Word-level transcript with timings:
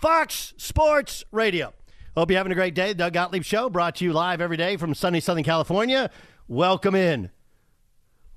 Fox 0.00 0.54
Sports 0.56 1.24
Radio. 1.30 1.74
Hope 2.16 2.30
you're 2.30 2.38
having 2.38 2.52
a 2.52 2.54
great 2.54 2.74
day. 2.74 2.94
Doug 2.94 3.12
Gottlieb 3.12 3.44
Show 3.44 3.68
brought 3.68 3.96
to 3.96 4.04
you 4.06 4.14
live 4.14 4.40
every 4.40 4.56
day 4.56 4.78
from 4.78 4.94
sunny 4.94 5.20
Southern 5.20 5.44
California. 5.44 6.10
Welcome 6.48 6.94
in. 6.94 7.28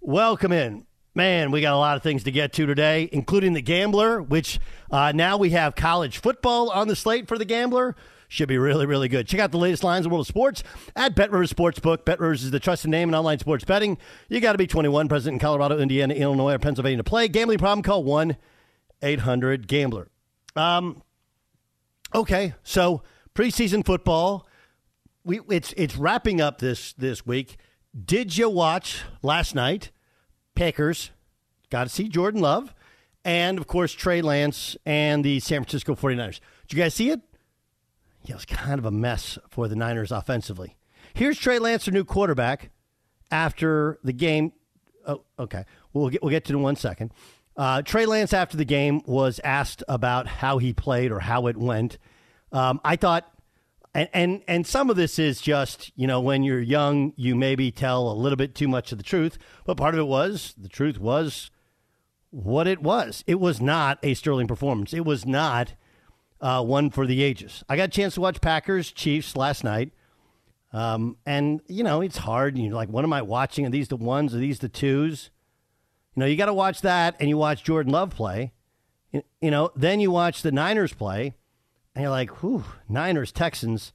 Welcome 0.01 0.51
in. 0.51 0.85
Man, 1.15 1.51
we 1.51 1.61
got 1.61 1.73
a 1.73 1.77
lot 1.77 1.95
of 1.95 2.03
things 2.03 2.25
to 2.25 2.31
get 2.31 2.51
to 2.53 2.65
today, 2.65 3.07
including 3.13 3.53
the 3.53 3.61
Gambler, 3.61 4.21
which 4.21 4.59
uh, 4.91 5.13
now 5.15 5.37
we 5.37 5.51
have 5.51 5.73
college 5.73 6.17
football 6.17 6.69
on 6.69 6.89
the 6.89 6.97
slate 6.97 7.29
for 7.29 7.37
the 7.37 7.45
Gambler. 7.45 7.95
Should 8.27 8.49
be 8.49 8.57
really, 8.57 8.85
really 8.85 9.07
good. 9.07 9.25
Check 9.25 9.39
out 9.39 9.51
the 9.51 9.57
latest 9.57 9.85
lines 9.85 10.05
in 10.05 10.09
the 10.09 10.13
world 10.13 10.25
of 10.25 10.27
sports 10.27 10.63
at 10.97 11.15
Bet 11.15 11.31
Rivers 11.31 11.53
Sportsbook. 11.53 12.03
Bet 12.03 12.19
Rivers 12.19 12.43
is 12.43 12.51
the 12.51 12.59
trusted 12.59 12.91
name 12.91 13.07
in 13.07 13.15
online 13.15 13.39
sports 13.39 13.63
betting. 13.63 13.97
You 14.27 14.41
got 14.41 14.51
to 14.51 14.57
be 14.57 14.67
21, 14.67 15.07
present 15.07 15.35
in 15.35 15.39
Colorado, 15.39 15.79
Indiana, 15.79 16.13
Illinois, 16.13 16.55
or 16.55 16.59
Pennsylvania 16.59 16.97
to 16.97 17.03
play. 17.05 17.29
Gambling 17.29 17.59
problem, 17.59 17.83
call 17.83 18.03
1 18.03 18.35
800 19.01 19.67
Gambler. 19.69 20.09
Um, 20.57 21.01
okay, 22.13 22.53
so 22.63 23.03
preseason 23.35 23.85
football, 23.85 24.47
we 25.23 25.39
it's 25.49 25.73
it's 25.77 25.95
wrapping 25.95 26.41
up 26.41 26.59
this 26.59 26.93
this 26.93 27.25
week. 27.25 27.57
Did 28.05 28.37
you 28.37 28.49
watch 28.49 29.03
last 29.21 29.55
night? 29.55 29.91
Packers 30.55 31.11
got 31.69 31.83
to 31.83 31.89
see 31.89 32.07
Jordan 32.07 32.41
Love, 32.41 32.73
and 33.25 33.57
of 33.57 33.67
course 33.67 33.93
Trey 33.93 34.21
Lance 34.21 34.77
and 34.85 35.23
the 35.23 35.39
San 35.39 35.61
Francisco 35.61 35.95
49ers. 35.95 36.39
Did 36.67 36.77
you 36.77 36.83
guys 36.83 36.93
see 36.93 37.09
it? 37.09 37.21
Yeah, 38.23 38.33
it 38.33 38.35
was 38.35 38.45
kind 38.45 38.79
of 38.79 38.85
a 38.85 38.91
mess 38.91 39.37
for 39.49 39.67
the 39.67 39.75
Niners 39.75 40.11
offensively. 40.11 40.77
Here's 41.13 41.37
Trey 41.37 41.59
Lance, 41.59 41.85
their 41.85 41.93
new 41.93 42.05
quarterback, 42.05 42.71
after 43.31 43.99
the 44.03 44.13
game. 44.13 44.53
Oh, 45.05 45.23
okay, 45.37 45.65
we'll 45.91 46.09
get 46.09 46.21
we'll 46.21 46.31
get 46.31 46.45
to 46.45 46.53
it 46.53 46.55
in 46.55 46.61
one 46.61 46.75
second. 46.75 47.11
Uh, 47.55 47.81
Trey 47.81 48.05
Lance 48.05 48.33
after 48.33 48.57
the 48.57 48.65
game 48.65 49.01
was 49.05 49.39
asked 49.43 49.83
about 49.87 50.27
how 50.27 50.57
he 50.57 50.73
played 50.73 51.11
or 51.11 51.19
how 51.19 51.47
it 51.47 51.57
went. 51.57 51.97
Um, 52.51 52.81
I 52.83 52.95
thought, 52.95 53.29
and, 53.93 54.09
and 54.13 54.41
and 54.47 54.67
some 54.67 54.89
of 54.89 54.95
this 54.95 55.19
is 55.19 55.39
just 55.39 55.91
you 55.95 56.07
know 56.07 56.19
when 56.19 56.43
you're 56.43 56.61
young, 56.61 57.13
you 57.15 57.35
maybe 57.35 57.71
tell 57.71 58.11
a 58.11 58.13
little 58.13 58.37
bit 58.37 58.55
too 58.55 58.67
much 58.67 58.91
of 58.91 58.97
the 58.97 59.03
truth, 59.03 59.37
but 59.65 59.77
part 59.77 59.93
of 59.93 59.99
it 59.99 60.07
was 60.07 60.55
the 60.57 60.69
truth 60.69 60.99
was 60.99 61.51
what 62.31 62.67
it 62.67 62.81
was. 62.81 63.23
It 63.27 63.39
was 63.39 63.61
not 63.61 63.99
a 64.01 64.15
sterling 64.15 64.47
performance. 64.47 64.93
It 64.93 65.05
was 65.05 65.25
not 65.25 65.75
uh, 66.41 66.63
one 66.63 66.89
for 66.89 67.05
the 67.05 67.21
ages. 67.21 67.63
I 67.69 67.77
got 67.77 67.89
a 67.89 67.91
chance 67.91 68.15
to 68.15 68.21
watch 68.21 68.41
Packers 68.41 68.91
Chiefs 68.91 69.35
last 69.35 69.63
night. 69.63 69.91
Um, 70.71 71.17
and 71.23 71.61
you 71.67 71.83
know 71.83 72.01
it's 72.01 72.17
hard. 72.17 72.57
You're 72.57 72.73
like, 72.73 72.89
what 72.89 73.03
am 73.03 73.13
I 73.13 73.21
watching? 73.21 73.67
Are 73.67 73.69
these 73.69 73.89
the 73.89 73.95
ones? 73.95 74.33
Are 74.33 74.39
these 74.39 74.57
the 74.57 74.69
twos? 74.69 75.29
You 76.15 76.21
know, 76.21 76.25
you 76.25 76.35
got 76.35 76.45
to 76.45 76.53
watch 76.53 76.81
that, 76.81 77.15
and 77.19 77.29
you 77.29 77.37
watch 77.37 77.63
Jordan 77.63 77.91
Love 77.91 78.11
play. 78.11 78.53
You, 79.11 79.23
you 79.41 79.51
know, 79.51 79.71
then 79.75 79.99
you 79.99 80.11
watch 80.11 80.41
the 80.41 80.51
Niners 80.51 80.93
play, 80.93 81.33
and 81.95 82.03
you're 82.03 82.11
like, 82.11 82.41
whew, 82.41 82.65
Niners, 82.87 83.31
Texans. 83.31 83.93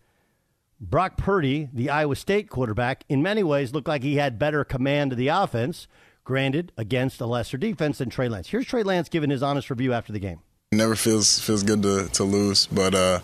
Brock 0.81 1.17
Purdy, 1.17 1.69
the 1.73 1.91
Iowa 1.91 2.15
State 2.15 2.49
quarterback, 2.49 3.05
in 3.09 3.21
many 3.21 3.43
ways 3.43 3.75
looked 3.75 3.89
like 3.89 4.05
he 4.05 4.17
had 4.17 4.39
better 4.39 4.63
command 4.63 5.11
of 5.11 5.19
the 5.19 5.27
offense, 5.27 5.89
granted, 6.23 6.71
against 6.77 7.21
a 7.21 7.27
lesser 7.27 7.57
defense 7.57 7.99
than 7.99 8.11
Trey 8.11 8.29
Lance. 8.29 8.49
Here's 8.49 8.67
Trey 8.67 8.85
Lance 8.85 9.09
giving 9.09 9.31
his 9.31 9.43
honest 9.43 9.71
review 9.71 9.93
after 9.93 10.13
the 10.13 10.21
game. 10.21 10.41
Never 10.73 10.95
feels 10.95 11.39
feels 11.39 11.63
good 11.63 11.83
to, 11.83 12.09
to 12.09 12.25
lose, 12.25 12.67
but 12.67 12.95
uh, 12.95 13.21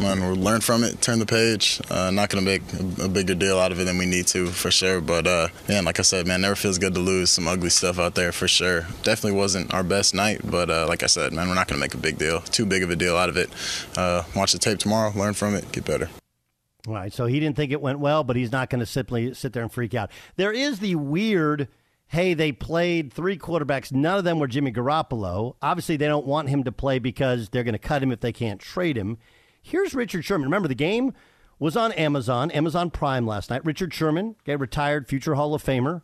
man, 0.00 0.20
we'll 0.20 0.34
learn 0.34 0.60
from 0.60 0.82
it, 0.82 1.00
turn 1.00 1.20
the 1.20 1.26
page. 1.26 1.80
Uh, 1.88 2.10
not 2.10 2.30
gonna 2.30 2.44
make 2.44 2.62
a, 2.72 3.04
a, 3.04 3.08
bigger 3.08 3.36
deal 3.36 3.60
out 3.60 3.70
of 3.70 3.78
it 3.78 3.84
than 3.84 3.96
we 3.96 4.06
need 4.06 4.26
to 4.26 4.48
for 4.48 4.72
sure. 4.72 5.00
But 5.00 5.24
uh, 5.24 5.48
man, 5.68 5.84
like 5.84 6.00
I 6.00 6.02
said, 6.02 6.26
man, 6.26 6.40
never 6.40 6.56
feels 6.56 6.78
good 6.78 6.94
to 6.94 7.00
lose. 7.00 7.30
Some 7.30 7.46
ugly 7.46 7.70
stuff 7.70 8.00
out 8.00 8.16
there 8.16 8.32
for 8.32 8.48
sure. 8.48 8.88
Definitely 9.04 9.38
wasn't 9.38 9.72
our 9.72 9.84
best 9.84 10.16
night, 10.16 10.40
but 10.44 10.68
uh, 10.68 10.86
like 10.88 11.04
I 11.04 11.06
said, 11.06 11.32
man, 11.32 11.48
we're 11.48 11.54
not 11.54 11.68
gonna 11.68 11.80
make 11.80 11.94
a 11.94 11.98
big 11.98 12.18
deal, 12.18 12.40
too 12.40 12.66
big 12.66 12.82
of 12.82 12.90
a 12.90 12.96
deal 12.96 13.16
out 13.16 13.28
of 13.28 13.36
it. 13.36 13.50
Uh, 13.96 14.24
watch 14.34 14.52
the 14.52 14.58
tape 14.58 14.80
tomorrow, 14.80 15.12
learn 15.14 15.34
from 15.34 15.54
it, 15.54 15.70
get 15.70 15.84
better. 15.84 16.10
All 16.88 16.94
right, 16.94 17.12
so 17.12 17.26
he 17.26 17.38
didn't 17.38 17.56
think 17.56 17.70
it 17.70 17.80
went 17.80 18.00
well, 18.00 18.24
but 18.24 18.36
he's 18.36 18.50
not 18.50 18.70
going 18.70 18.80
to 18.80 18.86
simply 18.86 19.34
sit 19.34 19.52
there 19.52 19.62
and 19.62 19.70
freak 19.70 19.94
out. 19.94 20.10
There 20.36 20.50
is 20.50 20.78
the 20.80 20.94
weird 20.94 21.68
hey, 22.10 22.34
they 22.34 22.50
played 22.50 23.12
three 23.12 23.38
quarterbacks. 23.38 23.92
None 23.92 24.18
of 24.18 24.24
them 24.24 24.40
were 24.40 24.48
Jimmy 24.48 24.72
Garoppolo. 24.72 25.54
Obviously, 25.62 25.96
they 25.96 26.08
don't 26.08 26.26
want 26.26 26.48
him 26.48 26.64
to 26.64 26.72
play 26.72 26.98
because 26.98 27.48
they're 27.48 27.62
going 27.62 27.72
to 27.72 27.78
cut 27.78 28.02
him 28.02 28.10
if 28.10 28.18
they 28.18 28.32
can't 28.32 28.60
trade 28.60 28.98
him. 28.98 29.16
Here's 29.62 29.94
Richard 29.94 30.24
Sherman. 30.24 30.46
Remember, 30.46 30.66
the 30.66 30.74
game 30.74 31.12
was 31.60 31.76
on 31.76 31.92
Amazon, 31.92 32.50
Amazon 32.50 32.90
Prime 32.90 33.28
last 33.28 33.48
night. 33.48 33.64
Richard 33.64 33.94
Sherman, 33.94 34.34
okay, 34.42 34.56
retired 34.56 35.06
future 35.06 35.36
Hall 35.36 35.54
of 35.54 35.62
Famer. 35.62 36.02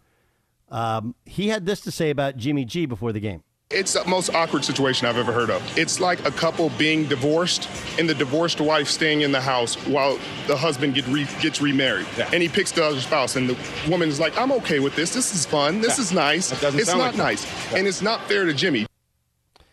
Um, 0.68 1.16
he 1.24 1.48
had 1.48 1.66
this 1.66 1.80
to 1.80 1.90
say 1.90 2.10
about 2.10 2.36
Jimmy 2.36 2.64
G 2.64 2.86
before 2.86 3.12
the 3.12 3.20
game. 3.20 3.42
It's 3.68 3.94
the 3.94 4.04
most 4.04 4.32
awkward 4.32 4.64
situation 4.64 5.08
I've 5.08 5.16
ever 5.16 5.32
heard 5.32 5.50
of. 5.50 5.60
It's 5.76 5.98
like 5.98 6.24
a 6.24 6.30
couple 6.30 6.70
being 6.78 7.04
divorced 7.06 7.68
and 7.98 8.08
the 8.08 8.14
divorced 8.14 8.60
wife 8.60 8.86
staying 8.86 9.22
in 9.22 9.32
the 9.32 9.40
house 9.40 9.74
while 9.88 10.20
the 10.46 10.56
husband 10.56 10.94
get 10.94 11.04
re- 11.08 11.26
gets 11.40 11.60
remarried. 11.60 12.06
Yeah. 12.16 12.30
And 12.32 12.40
he 12.40 12.48
picks 12.48 12.70
the 12.70 12.84
other 12.84 13.00
spouse, 13.00 13.34
and 13.34 13.50
the 13.50 13.58
woman 13.90 14.08
is 14.08 14.20
like, 14.20 14.38
I'm 14.38 14.52
okay 14.52 14.78
with 14.78 14.94
this. 14.94 15.12
This 15.12 15.34
is 15.34 15.44
fun. 15.44 15.80
This 15.80 15.98
yeah. 15.98 16.04
is 16.04 16.12
nice. 16.12 16.62
It's 16.62 16.86
not 16.86 16.98
like 16.98 17.16
nice. 17.16 17.44
Yeah. 17.72 17.78
And 17.78 17.88
it's 17.88 18.00
not 18.00 18.28
fair 18.28 18.44
to 18.44 18.54
Jimmy. 18.54 18.86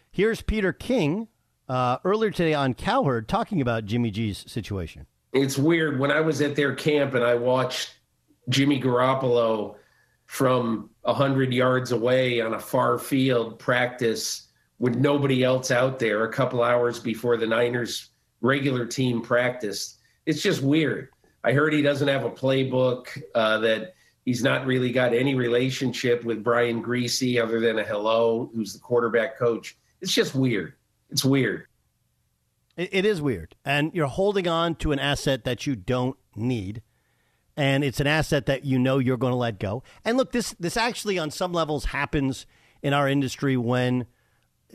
Here's 0.10 0.42
Peter 0.42 0.74
King 0.74 1.28
uh, 1.69 2.00
earlier 2.04 2.31
today 2.31 2.56
on 2.56 2.74
Cowherd 2.74 3.30
talking 3.30 3.62
about 3.62 3.86
Jimmy 3.86 4.10
G's 4.10 4.44
situation. 4.51 5.06
It's 5.34 5.60
weird. 5.60 6.00
When 6.00 6.10
I 6.10 6.19
was 6.19 6.42
at 6.42 6.56
their 6.56 6.74
camp 6.74 7.13
and 7.13 7.24
I 7.24 7.36
watched 7.36 7.94
Jimmy 8.50 8.81
Garoppolo 8.81 9.75
from 10.33 10.89
100 11.03 11.53
yards 11.53 11.91
away 11.91 12.41
on 12.41 12.56
a 12.56 12.59
far 12.59 12.97
field 12.97 13.59
practice 13.59 14.47
with 14.80 14.95
nobody 14.95 15.44
else 15.44 15.69
out 15.69 16.00
there 16.00 16.24
a 16.24 16.31
couple 16.31 16.63
hours 16.63 17.00
before 17.00 17.38
the 17.38 17.45
Niners 17.45 18.09
regular 18.41 18.83
team 18.83 19.21
practiced. 19.21 20.00
It's 20.25 20.41
just 20.41 20.63
weird. 20.63 21.09
I 21.44 21.51
heard 21.51 21.71
he 21.71 21.83
doesn't 21.83 22.07
have 22.07 22.25
a 22.25 22.31
playbook, 22.31 23.09
uh, 23.35 23.59
that 23.59 23.94
he's 24.25 24.41
not 24.41 24.65
really 24.65 24.91
got 24.91 25.13
any 25.13 25.35
relationship 25.35 26.24
with 26.24 26.44
Brian 26.44 26.83
Griese 26.83 27.39
other 27.39 27.59
than 27.59 27.77
a 27.77 27.83
hello, 27.83 28.50
who's 28.56 28.74
the 28.74 28.80
quarterback 28.80 29.38
coach. 29.38 29.77
It's 30.01 30.13
just 30.13 30.33
weird. 30.33 30.74
It's 31.12 31.24
weird. 31.24 31.68
it 32.75 33.06
is 33.06 33.21
weird. 33.21 33.53
And 33.63 33.94
you're 33.94 34.07
holding 34.07 34.47
on 34.47 34.74
to 34.77 34.94
an 34.94 35.00
asset 35.00 35.44
that 35.44 35.68
you 35.68 35.75
don't 35.75 36.18
need 36.35 36.81
and 37.55 37.83
it's 37.83 38.00
an 38.00 38.07
asset 38.07 38.45
that 38.47 38.65
you 38.65 38.79
know 38.79 38.97
you're 38.97 39.17
going 39.17 39.31
to 39.31 39.38
let 39.38 39.59
go. 39.59 39.83
And 40.03 40.17
look, 40.17 40.31
this 40.31 40.55
this 40.59 40.77
actually 40.77 41.19
on 41.19 41.31
some 41.31 41.53
levels 41.53 41.85
happens 41.85 42.45
in 42.81 42.94
our 42.94 43.07
industry 43.07 43.55
when 43.57 44.05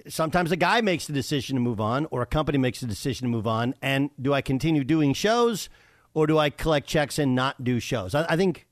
sometimes 0.07 0.53
a 0.53 0.57
guy 0.57 0.81
makes 0.81 1.07
the 1.07 1.13
decision 1.13 1.57
to 1.57 1.61
move 1.61 1.81
on 1.81 2.07
or 2.11 2.23
a 2.23 2.27
company 2.27 2.59
makes 2.59 2.81
the 2.81 2.87
decision 2.87 3.27
to 3.27 3.31
move 3.31 3.47
on. 3.47 3.75
And 3.83 4.11
do 4.21 4.33
I 4.33 4.41
continue 4.43 4.85
doing 4.85 5.13
shows 5.13 5.69
or 6.15 6.27
do 6.27 6.39
I 6.39 6.51
collect 6.51 6.87
checks 6.87 7.19
and 7.19 7.35
not 7.35 7.65
do 7.65 7.81
shows? 7.81 8.15
I, 8.15 8.27
I 8.31 8.37
think. 8.37 8.67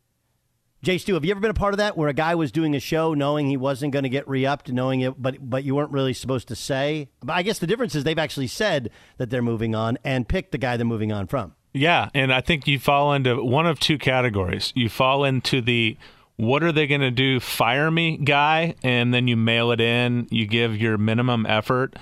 Jay 0.82 0.99
Stu, 0.99 1.14
have 1.14 1.25
you 1.25 1.32
ever 1.32 1.41
been 1.41 1.50
a 1.50 1.55
part 1.55 1.75
of 1.75 1.79
that 1.79 1.97
where 1.97 2.09
a 2.09 2.14
guy 2.14 2.37
was 2.37 2.52
doing 2.52 2.76
a 2.76 2.81
show 2.81 3.14
knowing 3.14 3.49
he 3.49 3.56
wasn't 3.56 3.93
going 3.93 4.05
to 4.05 4.11
get 4.11 4.29
re-upped, 4.29 4.70
knowing 4.70 5.00
it, 5.00 5.20
but 5.20 5.37
but 5.41 5.64
you 5.64 5.75
weren't 5.75 5.91
really 5.91 6.12
supposed 6.12 6.49
to 6.49 6.55
say? 6.55 7.09
But 7.25 7.32
I 7.32 7.43
guess 7.43 7.59
the 7.59 7.67
difference 7.67 7.97
is 7.97 8.05
they've 8.05 8.19
actually 8.19 8.47
said 8.47 8.91
that 9.17 9.31
they're 9.31 9.43
moving 9.43 9.75
on 9.75 9.99
and 10.05 10.29
picked 10.29 10.52
the 10.52 10.59
guy 10.59 10.76
they're 10.76 10.87
moving 10.87 11.11
on 11.11 11.26
from. 11.26 11.56
Yeah, 11.76 12.08
and 12.14 12.32
I 12.32 12.40
think 12.40 12.67
you 12.67 12.78
fall 12.78 13.12
into 13.12 13.44
one 13.44 13.67
of 13.67 13.78
two 13.78 13.99
categories. 13.99 14.73
You 14.75 14.88
fall 14.88 15.25
into 15.25 15.61
the 15.61 15.99
what 16.37 16.62
are 16.62 16.73
they 16.73 16.87
going 16.87 17.02
to 17.02 17.11
do 17.11 17.38
fire 17.38 17.90
me 17.90 18.17
guy 18.17 18.75
and 18.82 19.12
then 19.12 19.28
you 19.28 19.37
mail 19.37 19.70
it 19.70 19.81
in, 19.81 20.26
you 20.31 20.46
give 20.46 20.76
your 20.76 20.96
minimum 20.96 21.44
effort 21.46 21.94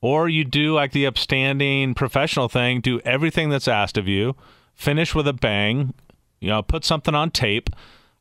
or 0.00 0.28
you 0.28 0.44
do 0.44 0.74
like 0.74 0.92
the 0.92 1.06
upstanding 1.06 1.94
professional 1.94 2.48
thing, 2.48 2.80
do 2.80 3.00
everything 3.00 3.50
that's 3.50 3.68
asked 3.68 3.96
of 3.96 4.08
you, 4.08 4.34
finish 4.74 5.14
with 5.14 5.28
a 5.28 5.32
bang, 5.32 5.94
you 6.40 6.48
know, 6.48 6.62
put 6.62 6.84
something 6.84 7.14
on 7.14 7.30
tape. 7.30 7.70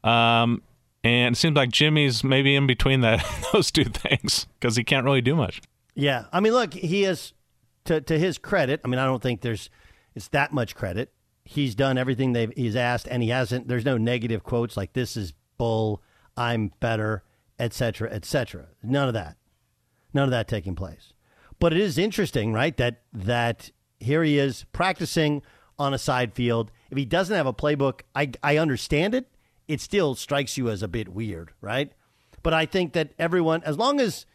Um, 0.03 0.61
and 1.03 1.35
it 1.35 1.37
seems 1.37 1.55
like 1.55 1.71
Jimmy's 1.71 2.23
maybe 2.23 2.55
in 2.55 2.67
between 2.67 3.01
that 3.01 3.25
those 3.53 3.71
two 3.71 3.85
things 3.85 4.45
because 4.59 4.75
he 4.75 4.83
can't 4.83 5.05
really 5.05 5.21
do 5.21 5.35
much. 5.35 5.61
Yeah, 5.95 6.25
I 6.31 6.39
mean, 6.39 6.53
look, 6.53 6.73
he 6.73 7.03
is 7.03 7.33
to 7.85 7.99
to 8.01 8.19
his 8.19 8.37
credit. 8.37 8.81
I 8.85 8.87
mean, 8.87 8.99
I 8.99 9.05
don't 9.05 9.21
think 9.21 9.41
there's 9.41 9.69
it's 10.19 10.27
that 10.27 10.51
much 10.51 10.75
credit. 10.75 11.13
He's 11.45 11.75
done 11.75 11.97
everything 11.97 12.33
they've 12.33 12.51
he's 12.53 12.75
asked, 12.75 13.07
and 13.09 13.23
he 13.23 13.29
hasn't. 13.29 13.69
There's 13.69 13.85
no 13.85 13.97
negative 13.97 14.43
quotes 14.43 14.75
like 14.75 14.91
"this 14.91 15.15
is 15.15 15.31
bull," 15.57 16.03
"I'm 16.35 16.73
better," 16.81 17.23
etc., 17.57 18.11
etc. 18.11 18.67
None 18.83 19.07
of 19.07 19.13
that. 19.13 19.37
None 20.13 20.25
of 20.25 20.31
that 20.31 20.49
taking 20.49 20.75
place. 20.75 21.13
But 21.57 21.71
it 21.71 21.79
is 21.79 21.97
interesting, 21.97 22.51
right? 22.51 22.75
That 22.75 23.01
that 23.13 23.71
here 24.01 24.23
he 24.23 24.37
is 24.37 24.65
practicing 24.73 25.41
on 25.77 25.93
a 25.93 25.97
side 25.97 26.33
field. 26.33 26.69
If 26.91 26.97
he 26.97 27.05
doesn't 27.05 27.35
have 27.35 27.47
a 27.47 27.53
playbook, 27.53 28.01
I 28.13 28.31
I 28.43 28.57
understand 28.57 29.15
it. 29.15 29.31
It 29.69 29.79
still 29.79 30.15
strikes 30.15 30.57
you 30.57 30.69
as 30.69 30.83
a 30.83 30.89
bit 30.89 31.07
weird, 31.07 31.53
right? 31.61 31.93
But 32.43 32.53
I 32.53 32.65
think 32.65 32.91
that 32.91 33.13
everyone, 33.17 33.63
as 33.63 33.77
long 33.77 34.01
as 34.01 34.25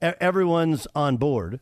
everyone's 0.00 0.86
on 0.94 1.16
board, 1.16 1.58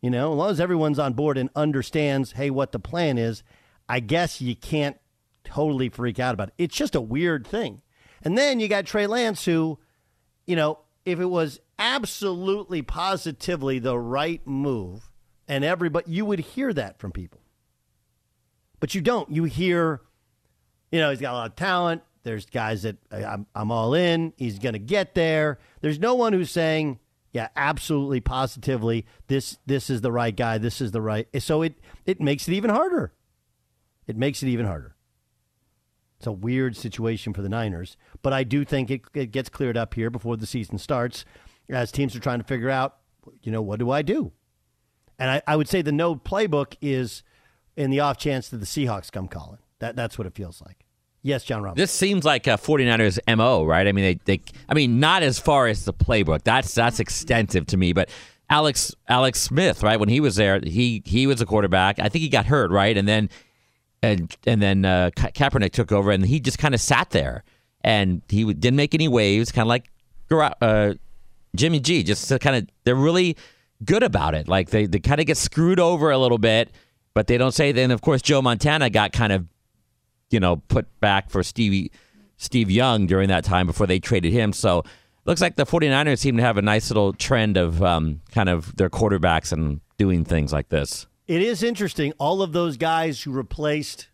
you 0.00 0.10
know, 0.10 0.32
as 0.32 0.38
long 0.38 0.50
as 0.50 0.60
everyone's 0.60 0.98
on 0.98 1.14
board 1.14 1.38
and 1.38 1.50
understands, 1.56 2.32
hey, 2.32 2.50
what 2.50 2.72
the 2.72 2.78
plan 2.78 3.18
is, 3.18 3.42
I 3.88 4.00
guess 4.00 4.40
you 4.40 4.54
can't 4.54 4.96
totally 5.44 5.88
freak 5.88 6.18
out 6.20 6.34
about 6.34 6.48
it. 6.48 6.54
It's 6.58 6.76
just 6.76 6.94
a 6.94 7.00
weird 7.00 7.46
thing. 7.46 7.82
And 8.22 8.36
then 8.36 8.60
you 8.60 8.68
got 8.68 8.86
Trey 8.86 9.06
Lance, 9.06 9.44
who, 9.44 9.78
you 10.46 10.56
know, 10.56 10.80
if 11.04 11.20
it 11.20 11.26
was 11.26 11.60
absolutely 11.78 12.82
positively 12.82 13.78
the 13.78 13.98
right 13.98 14.46
move, 14.46 15.10
and 15.46 15.64
everybody, 15.64 16.10
you 16.10 16.26
would 16.26 16.40
hear 16.40 16.72
that 16.74 16.98
from 16.98 17.12
people. 17.12 17.40
But 18.80 18.94
you 18.94 19.00
don't. 19.00 19.30
You 19.30 19.44
hear, 19.44 20.02
you 20.92 21.00
know, 21.00 21.10
he's 21.10 21.20
got 21.20 21.32
a 21.32 21.36
lot 21.36 21.50
of 21.50 21.56
talent. 21.56 22.02
There's 22.22 22.44
guys 22.46 22.82
that 22.82 22.96
I'm, 23.10 23.46
I'm 23.54 23.72
all 23.72 23.94
in. 23.94 24.34
He's 24.36 24.58
going 24.58 24.74
to 24.74 24.78
get 24.78 25.14
there. 25.14 25.58
There's 25.80 25.98
no 25.98 26.14
one 26.14 26.32
who's 26.32 26.50
saying, 26.50 26.98
yeah, 27.32 27.48
absolutely, 27.56 28.20
positively. 28.20 29.06
This 29.26 29.58
this 29.66 29.90
is 29.90 30.00
the 30.00 30.12
right 30.12 30.34
guy. 30.34 30.58
This 30.58 30.80
is 30.80 30.92
the 30.92 31.00
right. 31.00 31.28
So 31.40 31.62
it 31.62 31.74
it 32.06 32.20
makes 32.20 32.48
it 32.48 32.54
even 32.54 32.70
harder. 32.70 33.12
It 34.06 34.16
makes 34.16 34.42
it 34.42 34.48
even 34.48 34.66
harder. 34.66 34.96
It's 36.18 36.26
a 36.26 36.32
weird 36.32 36.76
situation 36.76 37.32
for 37.32 37.42
the 37.42 37.48
Niners, 37.48 37.96
but 38.22 38.32
I 38.32 38.42
do 38.42 38.64
think 38.64 38.90
it, 38.90 39.02
it 39.14 39.30
gets 39.30 39.48
cleared 39.48 39.76
up 39.76 39.94
here 39.94 40.10
before 40.10 40.36
the 40.36 40.46
season 40.46 40.78
starts, 40.78 41.24
as 41.68 41.92
teams 41.92 42.16
are 42.16 42.20
trying 42.20 42.40
to 42.40 42.44
figure 42.44 42.70
out, 42.70 42.96
you 43.42 43.52
know, 43.52 43.62
what 43.62 43.78
do 43.78 43.92
I 43.92 44.02
do? 44.02 44.32
And 45.16 45.30
I, 45.30 45.42
I 45.46 45.54
would 45.54 45.68
say 45.68 45.80
the 45.80 45.92
no 45.92 46.16
playbook 46.16 46.74
is 46.80 47.22
in 47.76 47.90
the 47.90 48.00
off 48.00 48.18
chance 48.18 48.48
that 48.48 48.56
the 48.58 48.66
Seahawks 48.66 49.12
come 49.12 49.28
calling. 49.28 49.60
That 49.78 49.94
that's 49.94 50.18
what 50.18 50.26
it 50.26 50.34
feels 50.34 50.60
like. 50.60 50.84
Yes, 51.22 51.44
John 51.44 51.62
Roberts. 51.62 51.78
This 51.78 51.90
seems 51.90 52.24
like 52.24 52.46
a 52.46 52.50
49ers 52.50 53.18
MO, 53.36 53.64
right? 53.64 53.86
I 53.86 53.92
mean, 53.92 54.18
they, 54.24 54.36
they 54.36 54.42
I 54.68 54.74
mean, 54.74 55.00
not 55.00 55.22
as 55.22 55.38
far 55.38 55.66
as 55.66 55.84
the 55.84 55.92
playbook. 55.92 56.42
That's 56.44 56.74
that's 56.74 57.00
extensive 57.00 57.66
to 57.66 57.76
me, 57.76 57.92
but 57.92 58.08
Alex 58.50 58.94
Alex 59.08 59.40
Smith, 59.40 59.82
right? 59.82 59.98
When 59.98 60.08
he 60.08 60.20
was 60.20 60.36
there, 60.36 60.60
he 60.60 61.02
he 61.04 61.26
was 61.26 61.40
a 61.40 61.46
quarterback. 61.46 61.98
I 61.98 62.08
think 62.08 62.22
he 62.22 62.28
got 62.28 62.46
hurt, 62.46 62.70
right? 62.70 62.96
And 62.96 63.06
then 63.06 63.28
and 64.02 64.34
and 64.46 64.62
then 64.62 64.84
uh, 64.84 65.10
Ka- 65.16 65.30
Kaepernick 65.30 65.72
took 65.72 65.92
over, 65.92 66.10
and 66.10 66.24
he 66.24 66.40
just 66.40 66.58
kind 66.58 66.74
of 66.74 66.80
sat 66.80 67.10
there, 67.10 67.44
and 67.82 68.22
he 68.28 68.44
didn't 68.54 68.76
make 68.76 68.94
any 68.94 69.08
waves, 69.08 69.52
kind 69.52 69.66
of 69.66 69.68
like 69.68 69.90
uh, 70.62 70.94
Jimmy 71.56 71.80
G. 71.80 72.02
Just 72.02 72.30
kind 72.40 72.56
of, 72.56 72.68
they're 72.84 72.94
really 72.94 73.36
good 73.84 74.02
about 74.02 74.34
it. 74.34 74.48
Like 74.48 74.70
they 74.70 74.86
they 74.86 75.00
kind 75.00 75.20
of 75.20 75.26
get 75.26 75.36
screwed 75.36 75.80
over 75.80 76.10
a 76.10 76.18
little 76.18 76.38
bit, 76.38 76.70
but 77.12 77.26
they 77.26 77.38
don't 77.38 77.52
say. 77.52 77.72
Then 77.72 77.90
of 77.90 78.00
course 78.00 78.22
Joe 78.22 78.40
Montana 78.40 78.88
got 78.88 79.12
kind 79.12 79.32
of 79.32 79.46
you 80.30 80.40
know, 80.40 80.56
put 80.56 81.00
back 81.00 81.30
for 81.30 81.42
Stevie 81.42 81.90
Steve 82.36 82.70
Young 82.70 83.06
during 83.06 83.28
that 83.28 83.44
time 83.44 83.66
before 83.66 83.86
they 83.86 83.98
traded 83.98 84.32
him. 84.32 84.52
So 84.52 84.84
looks 85.24 85.40
like 85.40 85.56
the 85.56 85.66
49ers 85.66 86.18
seem 86.18 86.36
to 86.36 86.42
have 86.42 86.56
a 86.56 86.62
nice 86.62 86.90
little 86.90 87.12
trend 87.12 87.56
of 87.56 87.82
um, 87.82 88.20
kind 88.32 88.48
of 88.48 88.74
their 88.76 88.88
quarterbacks 88.88 89.52
and 89.52 89.80
doing 89.98 90.24
things 90.24 90.52
like 90.52 90.68
this. 90.68 91.06
It 91.26 91.42
is 91.42 91.62
interesting. 91.62 92.12
All 92.18 92.40
of 92.40 92.52
those 92.52 92.76
guys 92.76 93.22
who 93.22 93.32
replaced 93.32 94.08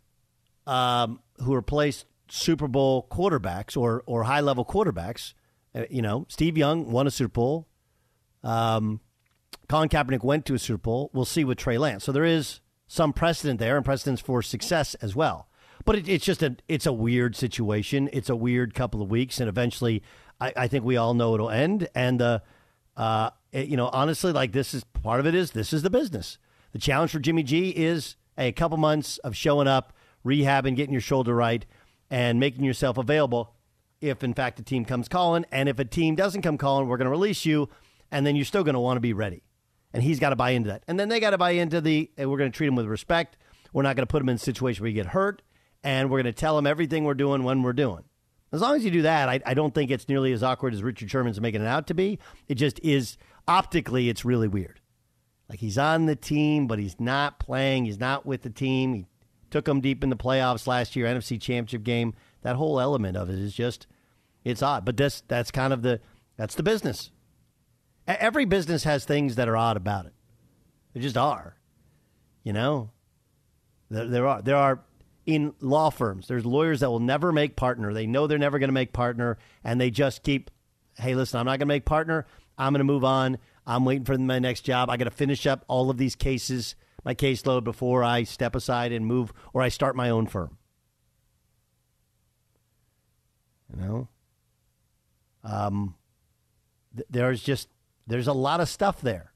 um, 0.66 1.21
who 1.42 1.54
replaced 1.54 2.06
Super 2.28 2.66
Bowl 2.66 3.06
quarterbacks 3.11 3.76
or 3.76 4.02
or 4.06 4.25
high 4.25 4.40
level 4.40 4.64
quarterbacks. 4.64 5.35
Uh, 5.75 5.85
you 5.90 6.02
know, 6.02 6.26
Steve 6.28 6.56
Young 6.56 6.90
won 6.90 7.06
a 7.06 7.11
Super 7.11 7.33
Bowl. 7.33 7.68
Um, 8.42 9.00
Colin 9.68 9.88
Kaepernick 9.88 10.23
went 10.23 10.44
to 10.47 10.54
a 10.54 10.59
Super 10.59 10.78
Bowl. 10.78 11.11
We'll 11.12 11.25
see 11.25 11.44
with 11.44 11.59
Trey 11.59 11.78
Lance. 11.78 12.04
So 12.04 12.12
there 12.12 12.25
is 12.25 12.61
some 12.87 13.12
precedent 13.12 13.59
there 13.61 13.76
and 13.76 13.85
precedents 13.85 14.21
for 14.21 14.42
success 14.42 14.94
as 14.97 15.14
well. 15.16 15.49
But 15.84 15.96
it, 15.96 16.08
it's 16.08 16.24
just 16.24 16.42
a 16.42 16.56
it's 16.68 16.86
a 16.86 16.92
weird 16.92 17.36
situation. 17.36 18.08
It's 18.12 18.28
a 18.28 18.36
weird 18.36 18.74
couple 18.74 19.02
of 19.02 19.10
weeks, 19.10 19.40
and 19.40 19.48
eventually, 19.48 20.02
I, 20.40 20.52
I 20.56 20.68
think 20.68 20.84
we 20.84 20.96
all 20.96 21.14
know 21.14 21.34
it'll 21.34 21.50
end. 21.50 21.88
And 21.94 22.22
uh, 22.22 22.38
uh, 22.96 23.30
it, 23.52 23.68
you 23.68 23.76
know, 23.76 23.88
honestly, 23.92 24.32
like 24.32 24.52
this 24.52 24.74
is 24.74 24.84
part 24.84 25.20
of 25.20 25.26
it 25.26 25.34
is 25.34 25.50
this 25.50 25.72
is 25.72 25.82
the 25.82 25.90
business. 25.90 26.38
The 26.72 26.78
challenge 26.78 27.12
for 27.12 27.18
Jimmy 27.18 27.42
G 27.42 27.68
is 27.70 28.16
a 28.36 28.52
couple 28.52 28.76
months 28.78 29.18
of 29.18 29.36
showing 29.36 29.68
up, 29.68 29.92
rehabbing, 30.24 30.74
getting 30.74 30.92
your 30.92 31.00
shoulder 31.00 31.34
right, 31.34 31.64
and 32.10 32.40
making 32.40 32.64
yourself 32.64 32.98
available 32.98 33.54
if, 34.00 34.22
in 34.22 34.34
fact, 34.34 34.58
a 34.58 34.62
team 34.62 34.84
comes 34.84 35.08
calling. 35.08 35.44
And 35.52 35.68
if 35.68 35.78
a 35.78 35.84
team 35.84 36.14
doesn't 36.14 36.42
come 36.42 36.58
calling, 36.58 36.88
we're 36.88 36.96
going 36.96 37.06
to 37.06 37.10
release 37.10 37.44
you, 37.44 37.68
and 38.10 38.26
then 38.26 38.36
you're 38.36 38.44
still 38.44 38.64
going 38.64 38.74
to 38.74 38.80
want 38.80 38.96
to 38.96 39.00
be 39.00 39.12
ready. 39.12 39.42
And 39.92 40.02
he's 40.02 40.18
got 40.18 40.30
to 40.30 40.36
buy 40.36 40.50
into 40.50 40.68
that. 40.68 40.82
And 40.88 40.98
then 40.98 41.08
they 41.08 41.20
got 41.20 41.30
to 41.30 41.38
buy 41.38 41.52
into 41.52 41.80
the, 41.80 42.10
we're 42.18 42.38
going 42.38 42.50
to 42.50 42.56
treat 42.56 42.66
him 42.66 42.74
with 42.74 42.86
respect. 42.86 43.36
We're 43.72 43.82
not 43.82 43.96
going 43.96 44.06
to 44.06 44.10
put 44.10 44.20
him 44.20 44.28
in 44.28 44.36
a 44.36 44.38
situation 44.38 44.82
where 44.82 44.88
he 44.88 44.94
get 44.94 45.06
hurt, 45.06 45.42
and 45.84 46.10
we're 46.10 46.22
going 46.22 46.32
to 46.32 46.40
tell 46.40 46.56
them 46.56 46.66
everything 46.66 47.04
we're 47.04 47.14
doing 47.14 47.44
when 47.44 47.62
we're 47.62 47.74
doing. 47.74 48.04
As 48.50 48.60
long 48.60 48.74
as 48.74 48.84
you 48.84 48.90
do 48.90 49.02
that, 49.02 49.28
I, 49.28 49.40
I 49.44 49.54
don't 49.54 49.74
think 49.74 49.90
it's 49.90 50.08
nearly 50.08 50.32
as 50.32 50.42
awkward 50.42 50.74
as 50.74 50.82
Richard 50.82 51.10
Sherman's 51.10 51.40
making 51.40 51.60
it 51.60 51.66
out 51.66 51.86
to 51.88 51.94
be. 51.94 52.18
It 52.48 52.54
just 52.54 52.80
is 52.82 53.18
optically, 53.46 54.08
it's 54.08 54.24
really 54.24 54.48
weird. 54.48 54.80
Like 55.48 55.58
he's 55.58 55.76
on 55.76 56.06
the 56.06 56.16
team, 56.16 56.66
but 56.66 56.78
he's 56.78 56.98
not 56.98 57.38
playing. 57.38 57.84
He's 57.84 58.00
not 58.00 58.24
with 58.24 58.42
the 58.42 58.50
team. 58.50 58.94
He 58.94 59.06
took 59.50 59.66
them 59.66 59.80
deep 59.80 60.02
in 60.02 60.08
the 60.08 60.16
playoffs 60.16 60.66
last 60.66 60.96
year, 60.96 61.06
NFC 61.06 61.40
Championship 61.40 61.82
game. 61.82 62.14
That 62.42 62.56
whole 62.56 62.80
element 62.80 63.16
of 63.16 63.28
it 63.28 63.38
is 63.38 63.52
just, 63.52 63.86
it's 64.42 64.62
odd. 64.62 64.84
But 64.84 64.96
that's 64.96 65.22
that's 65.28 65.50
kind 65.50 65.72
of 65.72 65.82
the 65.82 66.00
that's 66.36 66.54
the 66.54 66.62
business. 66.62 67.10
Every 68.06 68.44
business 68.44 68.84
has 68.84 69.04
things 69.04 69.36
that 69.36 69.48
are 69.48 69.56
odd 69.56 69.76
about 69.76 70.06
it. 70.06 70.12
They 70.92 71.00
just 71.00 71.16
are. 71.16 71.56
You 72.42 72.52
know, 72.52 72.90
there, 73.90 74.06
there 74.06 74.26
are 74.26 74.42
there 74.42 74.56
are 74.56 74.80
in 75.26 75.54
law 75.60 75.90
firms. 75.90 76.28
There's 76.28 76.44
lawyers 76.44 76.80
that 76.80 76.90
will 76.90 77.00
never 77.00 77.32
make 77.32 77.56
partner. 77.56 77.92
They 77.92 78.06
know 78.06 78.26
they're 78.26 78.38
never 78.38 78.58
going 78.58 78.68
to 78.68 78.74
make 78.74 78.92
partner, 78.92 79.38
and 79.62 79.80
they 79.80 79.90
just 79.90 80.22
keep, 80.22 80.50
hey, 80.98 81.14
listen, 81.14 81.40
I'm 81.40 81.46
not 81.46 81.52
going 81.52 81.60
to 81.60 81.66
make 81.66 81.84
partner. 81.84 82.26
I'm 82.58 82.72
going 82.72 82.80
to 82.80 82.84
move 82.84 83.04
on. 83.04 83.38
I'm 83.66 83.84
waiting 83.84 84.04
for 84.04 84.16
my 84.18 84.38
next 84.38 84.62
job. 84.62 84.90
I 84.90 84.96
got 84.96 85.04
to 85.04 85.10
finish 85.10 85.46
up 85.46 85.64
all 85.68 85.90
of 85.90 85.96
these 85.96 86.14
cases, 86.14 86.74
my 87.04 87.14
caseload, 87.14 87.64
before 87.64 88.04
I 88.04 88.24
step 88.24 88.54
aside 88.54 88.92
and 88.92 89.06
move 89.06 89.32
or 89.52 89.62
I 89.62 89.68
start 89.68 89.96
my 89.96 90.10
own 90.10 90.26
firm. 90.26 90.58
You 93.74 93.82
know, 93.82 94.08
um, 95.42 95.94
th- 96.94 97.08
there's 97.10 97.42
just 97.42 97.68
there's 98.06 98.28
a 98.28 98.32
lot 98.32 98.60
of 98.60 98.68
stuff 98.68 99.00
there. 99.00 99.32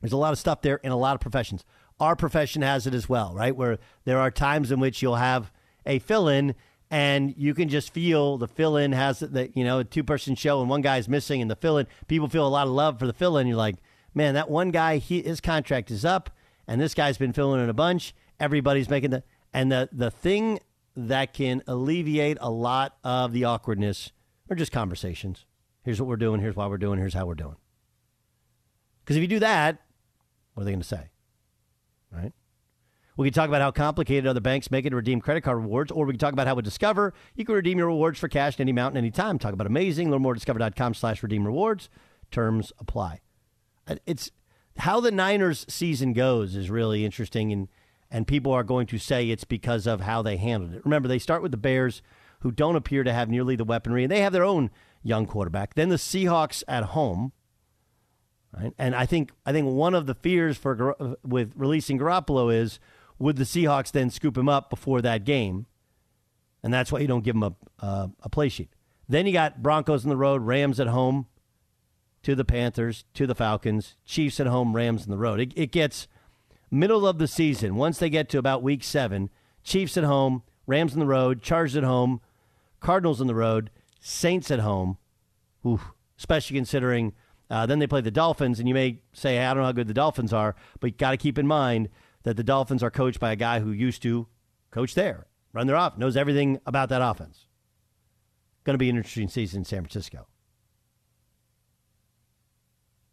There's 0.00 0.12
a 0.12 0.16
lot 0.16 0.32
of 0.32 0.38
stuff 0.38 0.62
there 0.62 0.76
in 0.76 0.92
a 0.92 0.96
lot 0.96 1.14
of 1.14 1.20
professions. 1.20 1.64
Our 2.00 2.16
profession 2.16 2.62
has 2.62 2.86
it 2.86 2.94
as 2.94 3.08
well, 3.08 3.34
right? 3.34 3.54
Where 3.54 3.78
there 4.04 4.18
are 4.18 4.30
times 4.30 4.72
in 4.72 4.80
which 4.80 5.00
you'll 5.00 5.16
have 5.16 5.52
a 5.86 5.98
fill 5.98 6.28
in 6.28 6.54
and 6.90 7.34
you 7.36 7.54
can 7.54 7.68
just 7.68 7.92
feel 7.92 8.36
the 8.38 8.48
fill 8.48 8.76
in 8.76 8.92
has 8.92 9.20
the 9.20 9.50
you 9.54 9.64
know 9.64 9.80
a 9.80 9.84
two 9.84 10.04
person 10.04 10.34
show 10.34 10.60
and 10.60 10.68
one 10.68 10.80
guy's 10.80 11.08
missing 11.08 11.40
and 11.40 11.50
the 11.50 11.56
fill 11.56 11.78
in 11.78 11.86
people 12.08 12.28
feel 12.28 12.46
a 12.46 12.48
lot 12.48 12.66
of 12.66 12.72
love 12.72 12.98
for 12.98 13.06
the 13.06 13.12
fill 13.12 13.38
in. 13.38 13.46
You're 13.46 13.56
like, 13.56 13.76
man, 14.14 14.34
that 14.34 14.50
one 14.50 14.70
guy 14.70 14.98
he, 14.98 15.22
his 15.22 15.40
contract 15.40 15.90
is 15.90 16.04
up 16.04 16.30
and 16.66 16.80
this 16.80 16.94
guy's 16.94 17.18
been 17.18 17.32
filling 17.32 17.62
in 17.62 17.68
a 17.68 17.74
bunch. 17.74 18.14
Everybody's 18.38 18.88
making 18.88 19.10
the 19.10 19.22
and 19.52 19.70
the 19.70 19.88
the 19.92 20.10
thing 20.10 20.60
that 20.96 21.32
can 21.32 21.62
alleviate 21.66 22.38
a 22.40 22.50
lot 22.50 22.96
of 23.02 23.32
the 23.32 23.44
awkwardness 23.44 24.12
are 24.50 24.56
just 24.56 24.72
conversations. 24.72 25.46
Here's 25.82 26.00
what 26.00 26.08
we're 26.08 26.16
doing. 26.16 26.40
Here's 26.40 26.56
why 26.56 26.66
we're 26.66 26.78
doing. 26.78 26.98
Here's 26.98 27.14
how 27.14 27.26
we're 27.26 27.34
doing. 27.34 27.56
Because 29.04 29.16
if 29.16 29.22
you 29.22 29.28
do 29.28 29.40
that, 29.40 29.82
what 30.54 30.62
are 30.62 30.64
they 30.64 30.70
going 30.70 30.80
to 30.80 30.86
say? 30.86 31.08
Right? 32.14 32.32
We 33.16 33.28
can 33.28 33.34
talk 33.34 33.48
about 33.48 33.62
how 33.62 33.70
complicated 33.70 34.26
other 34.26 34.40
banks 34.40 34.70
make 34.70 34.86
it 34.86 34.90
to 34.90 34.96
redeem 34.96 35.20
credit 35.20 35.42
card 35.42 35.58
rewards, 35.58 35.92
or 35.92 36.04
we 36.04 36.12
can 36.12 36.18
talk 36.18 36.32
about 36.32 36.48
how 36.48 36.56
with 36.56 36.64
Discover, 36.64 37.14
you 37.36 37.44
can 37.44 37.54
redeem 37.54 37.78
your 37.78 37.86
rewards 37.86 38.18
for 38.18 38.28
cash 38.28 38.58
in 38.58 38.62
any 38.62 38.72
amount 38.72 38.96
and 38.96 38.98
any 38.98 39.10
time. 39.10 39.38
Talk 39.38 39.52
about 39.52 39.68
amazing. 39.68 40.10
Learn 40.10 40.22
more 40.22 40.32
at 40.32 40.36
discover.com 40.36 40.94
slash 40.94 41.22
redeem 41.22 41.46
rewards. 41.46 41.88
Terms 42.30 42.72
apply. 42.78 43.20
Uh, 43.86 43.96
it's 44.06 44.32
how 44.78 44.98
the 44.98 45.12
Niners 45.12 45.64
season 45.68 46.12
goes 46.12 46.56
is 46.56 46.70
really 46.70 47.04
interesting, 47.04 47.52
and, 47.52 47.68
and 48.10 48.26
people 48.26 48.52
are 48.52 48.64
going 48.64 48.88
to 48.88 48.98
say 48.98 49.30
it's 49.30 49.44
because 49.44 49.86
of 49.86 50.00
how 50.00 50.20
they 50.22 50.36
handled 50.36 50.74
it. 50.74 50.84
Remember, 50.84 51.06
they 51.06 51.20
start 51.20 51.42
with 51.42 51.52
the 51.52 51.56
Bears, 51.56 52.02
who 52.40 52.50
don't 52.50 52.76
appear 52.76 53.04
to 53.04 53.12
have 53.12 53.30
nearly 53.30 53.56
the 53.56 53.64
weaponry, 53.64 54.02
and 54.02 54.10
they 54.10 54.20
have 54.20 54.32
their 54.32 54.44
own 54.44 54.70
young 55.02 55.24
quarterback. 55.24 55.74
Then 55.74 55.88
the 55.88 55.96
Seahawks 55.96 56.64
at 56.66 56.84
home. 56.84 57.32
Right? 58.56 58.72
And 58.78 58.94
I 58.94 59.06
think 59.06 59.32
I 59.44 59.52
think 59.52 59.68
one 59.68 59.94
of 59.94 60.06
the 60.06 60.14
fears 60.14 60.56
for 60.56 61.16
with 61.24 61.52
releasing 61.56 61.98
Garoppolo 61.98 62.54
is 62.54 62.78
would 63.18 63.36
the 63.36 63.44
Seahawks 63.44 63.90
then 63.90 64.10
scoop 64.10 64.36
him 64.36 64.48
up 64.48 64.70
before 64.70 65.02
that 65.02 65.24
game? 65.24 65.66
And 66.62 66.72
that's 66.72 66.90
why 66.90 67.00
you 67.00 67.06
don't 67.06 67.24
give 67.24 67.36
him 67.36 67.42
a, 67.42 67.54
uh, 67.80 68.08
a 68.22 68.28
play 68.28 68.48
sheet. 68.48 68.70
Then 69.08 69.26
you 69.26 69.32
got 69.32 69.62
Broncos 69.62 70.04
on 70.04 70.08
the 70.08 70.16
road, 70.16 70.42
Rams 70.42 70.80
at 70.80 70.86
home 70.86 71.26
to 72.22 72.34
the 72.34 72.44
Panthers, 72.44 73.04
to 73.14 73.26
the 73.26 73.34
Falcons, 73.34 73.96
Chiefs 74.06 74.40
at 74.40 74.46
home, 74.46 74.74
Rams 74.74 75.02
on 75.02 75.10
the 75.10 75.18
road. 75.18 75.40
It, 75.40 75.52
it 75.56 75.72
gets 75.72 76.08
middle 76.70 77.06
of 77.06 77.18
the 77.18 77.28
season. 77.28 77.76
Once 77.76 77.98
they 77.98 78.08
get 78.08 78.28
to 78.30 78.38
about 78.38 78.62
week 78.62 78.82
seven, 78.82 79.30
Chiefs 79.62 79.96
at 79.96 80.04
home, 80.04 80.42
Rams 80.66 80.94
on 80.94 81.00
the 81.00 81.06
road, 81.06 81.42
Chargers 81.42 81.76
at 81.76 81.84
home, 81.84 82.20
Cardinals 82.80 83.20
on 83.20 83.26
the 83.26 83.34
road, 83.34 83.70
Saints 84.00 84.50
at 84.50 84.60
home. 84.60 84.96
Oof, 85.66 85.92
especially 86.18 86.56
considering 86.56 87.12
uh, 87.50 87.66
then 87.66 87.78
they 87.78 87.86
play 87.86 88.00
the 88.00 88.10
Dolphins, 88.10 88.58
and 88.58 88.68
you 88.68 88.74
may 88.74 89.00
say, 89.12 89.36
hey, 89.36 89.44
I 89.44 89.54
don't 89.54 89.62
know 89.62 89.66
how 89.66 89.72
good 89.72 89.88
the 89.88 89.94
Dolphins 89.94 90.32
are, 90.32 90.54
but 90.80 90.88
you 90.88 90.96
got 90.96 91.10
to 91.10 91.16
keep 91.16 91.38
in 91.38 91.46
mind 91.46 91.88
that 92.22 92.36
the 92.36 92.44
Dolphins 92.44 92.82
are 92.82 92.90
coached 92.90 93.20
by 93.20 93.32
a 93.32 93.36
guy 93.36 93.60
who 93.60 93.70
used 93.70 94.02
to 94.02 94.26
coach 94.70 94.94
there, 94.94 95.26
run 95.52 95.66
their 95.66 95.76
off, 95.76 95.98
knows 95.98 96.16
everything 96.16 96.58
about 96.66 96.88
that 96.88 97.02
offense. 97.02 97.46
Going 98.64 98.74
to 98.74 98.78
be 98.78 98.88
an 98.88 98.96
interesting 98.96 99.28
season 99.28 99.60
in 99.60 99.64
San 99.64 99.82
Francisco. 99.82 100.26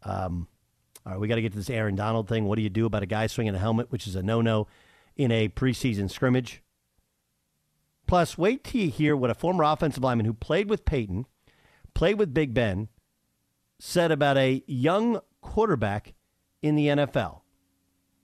Um, 0.02 0.48
all 1.04 1.12
right, 1.12 1.20
we 1.20 1.28
got 1.28 1.34
to 1.34 1.42
get 1.42 1.52
to 1.52 1.58
this 1.58 1.70
Aaron 1.70 1.94
Donald 1.94 2.28
thing. 2.28 2.46
What 2.46 2.56
do 2.56 2.62
you 2.62 2.70
do 2.70 2.86
about 2.86 3.02
a 3.02 3.06
guy 3.06 3.26
swinging 3.26 3.54
a 3.54 3.58
helmet, 3.58 3.92
which 3.92 4.06
is 4.06 4.16
a 4.16 4.22
no-no 4.22 4.66
in 5.14 5.30
a 5.30 5.48
preseason 5.48 6.10
scrimmage? 6.10 6.62
Plus, 8.06 8.36
wait 8.38 8.64
till 8.64 8.80
you 8.80 8.90
hear 8.90 9.14
what 9.14 9.30
a 9.30 9.34
former 9.34 9.64
offensive 9.64 10.02
lineman 10.02 10.26
who 10.26 10.34
played 10.34 10.68
with 10.68 10.84
Peyton, 10.84 11.26
played 11.94 12.18
with 12.18 12.34
Big 12.34 12.54
Ben, 12.54 12.88
said 13.82 14.12
about 14.12 14.38
a 14.38 14.62
young 14.66 15.20
quarterback 15.40 16.14
in 16.62 16.76
the 16.76 16.86
NFL. 16.86 17.40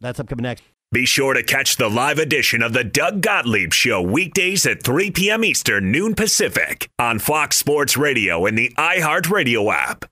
That's 0.00 0.20
upcoming 0.20 0.44
next. 0.44 0.62
Be 0.92 1.04
sure 1.04 1.34
to 1.34 1.42
catch 1.42 1.76
the 1.76 1.88
live 1.90 2.18
edition 2.18 2.62
of 2.62 2.72
the 2.72 2.84
Doug 2.84 3.20
Gottlieb 3.20 3.72
Show 3.74 4.00
weekdays 4.00 4.64
at 4.66 4.84
3 4.84 5.10
p.m. 5.10 5.44
Eastern, 5.44 5.90
noon 5.90 6.14
Pacific 6.14 6.88
on 6.98 7.18
Fox 7.18 7.56
Sports 7.56 7.96
Radio 7.96 8.46
and 8.46 8.56
the 8.56 8.72
iHeartRadio 8.78 9.70
app. 9.74 10.04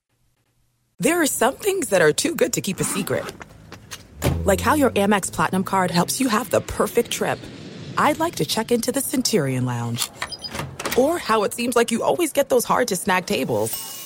There 0.98 1.22
are 1.22 1.26
some 1.26 1.54
things 1.54 1.90
that 1.90 2.02
are 2.02 2.12
too 2.12 2.34
good 2.34 2.52
to 2.54 2.60
keep 2.60 2.80
a 2.80 2.84
secret. 2.84 3.24
Like 4.44 4.60
how 4.60 4.74
your 4.74 4.90
Amex 4.90 5.32
Platinum 5.32 5.62
card 5.62 5.92
helps 5.92 6.20
you 6.20 6.28
have 6.28 6.50
the 6.50 6.60
perfect 6.60 7.10
trip. 7.12 7.38
I'd 7.96 8.18
like 8.18 8.34
to 8.36 8.44
check 8.44 8.72
into 8.72 8.90
the 8.90 9.00
Centurion 9.00 9.64
Lounge. 9.64 10.10
Or 10.98 11.18
how 11.18 11.44
it 11.44 11.54
seems 11.54 11.76
like 11.76 11.92
you 11.92 12.02
always 12.02 12.32
get 12.32 12.48
those 12.48 12.64
hard 12.64 12.88
to 12.88 12.96
snag 12.96 13.26
tables. 13.26 14.05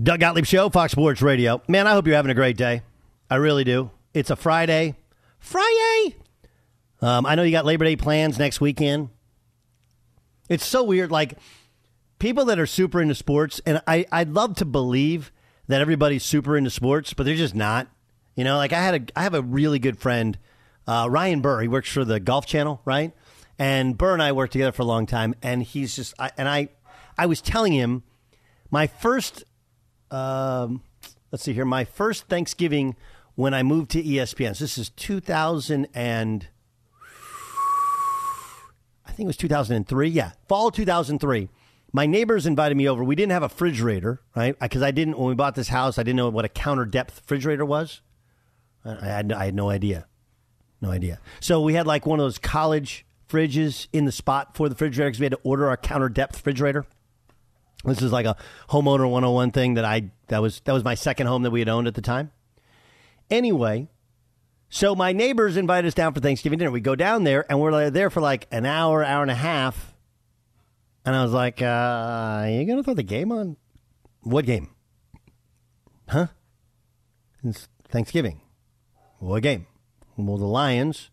Doug 0.00 0.20
Gottlieb 0.20 0.46
Show, 0.46 0.68
Fox 0.68 0.92
Sports 0.92 1.22
Radio. 1.22 1.60
Man, 1.66 1.88
I 1.88 1.92
hope 1.92 2.06
you're 2.06 2.14
having 2.14 2.30
a 2.30 2.34
great 2.34 2.56
day. 2.56 2.82
I 3.28 3.34
really 3.36 3.64
do. 3.64 3.90
It's 4.14 4.30
a 4.30 4.36
Friday. 4.36 4.94
Friday! 5.40 6.14
Um, 7.02 7.26
I 7.26 7.34
know 7.34 7.42
you 7.42 7.50
got 7.50 7.64
Labor 7.64 7.84
Day 7.84 7.96
plans 7.96 8.38
next 8.38 8.60
weekend. 8.60 9.08
It's 10.48 10.64
so 10.64 10.84
weird. 10.84 11.10
Like, 11.10 11.36
people 12.20 12.44
that 12.44 12.60
are 12.60 12.66
super 12.66 13.02
into 13.02 13.16
sports, 13.16 13.60
and 13.66 13.82
I, 13.88 14.06
I'd 14.12 14.30
love 14.30 14.54
to 14.56 14.64
believe 14.64 15.32
that 15.66 15.80
everybody's 15.80 16.22
super 16.22 16.56
into 16.56 16.70
sports, 16.70 17.12
but 17.12 17.26
they're 17.26 17.34
just 17.34 17.56
not. 17.56 17.88
You 18.36 18.44
know, 18.44 18.56
like 18.56 18.72
I 18.72 18.80
had 18.80 18.94
a, 18.94 19.18
I 19.18 19.24
have 19.24 19.34
a 19.34 19.42
really 19.42 19.80
good 19.80 19.98
friend, 19.98 20.38
uh, 20.86 21.08
Ryan 21.10 21.40
Burr. 21.40 21.62
He 21.62 21.68
works 21.68 21.90
for 21.90 22.04
the 22.04 22.20
Golf 22.20 22.46
Channel, 22.46 22.80
right? 22.84 23.12
And 23.58 23.98
Burr 23.98 24.12
and 24.12 24.22
I 24.22 24.30
worked 24.30 24.52
together 24.52 24.70
for 24.70 24.82
a 24.82 24.86
long 24.86 25.06
time, 25.06 25.34
and 25.42 25.60
he's 25.64 25.96
just, 25.96 26.14
I, 26.20 26.30
and 26.36 26.48
I, 26.48 26.68
I 27.16 27.26
was 27.26 27.40
telling 27.40 27.72
him 27.72 28.04
my 28.70 28.86
first 28.86 29.42
um, 30.10 30.82
let's 31.30 31.44
see 31.44 31.52
here. 31.52 31.64
My 31.64 31.84
first 31.84 32.28
Thanksgiving 32.28 32.96
when 33.34 33.54
I 33.54 33.62
moved 33.62 33.92
to 33.92 34.02
ESPN. 34.02 34.56
So 34.56 34.64
this 34.64 34.78
is 34.78 34.90
2000 34.90 35.86
and 35.94 36.48
I 39.06 39.12
think 39.12 39.26
it 39.26 39.28
was 39.28 39.36
2003. 39.36 40.08
Yeah, 40.08 40.32
fall 40.48 40.72
2003. 40.72 41.48
My 41.92 42.04
neighbors 42.04 42.46
invited 42.46 42.76
me 42.76 42.88
over. 42.88 43.04
We 43.04 43.14
didn't 43.14 43.32
have 43.32 43.42
a 43.42 43.46
refrigerator, 43.46 44.20
right? 44.34 44.58
Because 44.58 44.82
I 44.82 44.90
didn't 44.90 45.16
when 45.18 45.28
we 45.28 45.34
bought 45.34 45.54
this 45.54 45.68
house. 45.68 45.98
I 45.98 46.02
didn't 46.02 46.16
know 46.16 46.28
what 46.28 46.44
a 46.44 46.48
counter 46.48 46.84
depth 46.84 47.20
refrigerator 47.20 47.64
was. 47.64 48.00
I 48.84 49.06
had, 49.06 49.32
I 49.32 49.44
had 49.44 49.54
no 49.54 49.70
idea, 49.70 50.06
no 50.80 50.90
idea. 50.90 51.20
So 51.40 51.60
we 51.60 51.74
had 51.74 51.86
like 51.86 52.06
one 52.06 52.18
of 52.18 52.24
those 52.24 52.38
college 52.38 53.06
fridges 53.28 53.86
in 53.92 54.04
the 54.04 54.12
spot 54.12 54.56
for 54.56 54.68
the 54.68 54.74
refrigerator 54.74 55.10
because 55.10 55.20
we 55.20 55.26
had 55.26 55.32
to 55.32 55.40
order 55.44 55.68
our 55.68 55.76
counter 55.76 56.08
depth 56.08 56.36
refrigerator. 56.36 56.86
This 57.84 58.02
is 58.02 58.12
like 58.12 58.26
a 58.26 58.36
homeowner 58.70 59.08
101 59.08 59.52
thing 59.52 59.74
that 59.74 59.84
I 59.84 60.10
that 60.28 60.42
was 60.42 60.60
that 60.60 60.72
was 60.72 60.84
my 60.84 60.94
second 60.94 61.26
home 61.26 61.42
that 61.42 61.50
we 61.50 61.60
had 61.60 61.68
owned 61.68 61.86
at 61.86 61.94
the 61.94 62.02
time. 62.02 62.32
Anyway, 63.30 63.88
so 64.68 64.94
my 64.94 65.12
neighbors 65.12 65.56
invited 65.56 65.88
us 65.88 65.94
down 65.94 66.12
for 66.12 66.20
Thanksgiving 66.20 66.58
dinner. 66.58 66.70
We 66.70 66.80
go 66.80 66.96
down 66.96 67.24
there 67.24 67.46
and 67.48 67.60
we're 67.60 67.90
there 67.90 68.10
for 68.10 68.20
like 68.20 68.46
an 68.50 68.66
hour, 68.66 69.04
hour 69.04 69.22
and 69.22 69.30
a 69.30 69.36
half. 69.36 69.94
And 71.04 71.14
I 71.14 71.22
was 71.22 71.32
like, 71.32 71.62
uh, 71.62 71.64
"Are 72.42 72.50
you 72.50 72.66
gonna 72.66 72.82
throw 72.82 72.94
the 72.94 73.02
game 73.02 73.30
on? 73.32 73.56
What 74.22 74.44
game? 74.44 74.70
Huh? 76.08 76.26
It's 77.44 77.68
Thanksgiving. 77.88 78.40
What 79.18 79.42
game? 79.42 79.66
Well, 80.16 80.36
the 80.36 80.46
Lions 80.46 81.10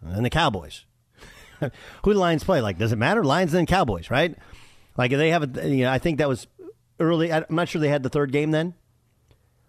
and 0.00 0.24
the 0.24 0.30
Cowboys. 0.30 0.84
Who 2.04 2.14
the 2.14 2.18
Lions 2.18 2.44
play? 2.44 2.60
Like, 2.60 2.78
does 2.78 2.92
it 2.92 2.96
matter? 2.96 3.24
Lions 3.24 3.52
and 3.52 3.66
Cowboys, 3.66 4.10
right? 4.10 4.36
Like 4.98 5.12
they 5.12 5.30
have, 5.30 5.56
a, 5.56 5.68
you 5.68 5.84
know, 5.84 5.92
I 5.92 5.98
think 5.98 6.18
that 6.18 6.28
was 6.28 6.48
early. 6.98 7.32
I'm 7.32 7.44
not 7.48 7.68
sure 7.68 7.80
they 7.80 7.88
had 7.88 8.02
the 8.02 8.08
third 8.08 8.32
game 8.32 8.50
then, 8.50 8.74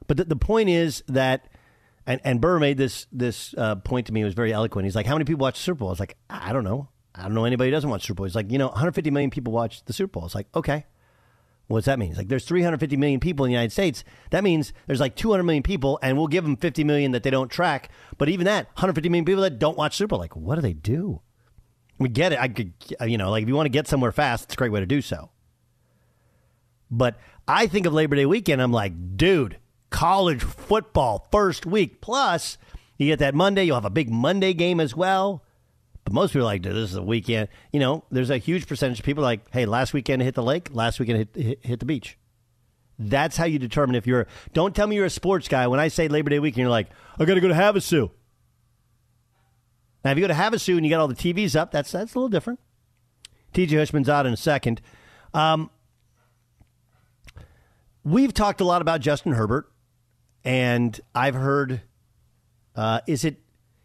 but 0.08 0.18
the, 0.18 0.26
the 0.26 0.36
point 0.36 0.70
is 0.70 1.04
that, 1.08 1.48
and 2.08 2.20
and 2.24 2.42
Burr 2.42 2.60
made 2.60 2.78
this 2.78 3.06
this 3.12 3.54
uh, 3.56 3.76
point 3.76 4.08
to 4.08 4.14
me. 4.14 4.22
It 4.22 4.26
was 4.26 4.34
very 4.34 4.52
eloquent. 4.52 4.86
He's 4.86 4.96
like, 4.96 5.06
"How 5.06 5.14
many 5.14 5.26
people 5.26 5.44
watch 5.44 5.60
Super 5.60 5.80
Bowl?" 5.80 5.90
I 5.90 5.92
was 5.92 6.00
like, 6.00 6.18
"I 6.32 6.52
don't 6.52 6.64
know. 6.64 6.90
I 7.14 7.24
don't 7.24 7.36
know 7.36 7.46
anybody 7.46 7.70
who 7.70 7.76
doesn't 7.76 7.90
watch 7.90 8.08
Super 8.08 8.16
Bowl." 8.16 8.26
He's 8.26 8.36
like, 8.36 8.52
"You 8.52 8.58
know, 8.58 8.68
150 8.70 9.12
million 9.12 9.30
people 9.30 9.54
watch 9.54 9.86
the 9.86 9.94
Super 9.94 10.14
Bowl." 10.14 10.26
It's 10.26 10.36
like, 10.36 10.48
okay. 10.56 10.86
What's 11.68 11.86
that 11.86 12.00
mean? 12.00 12.16
Like 12.16 12.30
there's 12.30 12.46
350 12.46 12.98
million 12.98 13.20
people 13.20 13.46
in 13.46 13.50
the 13.50 13.54
United 13.54 13.72
States. 13.72 14.04
That 14.32 14.44
means 14.44 14.74
there's 14.88 15.00
like 15.00 15.16
200 15.16 15.44
million 15.44 15.62
people, 15.62 16.00
and 16.02 16.18
we'll 16.18 16.26
give 16.26 16.44
them 16.44 16.58
50 16.58 16.84
million 16.84 17.12
that 17.12 17.22
they 17.22 17.30
don't 17.30 17.52
track. 17.52 17.92
But 18.18 18.28
even 18.30 18.46
that, 18.46 18.66
150 18.70 19.08
million 19.10 19.26
people 19.26 19.44
that 19.44 19.60
don't 19.60 19.78
watch 19.78 19.96
Super 19.96 20.08
Bowl, 20.08 20.20
like, 20.20 20.36
what 20.36 20.56
do 20.56 20.62
they 20.62 20.74
do? 20.74 21.22
We 22.00 22.10
get 22.10 22.34
it. 22.34 22.40
I 22.40 22.48
could, 22.48 22.74
uh, 23.00 23.06
you 23.06 23.18
know, 23.18 23.30
like 23.30 23.44
if 23.44 23.50
you 23.50 23.56
want 23.56 23.66
to 23.66 23.72
get 23.72 23.88
somewhere 23.88 24.12
fast, 24.12 24.46
it's 24.46 24.54
a 24.54 24.58
great 24.58 24.72
way 24.72 24.80
to 24.80 24.86
do 24.86 25.02
so. 25.02 25.30
But 26.90 27.20
I 27.48 27.68
think 27.68 27.86
of 27.86 27.94
Labor 27.94 28.16
Day 28.16 28.26
weekend, 28.26 28.62
I'm 28.62 28.72
like, 28.72 29.18
dude, 29.18 29.58
college 29.90 30.42
football 30.42 31.28
first 31.32 31.66
week. 31.66 32.02
Plus, 32.02 32.58
you 32.98 33.08
get 33.08 33.20
that 33.20 33.36
Monday, 33.36 33.66
you'll 33.66 33.76
have 33.76 33.86
a 33.86 33.90
big 33.90 34.10
Monday 34.10 34.54
game 34.54 34.80
as 34.80 34.96
well. 34.96 35.44
But 36.04 36.14
most 36.14 36.32
people 36.32 36.44
are 36.44 36.46
like, 36.46 36.62
dude, 36.62 36.74
this 36.74 36.90
is 36.90 36.96
a 36.96 37.04
weekend. 37.04 37.50
You 37.72 37.80
know, 37.80 38.06
there's 38.10 38.30
a 38.30 38.38
huge 38.38 38.68
percentage 38.68 39.00
of 39.00 39.06
people 39.06 39.24
like, 39.24 39.42
hey, 39.52 39.66
last 39.66 39.94
weekend 39.94 40.22
hit 40.22 40.36
the 40.36 40.44
lake, 40.44 40.70
last 40.72 41.00
weekend 41.00 41.18
hit, 41.20 41.36
hit, 41.36 41.66
hit 41.66 41.80
the 41.80 41.86
beach. 41.86 42.18
That's 42.98 43.38
how 43.38 43.46
you 43.46 43.60
determine 43.60 43.96
if 43.96 44.06
you're. 44.06 44.28
Don't 44.54 44.76
tell 44.76 44.88
me 44.88 44.96
you're 44.96 45.06
a 45.06 45.10
sports 45.10 45.48
guy. 45.48 45.68
When 45.68 45.80
I 45.80 45.88
say 45.88 46.08
Labor 46.08 46.30
Day 46.30 46.40
weekend, 46.40 46.62
you're 46.62 46.70
like, 46.70 46.88
I 47.18 47.26
got 47.26 47.36
to 47.36 47.42
go 47.42 47.48
to 47.48 47.54
Havasu. 47.54 48.12
Now, 50.04 50.12
if 50.12 50.18
you 50.18 50.24
go 50.24 50.28
to 50.28 50.34
Havasu 50.34 50.78
and 50.78 50.86
you 50.86 50.90
got 50.90 51.00
all 51.00 51.08
the 51.08 51.16
TVs 51.16 51.56
up, 51.56 51.72
that's 51.72 51.92
that's 51.92 52.16
a 52.16 52.18
little 52.18 52.30
different. 52.30 52.60
TJ 53.54 53.78
Hushman's 53.78 54.10
out 54.10 54.26
in 54.26 54.34
a 54.34 54.38
second. 54.38 54.82
Um, 55.34 55.70
we've 58.04 58.34
talked 58.34 58.62
a 58.62 58.64
lot 58.64 58.82
about 58.82 59.02
Justin 59.02 59.34
Herbert, 59.34 59.72
and 60.44 61.00
I've 61.14 61.36
heard. 61.36 61.82
Uh, 62.76 63.02
is 63.08 63.26
it 63.26 63.42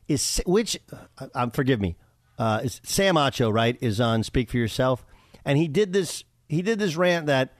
is 0.06 0.40
which? 0.46 0.78
Uh, 1.18 1.26
um, 1.34 1.50
forgive 1.50 1.80
me. 1.80 1.96
Uh, 2.38 2.60
is 2.64 2.80
Sam 2.84 3.16
Acho 3.16 3.52
right? 3.52 3.76
Is 3.80 4.00
on 4.00 4.22
Speak 4.22 4.50
for 4.50 4.56
Yourself, 4.56 5.04
and 5.44 5.58
he 5.58 5.68
did 5.68 5.92
this. 5.92 6.24
He 6.48 6.62
did 6.62 6.78
this 6.78 6.94
rant 6.96 7.26
that, 7.26 7.54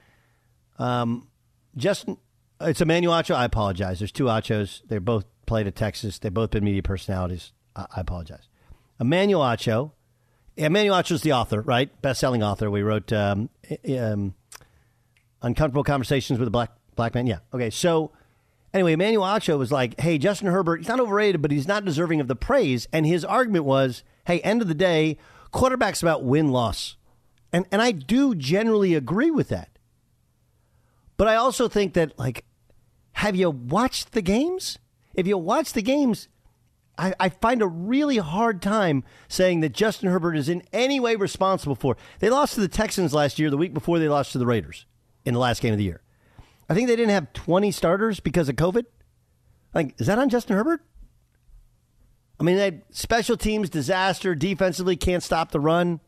um, 0.77 1.27
Justin. 1.75 2.17
It's 2.61 2.79
Emmanuel 2.79 3.13
Acho. 3.13 3.35
I 3.35 3.43
apologize. 3.43 3.99
There's 3.99 4.13
two 4.13 4.25
Achos. 4.25 4.81
They 4.87 4.97
both 4.97 5.25
played 5.45 5.67
at 5.67 5.75
Texas. 5.75 6.19
They've 6.19 6.33
both 6.33 6.51
been 6.51 6.63
media 6.63 6.83
personalities. 6.83 7.51
I, 7.75 7.85
apologize. 7.97 8.47
Emmanuel 8.99 9.41
Acho. 9.41 9.91
Emmanuel 10.57 10.95
Acho 10.95 11.11
is 11.11 11.21
the 11.21 11.33
author, 11.33 11.61
right? 11.61 11.89
Best-selling 12.01 12.41
author. 12.41 12.71
We 12.71 12.81
wrote 12.81 13.11
um, 13.11 13.49
um, 13.89 14.33
uncomfortable 15.41 15.83
conversations 15.83 16.39
with 16.39 16.47
a 16.47 16.51
black 16.51 16.71
black 16.95 17.13
man. 17.13 17.27
Yeah. 17.27 17.39
Okay. 17.53 17.69
So 17.69 18.11
Anyway, 18.75 18.91
Emmanuel 18.91 19.23
Acho 19.23 19.57
was 19.57 19.71
like, 19.71 19.97
hey, 20.01 20.17
Justin 20.17 20.49
Herbert, 20.49 20.81
he's 20.81 20.89
not 20.89 20.99
overrated, 20.99 21.41
but 21.41 21.49
he's 21.49 21.65
not 21.65 21.85
deserving 21.85 22.19
of 22.19 22.27
the 22.27 22.35
praise. 22.35 22.89
And 22.91 23.05
his 23.05 23.23
argument 23.23 23.63
was, 23.63 24.03
hey, 24.27 24.41
end 24.41 24.61
of 24.61 24.67
the 24.67 24.73
day, 24.73 25.17
quarterback's 25.51 26.01
about 26.01 26.25
win 26.25 26.51
loss. 26.51 26.97
And, 27.53 27.65
and 27.71 27.81
I 27.81 27.93
do 27.93 28.35
generally 28.35 28.93
agree 28.93 29.31
with 29.31 29.47
that. 29.47 29.69
But 31.15 31.29
I 31.29 31.35
also 31.35 31.69
think 31.69 31.93
that, 31.93 32.19
like, 32.19 32.43
have 33.13 33.37
you 33.37 33.49
watched 33.49 34.11
the 34.11 34.21
games? 34.21 34.77
If 35.13 35.25
you 35.25 35.37
watch 35.37 35.71
the 35.71 35.81
games, 35.81 36.27
I, 36.97 37.13
I, 37.19 37.29
find 37.29 37.61
a 37.61 37.67
really 37.67 38.17
hard 38.17 38.61
time 38.61 39.03
saying 39.27 39.59
that 39.61 39.73
Justin 39.73 40.09
Herbert 40.09 40.35
is 40.35 40.47
in 40.47 40.63
any 40.71 40.99
way 40.99 41.15
responsible 41.15 41.75
for. 41.75 41.97
They 42.19 42.29
lost 42.29 42.55
to 42.55 42.61
the 42.61 42.67
Texans 42.67 43.13
last 43.13 43.37
year, 43.37 43.49
the 43.49 43.57
week 43.57 43.73
before 43.73 43.99
they 43.99 44.07
lost 44.07 44.31
to 44.31 44.37
the 44.37 44.45
Raiders 44.45 44.85
in 45.25 45.33
the 45.33 45.39
last 45.39 45.61
game 45.61 45.73
of 45.73 45.77
the 45.77 45.83
year. 45.83 46.01
I 46.69 46.73
think 46.73 46.87
they 46.87 46.95
didn't 46.95 47.11
have 47.11 47.33
20 47.33 47.71
starters 47.71 48.19
because 48.19 48.49
of 48.49 48.55
COVID. 48.55 48.85
Like, 49.73 49.99
is 49.99 50.07
that 50.07 50.17
on 50.17 50.29
Justin 50.29 50.55
Herbert? 50.55 50.81
I 52.39 52.43
mean, 52.43 52.57
they 52.57 52.81
special 52.91 53.37
teams 53.37 53.69
disaster. 53.69 54.35
Defensively, 54.35 54.95
can't 54.95 55.23
stop 55.23 55.51
the 55.51 55.59
run. 55.59 55.99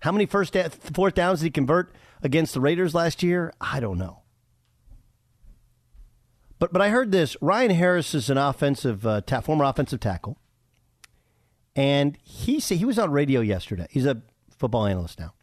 How 0.00 0.12
many 0.12 0.26
first 0.26 0.56
fourth 0.94 1.14
downs 1.14 1.40
did 1.40 1.46
he 1.46 1.50
convert 1.50 1.94
against 2.22 2.54
the 2.54 2.60
Raiders 2.60 2.94
last 2.94 3.22
year? 3.22 3.52
I 3.60 3.80
don't 3.80 3.98
know. 3.98 4.21
But 6.62 6.72
but 6.72 6.80
I 6.80 6.90
heard 6.90 7.10
this. 7.10 7.36
Ryan 7.40 7.72
Harris 7.72 8.14
is 8.14 8.30
an 8.30 8.38
offensive 8.38 9.04
uh, 9.04 9.22
ta- 9.22 9.40
former 9.40 9.64
offensive 9.64 9.98
tackle, 9.98 10.38
and 11.74 12.16
he 12.22 12.60
said 12.60 12.78
he 12.78 12.84
was 12.84 13.00
on 13.00 13.10
radio 13.10 13.40
yesterday. 13.40 13.88
He's 13.90 14.06
a 14.06 14.22
football 14.48 14.86
analyst 14.86 15.18
now, 15.18 15.34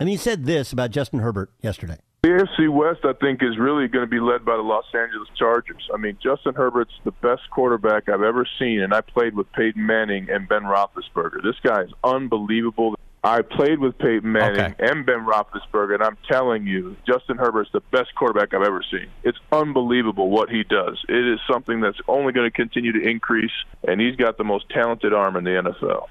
and 0.00 0.08
he 0.08 0.16
said 0.16 0.46
this 0.46 0.72
about 0.72 0.90
Justin 0.90 1.20
Herbert 1.20 1.52
yesterday. 1.62 1.98
The 2.24 2.30
AFC 2.30 2.68
West, 2.68 3.04
I 3.04 3.12
think, 3.24 3.40
is 3.40 3.56
really 3.56 3.86
going 3.86 4.04
to 4.04 4.10
be 4.10 4.18
led 4.18 4.44
by 4.44 4.56
the 4.56 4.62
Los 4.62 4.84
Angeles 4.92 5.28
Chargers. 5.38 5.88
I 5.94 5.96
mean, 5.96 6.18
Justin 6.20 6.54
Herbert's 6.56 6.90
the 7.04 7.12
best 7.12 7.42
quarterback 7.52 8.08
I've 8.08 8.22
ever 8.22 8.44
seen, 8.58 8.80
and 8.80 8.92
I 8.92 9.02
played 9.02 9.36
with 9.36 9.46
Peyton 9.52 9.86
Manning 9.86 10.26
and 10.28 10.48
Ben 10.48 10.62
Roethlisberger. 10.62 11.40
This 11.44 11.54
guy 11.62 11.82
is 11.82 11.92
unbelievable. 12.02 12.96
I 13.22 13.42
played 13.42 13.80
with 13.80 13.98
Peyton 13.98 14.32
Manning 14.32 14.60
Okay. 14.60 14.74
and 14.78 15.04
Ben 15.04 15.26
Roethlisberger, 15.26 15.94
and 15.94 16.02
I'm 16.02 16.16
telling 16.30 16.66
you, 16.66 16.96
Justin 17.06 17.36
Herbert's 17.36 17.70
the 17.72 17.82
best 17.92 18.14
quarterback 18.14 18.54
I've 18.54 18.62
ever 18.66 18.82
seen. 18.90 19.08
It's 19.24 19.36
unbelievable 19.52 20.30
what 20.30 20.48
he 20.48 20.64
does. 20.64 20.98
It 21.08 21.26
is 21.28 21.38
something 21.50 21.80
that's 21.82 21.98
only 22.08 22.32
going 22.32 22.46
to 22.50 22.50
continue 22.50 22.92
to 22.92 23.06
increase, 23.06 23.50
and 23.86 24.00
he's 24.00 24.16
got 24.16 24.38
the 24.38 24.44
most 24.44 24.70
talented 24.70 25.12
arm 25.12 25.36
in 25.36 25.44
the 25.44 25.50
NFL. 25.50 26.06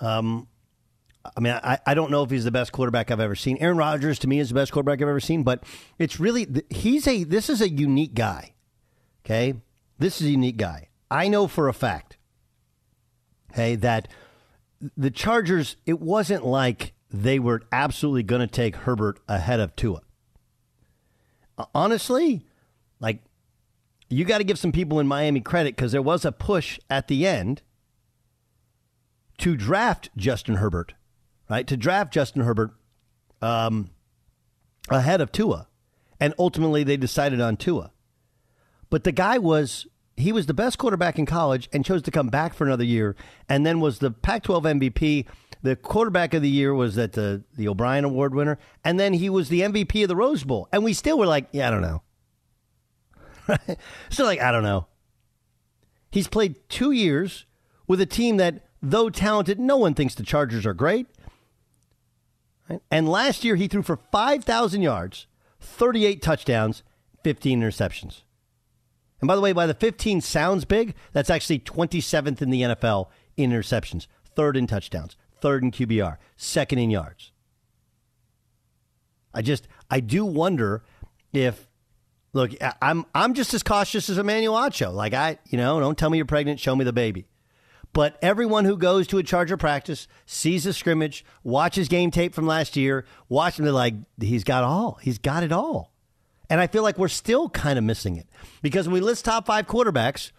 Um, 0.00 0.48
I 1.36 1.40
mean, 1.40 1.52
I, 1.52 1.78
I 1.86 1.94
don't 1.94 2.10
know 2.10 2.22
if 2.22 2.30
he's 2.30 2.44
the 2.44 2.50
best 2.50 2.72
quarterback 2.72 3.10
I've 3.10 3.20
ever 3.20 3.34
seen. 3.34 3.58
Aaron 3.58 3.76
Rodgers 3.76 4.18
to 4.20 4.28
me 4.28 4.38
is 4.38 4.48
the 4.48 4.54
best 4.54 4.72
quarterback 4.72 5.00
I've 5.02 5.08
ever 5.08 5.20
seen, 5.20 5.42
but 5.42 5.64
it's 5.98 6.18
really 6.20 6.46
he's 6.70 7.06
a 7.06 7.24
this 7.24 7.48
is 7.48 7.60
a 7.60 7.68
unique 7.68 8.14
guy. 8.14 8.54
Okay, 9.24 9.54
this 9.98 10.20
is 10.20 10.26
a 10.26 10.30
unique 10.30 10.56
guy. 10.58 10.88
I 11.10 11.28
know 11.28 11.46
for 11.48 11.68
a 11.68 11.72
fact. 11.74 12.16
Okay, 13.52 13.76
that 13.76 14.08
the 14.96 15.10
Chargers. 15.10 15.76
It 15.86 16.00
wasn't 16.00 16.44
like 16.44 16.92
they 17.10 17.38
were 17.38 17.62
absolutely 17.70 18.22
going 18.22 18.40
to 18.40 18.46
take 18.46 18.76
Herbert 18.76 19.20
ahead 19.28 19.60
of 19.60 19.76
Tua. 19.76 20.02
Honestly, 21.74 22.44
like 23.00 23.20
you 24.08 24.24
got 24.24 24.38
to 24.38 24.44
give 24.44 24.58
some 24.58 24.72
people 24.72 24.98
in 25.00 25.06
Miami 25.06 25.40
credit 25.40 25.76
because 25.76 25.92
there 25.92 26.02
was 26.02 26.24
a 26.24 26.32
push 26.32 26.78
at 26.90 27.08
the 27.08 27.26
end 27.26 27.62
to 29.38 29.56
draft 29.56 30.10
Justin 30.16 30.56
Herbert, 30.56 30.94
right? 31.48 31.66
To 31.66 31.76
draft 31.76 32.12
Justin 32.12 32.42
Herbert 32.42 32.72
um, 33.42 33.90
ahead 34.90 35.20
of 35.20 35.32
Tua. 35.32 35.68
And 36.20 36.34
ultimately 36.38 36.84
they 36.84 36.96
decided 36.96 37.40
on 37.40 37.56
Tua. 37.56 37.92
But 38.90 39.04
the 39.04 39.12
guy 39.12 39.38
was, 39.38 39.86
he 40.16 40.32
was 40.32 40.46
the 40.46 40.54
best 40.54 40.78
quarterback 40.78 41.18
in 41.18 41.26
college 41.26 41.68
and 41.72 41.84
chose 41.84 42.02
to 42.02 42.10
come 42.10 42.28
back 42.28 42.54
for 42.54 42.64
another 42.64 42.84
year 42.84 43.16
and 43.48 43.66
then 43.66 43.80
was 43.80 43.98
the 43.98 44.10
Pac 44.10 44.44
12 44.44 44.64
MVP. 44.64 45.26
The 45.62 45.76
quarterback 45.76 46.34
of 46.34 46.42
the 46.42 46.50
year 46.50 46.74
was 46.74 46.94
that 46.94 47.12
the, 47.12 47.42
the 47.56 47.66
O'Brien 47.68 48.04
Award 48.04 48.34
winner. 48.34 48.58
And 48.84 49.00
then 49.00 49.14
he 49.14 49.28
was 49.28 49.48
the 49.48 49.62
MVP 49.62 50.02
of 50.02 50.08
the 50.08 50.16
Rose 50.16 50.44
Bowl. 50.44 50.68
And 50.72 50.84
we 50.84 50.92
still 50.92 51.18
were 51.18 51.26
like, 51.26 51.48
yeah, 51.52 51.68
I 51.68 51.70
don't 51.70 51.82
know. 51.82 52.02
Still 54.10 54.26
like, 54.26 54.40
I 54.40 54.52
don't 54.52 54.62
know. 54.62 54.86
He's 56.10 56.28
played 56.28 56.56
two 56.68 56.92
years 56.92 57.44
with 57.86 58.00
a 58.00 58.06
team 58.06 58.36
that, 58.38 58.66
though 58.80 59.10
talented, 59.10 59.58
no 59.58 59.76
one 59.76 59.94
thinks 59.94 60.14
the 60.14 60.22
Chargers 60.22 60.64
are 60.64 60.74
great. 60.74 61.06
And 62.90 63.08
last 63.08 63.44
year, 63.44 63.56
he 63.56 63.68
threw 63.68 63.82
for 63.82 63.96
5,000 63.96 64.80
yards, 64.80 65.26
38 65.60 66.22
touchdowns, 66.22 66.82
15 67.22 67.60
interceptions. 67.60 68.22
And 69.24 69.26
by 69.26 69.36
the 69.36 69.40
way, 69.40 69.54
by 69.54 69.66
the 69.66 69.72
15 69.72 70.20
sounds 70.20 70.66
big, 70.66 70.94
that's 71.14 71.30
actually 71.30 71.58
27th 71.60 72.42
in 72.42 72.50
the 72.50 72.60
NFL 72.60 73.06
in 73.38 73.52
interceptions, 73.52 74.06
third 74.36 74.54
in 74.54 74.66
touchdowns, 74.66 75.16
third 75.40 75.62
in 75.62 75.70
QBR, 75.70 76.18
second 76.36 76.78
in 76.78 76.90
yards. 76.90 77.32
I 79.32 79.40
just, 79.40 79.66
I 79.90 80.00
do 80.00 80.26
wonder 80.26 80.84
if 81.32 81.66
Look, 82.34 82.50
I'm 82.82 83.06
I'm 83.14 83.32
just 83.32 83.54
as 83.54 83.62
cautious 83.62 84.10
as 84.10 84.18
Emmanuel 84.18 84.56
Acho. 84.56 84.92
Like 84.92 85.14
I, 85.14 85.38
you 85.48 85.56
know, 85.56 85.80
don't 85.80 85.96
tell 85.96 86.10
me 86.10 86.18
you're 86.18 86.26
pregnant, 86.26 86.60
show 86.60 86.76
me 86.76 86.84
the 86.84 86.92
baby. 86.92 87.26
But 87.94 88.18
everyone 88.20 88.66
who 88.66 88.76
goes 88.76 89.06
to 89.06 89.18
a 89.18 89.22
Charger 89.22 89.56
practice, 89.56 90.06
sees 90.26 90.66
a 90.66 90.72
scrimmage, 90.72 91.24
watches 91.44 91.88
game 91.88 92.10
tape 92.10 92.34
from 92.34 92.46
last 92.46 92.76
year, 92.76 93.06
watch 93.30 93.56
them, 93.56 93.64
they're 93.64 93.72
like, 93.72 93.94
he's 94.20 94.44
got 94.44 94.64
all. 94.64 94.98
He's 95.00 95.18
got 95.18 95.44
it 95.44 95.52
all. 95.52 95.93
And 96.50 96.60
I 96.60 96.66
feel 96.66 96.82
like 96.82 96.98
we're 96.98 97.08
still 97.08 97.48
kind 97.48 97.78
of 97.78 97.84
missing 97.84 98.16
it. 98.16 98.28
Because 98.62 98.86
when 98.86 98.94
we 98.94 99.00
list 99.00 99.24
top 99.24 99.46
five 99.46 99.66
quarterbacks, 99.66 100.30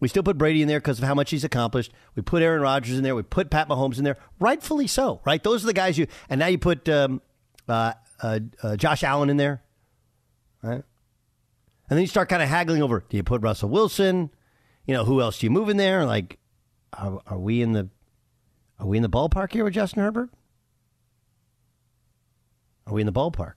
we 0.00 0.08
still 0.08 0.24
put 0.24 0.36
Brady 0.36 0.62
in 0.62 0.68
there 0.68 0.80
because 0.80 0.98
of 0.98 1.04
how 1.04 1.14
much 1.14 1.30
he's 1.30 1.44
accomplished. 1.44 1.92
We 2.16 2.22
put 2.22 2.42
Aaron 2.42 2.60
Rodgers 2.60 2.96
in 2.96 3.04
there. 3.04 3.14
We 3.14 3.22
put 3.22 3.50
Pat 3.50 3.68
Mahomes 3.68 3.98
in 3.98 4.04
there. 4.04 4.16
Rightfully 4.40 4.88
so, 4.88 5.20
right? 5.24 5.40
Those 5.42 5.62
are 5.62 5.66
the 5.66 5.72
guys 5.72 5.96
you, 5.96 6.08
and 6.28 6.40
now 6.40 6.48
you 6.48 6.58
put 6.58 6.88
um, 6.88 7.22
uh, 7.68 7.92
uh, 8.20 8.40
uh, 8.62 8.76
Josh 8.76 9.04
Allen 9.04 9.30
in 9.30 9.36
there, 9.36 9.62
right? 10.60 10.82
And 11.88 11.96
then 11.96 12.00
you 12.00 12.08
start 12.08 12.28
kind 12.28 12.42
of 12.42 12.48
haggling 12.48 12.82
over: 12.82 13.04
Do 13.08 13.16
you 13.16 13.22
put 13.22 13.42
Russell 13.42 13.68
Wilson? 13.68 14.30
You 14.86 14.94
know, 14.94 15.04
who 15.04 15.20
else 15.20 15.38
do 15.38 15.46
you 15.46 15.50
move 15.50 15.68
in 15.68 15.76
there? 15.76 16.04
Like, 16.04 16.40
are, 16.92 17.20
are 17.26 17.38
we 17.38 17.62
in 17.62 17.72
the 17.72 17.88
are 18.80 18.86
we 18.86 18.96
in 18.96 19.04
the 19.04 19.08
ballpark 19.08 19.52
here 19.52 19.62
with 19.62 19.74
Justin 19.74 20.02
Herbert? 20.02 20.30
Are 22.88 22.92
we 22.92 23.02
in 23.02 23.06
the 23.06 23.12
ballpark? 23.12 23.52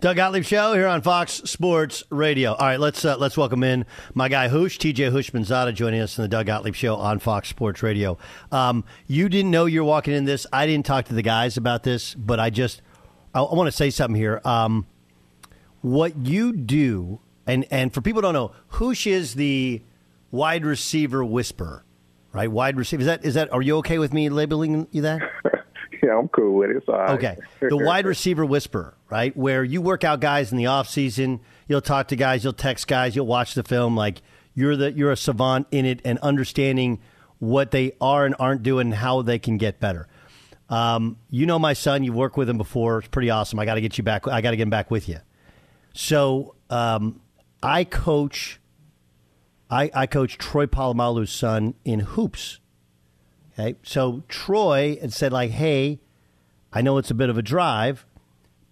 Doug 0.00 0.14
Gottlieb 0.14 0.44
Show 0.44 0.74
here 0.74 0.86
on 0.86 1.02
Fox 1.02 1.32
Sports 1.32 2.04
Radio. 2.10 2.52
All 2.52 2.66
right, 2.66 2.78
let's 2.78 3.04
uh, 3.04 3.16
let's 3.16 3.36
welcome 3.36 3.64
in 3.64 3.84
my 4.14 4.28
guy 4.28 4.46
Hoosh, 4.48 4.78
TJ 4.78 5.10
Houshmandzadeh, 5.10 5.74
joining 5.74 6.00
us 6.00 6.16
in 6.16 6.22
the 6.22 6.28
Doug 6.28 6.46
Gottlieb 6.46 6.76
Show 6.76 6.94
on 6.94 7.18
Fox 7.18 7.48
Sports 7.48 7.82
Radio. 7.82 8.16
Um, 8.52 8.84
you 9.08 9.28
didn't 9.28 9.50
know 9.50 9.66
you 9.66 9.80
were 9.80 9.88
walking 9.88 10.14
in 10.14 10.24
this. 10.24 10.46
I 10.52 10.66
didn't 10.66 10.86
talk 10.86 11.06
to 11.06 11.14
the 11.14 11.22
guys 11.22 11.56
about 11.56 11.82
this, 11.82 12.14
but 12.14 12.38
I 12.38 12.50
just 12.50 12.80
I, 13.34 13.40
I 13.40 13.54
want 13.54 13.66
to 13.66 13.72
say 13.72 13.90
something 13.90 14.14
here. 14.14 14.40
Um, 14.44 14.86
what 15.80 16.16
you 16.16 16.52
do, 16.52 17.18
and 17.44 17.66
and 17.72 17.92
for 17.92 18.00
people 18.00 18.20
who 18.20 18.26
don't 18.26 18.34
know, 18.34 18.52
Hoosh 18.68 19.04
is 19.04 19.34
the 19.34 19.82
wide 20.30 20.64
receiver 20.64 21.24
whisperer, 21.24 21.84
right? 22.32 22.48
Wide 22.48 22.76
receiver. 22.76 23.00
Is 23.00 23.06
that 23.06 23.24
is 23.24 23.34
that? 23.34 23.52
Are 23.52 23.62
you 23.62 23.78
okay 23.78 23.98
with 23.98 24.12
me 24.12 24.28
labeling 24.28 24.86
you 24.92 25.02
that? 25.02 25.22
Yeah, 26.08 26.18
I'm 26.18 26.28
cool 26.28 26.54
with 26.56 26.70
it. 26.70 26.82
Okay. 26.88 27.36
The 27.60 27.76
wide 27.76 28.06
receiver 28.06 28.46
whisperer, 28.46 28.94
right? 29.10 29.36
Where 29.36 29.62
you 29.62 29.82
work 29.82 30.04
out 30.04 30.20
guys 30.20 30.50
in 30.50 30.56
the 30.56 30.64
off 30.64 30.88
season, 30.88 31.40
you'll 31.66 31.82
talk 31.82 32.08
to 32.08 32.16
guys, 32.16 32.44
you'll 32.44 32.54
text 32.54 32.88
guys, 32.88 33.14
you'll 33.14 33.26
watch 33.26 33.52
the 33.52 33.62
film 33.62 33.94
like 33.94 34.22
you're 34.54 34.74
the 34.74 34.90
you're 34.92 35.12
a 35.12 35.16
savant 35.18 35.66
in 35.70 35.84
it 35.84 36.00
and 36.06 36.18
understanding 36.20 37.00
what 37.40 37.72
they 37.72 37.92
are 38.00 38.24
and 38.24 38.34
aren't 38.38 38.62
doing 38.62 38.90
how 38.90 39.20
they 39.20 39.38
can 39.38 39.58
get 39.58 39.80
better. 39.80 40.08
Um, 40.70 41.18
you 41.28 41.44
know 41.44 41.58
my 41.58 41.74
son, 41.74 42.04
you've 42.04 42.14
worked 42.14 42.38
with 42.38 42.48
him 42.48 42.56
before. 42.56 43.00
It's 43.00 43.08
pretty 43.08 43.28
awesome. 43.28 43.58
I 43.58 43.66
got 43.66 43.74
to 43.74 43.82
get 43.82 43.98
you 43.98 44.04
back. 44.04 44.26
I 44.26 44.40
got 44.40 44.52
to 44.52 44.56
get 44.56 44.62
him 44.62 44.70
back 44.70 44.90
with 44.90 45.10
you. 45.10 45.18
So 45.92 46.54
um, 46.70 47.20
I 47.62 47.84
coach. 47.84 48.60
I, 49.70 49.90
I 49.92 50.06
coach 50.06 50.38
Troy 50.38 50.64
Polamalu's 50.64 51.30
son 51.30 51.74
in 51.84 52.00
hoops. 52.00 52.60
Okay, 53.58 53.76
so 53.82 54.22
Troy 54.28 54.98
had 55.00 55.12
said 55.12 55.32
like, 55.32 55.50
"Hey, 55.50 55.98
I 56.72 56.80
know 56.80 56.98
it's 56.98 57.10
a 57.10 57.14
bit 57.14 57.28
of 57.28 57.36
a 57.36 57.42
drive, 57.42 58.06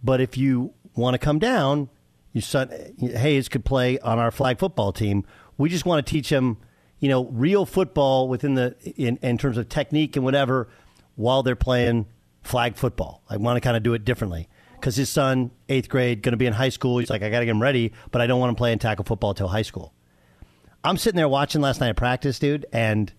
but 0.02 0.20
if 0.20 0.36
you 0.36 0.74
want 0.94 1.14
to 1.14 1.18
come 1.18 1.38
down, 1.38 1.88
your 2.32 2.42
son 2.42 2.70
Hayes 2.98 3.48
could 3.48 3.64
play 3.64 3.98
on 4.00 4.18
our 4.18 4.30
flag 4.30 4.58
football 4.58 4.92
team. 4.92 5.24
We 5.58 5.68
just 5.68 5.86
want 5.86 6.06
to 6.06 6.10
teach 6.10 6.30
him, 6.30 6.58
you 7.00 7.08
know, 7.08 7.24
real 7.26 7.66
football 7.66 8.28
within 8.28 8.54
the 8.54 8.76
in, 8.96 9.18
in 9.22 9.38
terms 9.38 9.58
of 9.58 9.68
technique 9.68 10.14
and 10.14 10.24
whatever, 10.24 10.68
while 11.16 11.42
they're 11.42 11.56
playing 11.56 12.06
flag 12.42 12.76
football. 12.76 13.22
I 13.28 13.38
want 13.38 13.56
to 13.56 13.60
kind 13.60 13.76
of 13.76 13.82
do 13.82 13.94
it 13.94 14.04
differently." 14.04 14.48
Because 14.74 14.94
his 14.94 15.08
son, 15.08 15.50
eighth 15.70 15.88
grade, 15.88 16.22
going 16.22 16.34
to 16.34 16.36
be 16.36 16.44
in 16.44 16.52
high 16.52 16.68
school. 16.68 16.98
He's 16.98 17.08
like, 17.08 17.22
I 17.22 17.30
got 17.30 17.40
to 17.40 17.46
get 17.46 17.50
him 17.50 17.62
ready, 17.62 17.92
but 18.10 18.20
I 18.20 18.26
don't 18.26 18.38
want 18.38 18.50
him 18.50 18.56
playing 18.56 18.78
tackle 18.78 19.06
football 19.06 19.32
till 19.32 19.48
high 19.48 19.62
school. 19.62 19.94
I'm 20.84 20.98
sitting 20.98 21.16
there 21.16 21.30
watching 21.30 21.62
last 21.62 21.80
night 21.80 21.88
at 21.88 21.96
practice, 21.96 22.38
dude, 22.38 22.66
and 22.72 23.10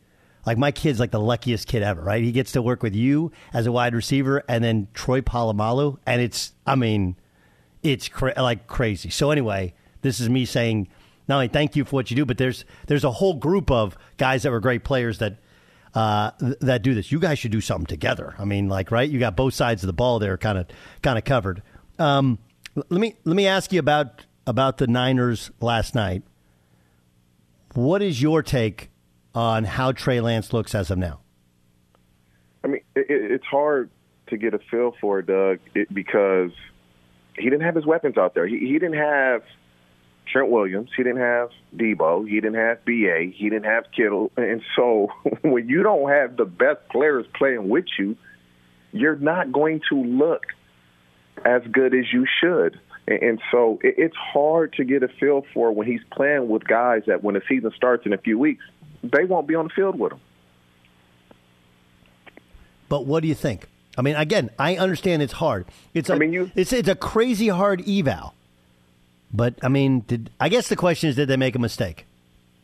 like 0.48 0.58
my 0.58 0.72
kid's 0.72 0.98
like 0.98 1.12
the 1.12 1.20
luckiest 1.20 1.68
kid 1.68 1.84
ever, 1.84 2.02
right? 2.02 2.24
He 2.24 2.32
gets 2.32 2.54
to 2.54 2.62
work 2.62 2.82
with 2.82 2.96
you 2.96 3.34
as 3.54 3.68
a 3.68 3.72
wide 3.72 3.94
receiver, 3.94 4.44
and 4.48 4.64
then 4.64 4.88
Troy 4.94 5.20
Polamalu, 5.20 5.98
and 6.08 6.22
it's, 6.22 6.54
I 6.66 6.76
mean, 6.76 7.18
it's 7.84 8.08
cra- 8.08 8.34
like 8.38 8.66
crazy. 8.66 9.10
So 9.10 9.30
anyway, 9.30 9.74
this 10.04 10.22
is 10.22 10.30
me 10.30 10.46
saying 10.46 10.88
not 11.28 11.36
only 11.36 11.50
thank 11.50 11.76
you 11.76 11.84
for 11.84 11.98
what 11.98 12.10
you 12.10 12.16
do, 12.16 12.26
but 12.26 12.38
there's 12.38 12.64
there's 12.88 13.04
a 13.04 13.12
whole 13.12 13.34
group 13.34 13.70
of 13.70 13.98
guys 14.16 14.44
that 14.44 14.52
were 14.52 14.62
great 14.62 14.86
players 14.86 15.18
that 15.18 15.36
uh, 15.94 16.32
th- 16.40 16.56
that 16.62 16.82
do 16.82 16.94
this. 16.94 17.12
You 17.12 17.20
guys 17.20 17.38
should 17.38 17.52
do 17.52 17.60
something 17.60 17.86
together. 17.86 18.34
I 18.40 18.46
mean, 18.46 18.70
like, 18.70 18.90
right? 18.90 19.10
You 19.10 19.20
got 19.20 19.36
both 19.36 19.54
sides 19.54 19.84
of 19.84 19.88
the 19.88 19.94
ball 19.94 20.18
there, 20.18 20.38
kind 20.38 20.58
of 20.58 20.68
kind 21.02 21.18
of 21.18 21.26
covered. 21.26 21.62
Um, 22.00 22.40
let 22.74 23.02
me 23.02 23.16
let 23.26 23.36
me 23.36 23.48
ask 23.48 23.74
you 23.74 23.80
about 23.80 24.26
about 24.46 24.78
the 24.78 24.88
Niners 24.88 25.52
last 25.60 25.94
night. 25.94 26.24
What 27.74 28.02
is 28.02 28.22
your 28.22 28.42
take 28.42 28.92
on 29.38 29.66
how 29.66 29.92
Trey 29.92 30.20
Lance 30.20 30.52
looks 30.52 30.74
as 30.74 30.90
of 30.90 30.98
now? 30.98 31.20
I 32.64 32.68
mean, 32.70 32.82
it, 32.96 33.06
it's 33.08 33.46
hard 33.46 33.92
to 34.30 34.38
get 34.38 34.56
a 34.56 34.60
feel 34.72 34.96
for 35.00 35.22
Doug, 35.22 35.60
it, 35.76 35.94
because 35.94 36.50
he 37.38 37.44
didn't 37.44 37.62
have 37.62 37.76
his 37.76 37.86
weapons 37.86 38.18
out 38.18 38.34
there. 38.34 38.48
He, 38.48 38.58
he 38.58 38.74
didn't 38.74 38.96
have 38.96 39.44
Trent 40.26 40.50
Williams. 40.50 40.90
He 40.98 41.04
didn't 41.04 41.22
have 41.22 41.52
Deebo. 41.76 42.28
He 42.28 42.42
didn't 42.42 42.56
have 42.56 42.84
BA. 42.84 43.32
He 43.36 43.50
didn't 43.52 43.66
have 43.66 43.86
Kittle. 43.96 44.32
And 44.38 44.64
so 44.76 45.10
when 45.44 45.70
you 45.70 45.84
don't 45.84 46.10
have 46.10 46.36
the 46.36 46.46
best 46.46 46.90
players 46.90 47.28
playing 47.36 47.70
with 47.70 47.86
you, 48.00 48.18
you're 48.92 49.18
not 49.18 49.52
going 49.52 49.82
to 49.90 50.02
look 50.02 50.48
as 51.46 51.62
good 51.72 51.94
as 51.94 52.12
you 52.12 52.26
should. 52.42 52.80
And 53.08 53.40
so 53.52 53.78
it's 53.84 54.16
hard 54.18 54.74
to 54.74 54.84
get 54.84 55.04
a 55.04 55.08
feel 55.08 55.46
for 55.54 55.72
when 55.72 55.86
he's 55.86 56.02
playing 56.12 56.50
with 56.50 56.68
guys 56.68 57.04
that 57.06 57.24
when 57.24 57.36
the 57.36 57.42
season 57.48 57.72
starts 57.76 58.06
in 58.08 58.14
a 58.14 58.18
few 58.18 58.40
weeks, 58.40 58.66
they 59.12 59.26
won't 59.26 59.48
be 59.48 59.56
on 59.56 59.66
the 59.66 59.70
field 59.70 59.98
with 59.98 60.12
them. 60.12 60.20
But 62.90 63.06
what 63.06 63.22
do 63.22 63.28
you 63.28 63.36
think? 63.36 63.68
I 63.98 64.02
mean, 64.02 64.16
again, 64.16 64.52
I 64.60 64.78
understand 64.78 65.22
it's 65.22 65.34
hard. 65.34 65.66
It's 65.94 66.10
a, 66.10 66.14
I 66.14 66.18
mean, 66.18 66.32
you, 66.32 66.52
it's 66.56 66.72
it's 66.72 66.88
a 66.88 66.96
crazy 66.96 67.48
hard 67.48 67.88
eval. 67.88 68.34
But 69.34 69.56
I 69.64 69.68
mean, 69.68 70.02
did 70.02 70.30
I 70.40 70.50
guess 70.50 70.70
the 70.70 70.76
question 70.76 71.10
is, 71.10 71.16
did 71.16 71.28
they 71.28 71.38
make 71.38 71.56
a 71.56 71.60
mistake? 71.60 72.06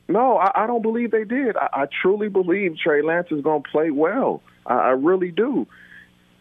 No, 0.07 0.37
I, 0.37 0.63
I 0.63 0.67
don't 0.67 0.81
believe 0.81 1.11
they 1.11 1.23
did. 1.23 1.57
I, 1.57 1.69
I 1.73 1.87
truly 2.01 2.29
believe 2.29 2.77
Trey 2.77 3.01
Lance 3.01 3.27
is 3.31 3.41
going 3.41 3.63
to 3.63 3.69
play 3.69 3.89
well. 3.89 4.41
I, 4.65 4.75
I 4.75 4.89
really 4.89 5.31
do. 5.31 5.67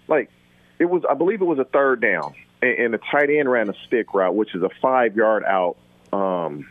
Like 0.09 0.31
it 0.79 0.87
was, 0.87 1.03
I 1.09 1.15
believe 1.15 1.41
it 1.41 1.47
was 1.47 1.59
a 1.59 1.65
third 1.65 2.01
down, 2.01 2.35
and, 2.61 2.79
and 2.79 2.95
the 2.95 2.99
tight 3.11 3.31
end 3.31 3.51
ran 3.51 3.69
a 3.71 3.75
stick 3.87 4.12
route, 4.15 4.35
which 4.35 4.55
is 4.55 4.62
a 4.62 4.71
five 4.81 5.17
yard 5.17 5.45
out 5.45 5.77
um, 6.12 6.69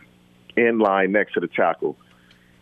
in 0.56 0.78
line 0.78 1.12
next 1.12 1.34
to 1.34 1.40
the 1.40 1.48
tackle, 1.48 1.96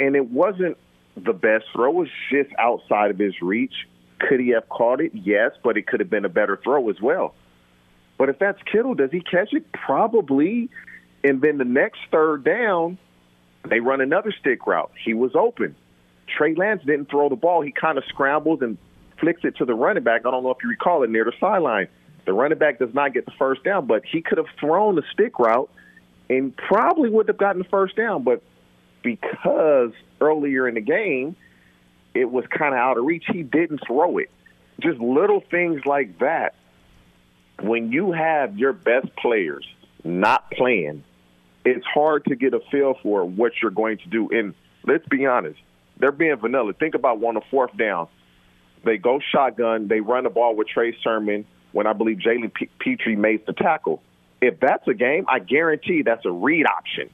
and 0.01 0.17
it 0.17 0.31
wasn't 0.31 0.77
the 1.17 1.33
best 1.33 1.67
throw. 1.73 1.91
It 1.91 1.95
was 1.95 2.09
just 2.31 2.51
outside 2.59 3.11
of 3.11 3.19
his 3.19 3.41
reach. 3.41 3.87
Could 4.19 4.41
he 4.41 4.49
have 4.51 4.69
caught 4.69 5.01
it? 5.01 5.13
Yes, 5.15 5.53
but 5.63 5.77
it 5.77 5.87
could 5.87 6.01
have 6.01 6.11
been 6.11 6.25
a 6.25 6.31
better 6.31 6.59
throw 6.63 6.89
as 6.91 7.01
well. 7.01 7.35
But 8.19 8.29
if 8.29 8.39
that's 8.39 8.59
Kittle, 8.71 8.95
does 8.95 9.11
he 9.11 9.21
catch 9.21 9.53
it? 9.53 9.71
Probably. 9.73 10.69
And 11.23 11.41
then 11.41 11.59
the 11.59 11.65
next 11.65 12.01
third 12.11 12.45
down, 12.45 12.99
they 13.69 13.81
run 13.81 14.01
another 14.01 14.33
stick 14.41 14.67
route. 14.67 14.91
He 15.05 15.15
was 15.15 15.33
open. 15.35 15.77
Trey 16.27 16.55
Lance 16.55 16.83
didn't 16.85 17.11
throw 17.11 17.29
the 17.29 17.37
ball. 17.37 17.61
He 17.63 17.73
kind 17.73 17.99
of 17.99 18.05
scrambles 18.09 18.63
and 18.63 18.79
flicks 19.19 19.41
it 19.45 19.57
to 19.57 19.65
the 19.65 19.75
running 19.75 20.03
back. 20.03 20.23
I 20.27 20.31
don't 20.31 20.43
know 20.43 20.51
if 20.51 20.59
you 20.63 20.71
recall 20.71 21.03
it 21.03 21.11
near 21.11 21.25
the 21.25 21.33
sideline. 21.41 21.89
The 22.27 22.33
running 22.33 22.59
back 22.59 22.79
does 22.79 22.95
not 22.95 23.13
get 23.13 23.27
the 23.27 23.33
first 23.39 23.65
down, 23.65 23.87
but 23.87 24.05
he 24.05 24.23
could 24.23 24.39
have 24.39 24.47
thrown 24.59 24.97
the 24.97 25.03
stick 25.13 25.39
route 25.39 25.71
and 26.29 26.57
probably 26.57 27.11
would 27.11 27.29
have 27.29 27.39
gotten 27.39 27.63
the 27.63 27.69
first 27.69 27.97
down. 27.97 28.23
But 28.23 28.43
because 29.03 29.93
earlier 30.21 30.69
in 30.69 30.75
the 30.75 30.81
game, 30.81 31.37
it 32.15 32.31
was 32.31 32.45
kind 32.47 32.75
of 32.75 32.79
out 32.81 32.99
of 32.99 33.05
reach, 33.05 33.25
he 33.33 33.43
didn't 33.43 33.81
throw 33.87 34.19
it. 34.19 34.31
Just 34.81 34.99
little 34.99 35.43
things 35.51 35.83
like 35.87 36.19
that. 36.21 36.55
When 37.61 37.93
you 37.93 38.13
have 38.13 38.57
your 38.57 38.73
best 38.73 39.15
players 39.17 39.67
not 40.03 40.51
playing, 40.51 41.05
it's 41.65 41.85
hard 41.85 42.25
to 42.27 42.37
get 42.37 42.55
a 42.55 42.61
feel 42.71 42.95
for 43.03 43.25
what 43.25 43.53
you're 43.61 43.71
going 43.71 43.99
to 43.99 44.09
do. 44.09 44.31
And 44.31 44.55
let's 44.85 45.07
be 45.09 45.27
honest, 45.27 45.61
they're 45.99 46.13
being 46.13 46.37
vanilla. 46.37 46.73
Think 46.73 46.95
about 46.95 47.19
one 47.21 47.37
a 47.37 47.43
fourth 47.51 47.77
down. 47.77 48.09
They 48.85 48.97
go 48.97 49.21
shotgun. 49.21 49.89
They 49.89 50.01
run 50.01 50.25
the 50.25 50.31
ball 50.31 50.57
with 50.57 50.69
Trey 50.69 50.97
Sermon 51.05 51.45
when 51.73 51.87
I 51.87 51.93
believe 51.93 52.19
Jalen 52.19 52.53
Pitre 52.79 53.17
made 53.17 53.45
the 53.47 53.53
tackle. 53.53 54.03
If 54.41 54.59
that's 54.59 54.89
a 54.89 54.95
game, 54.95 55.27
I 55.29 55.39
guarantee 55.39 56.03
that's 56.03 56.25
a 56.25 56.31
read 56.31 56.65
option. 56.67 57.11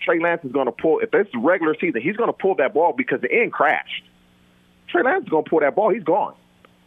Trey 0.00 0.20
Lance 0.20 0.44
is 0.44 0.52
going 0.52 0.66
to 0.66 0.72
pull. 0.72 1.00
If 1.00 1.12
it's 1.12 1.34
a 1.34 1.38
regular 1.38 1.74
season, 1.80 2.00
he's 2.00 2.16
going 2.16 2.28
to 2.28 2.38
pull 2.38 2.54
that 2.56 2.74
ball 2.74 2.92
because 2.92 3.20
the 3.20 3.32
end 3.32 3.52
crashed. 3.52 4.04
Trey 4.88 5.02
Lance 5.02 5.24
is 5.24 5.28
going 5.28 5.44
to 5.44 5.50
pull 5.50 5.60
that 5.60 5.74
ball. 5.74 5.90
He's 5.90 6.04
gone. 6.04 6.34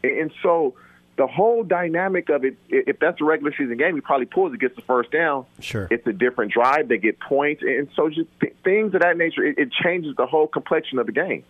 And 0.03 0.31
so 0.41 0.75
the 1.17 1.27
whole 1.27 1.63
dynamic 1.63 2.29
of 2.29 2.45
it, 2.45 2.55
if 2.69 2.99
that's 2.99 3.19
a 3.19 3.25
regular 3.25 3.51
season 3.51 3.75
game, 3.77 3.95
he 3.95 4.01
probably 4.01 4.25
pulls 4.25 4.53
it, 4.53 4.59
gets 4.59 4.75
the 4.75 4.81
first 4.83 5.11
down. 5.11 5.45
Sure. 5.59 5.87
It's 5.91 6.07
a 6.07 6.13
different 6.13 6.53
drive. 6.53 6.87
They 6.87 6.97
get 6.97 7.19
points. 7.19 7.61
And 7.61 7.89
so 7.95 8.09
just 8.09 8.29
th- 8.39 8.55
things 8.63 8.93
of 8.93 9.01
that 9.01 9.17
nature, 9.17 9.43
it, 9.45 9.57
it 9.57 9.71
changes 9.73 10.15
the 10.15 10.25
whole 10.25 10.47
complexion 10.47 10.97
of 10.97 11.07
the 11.07 11.11
game. 11.11 11.43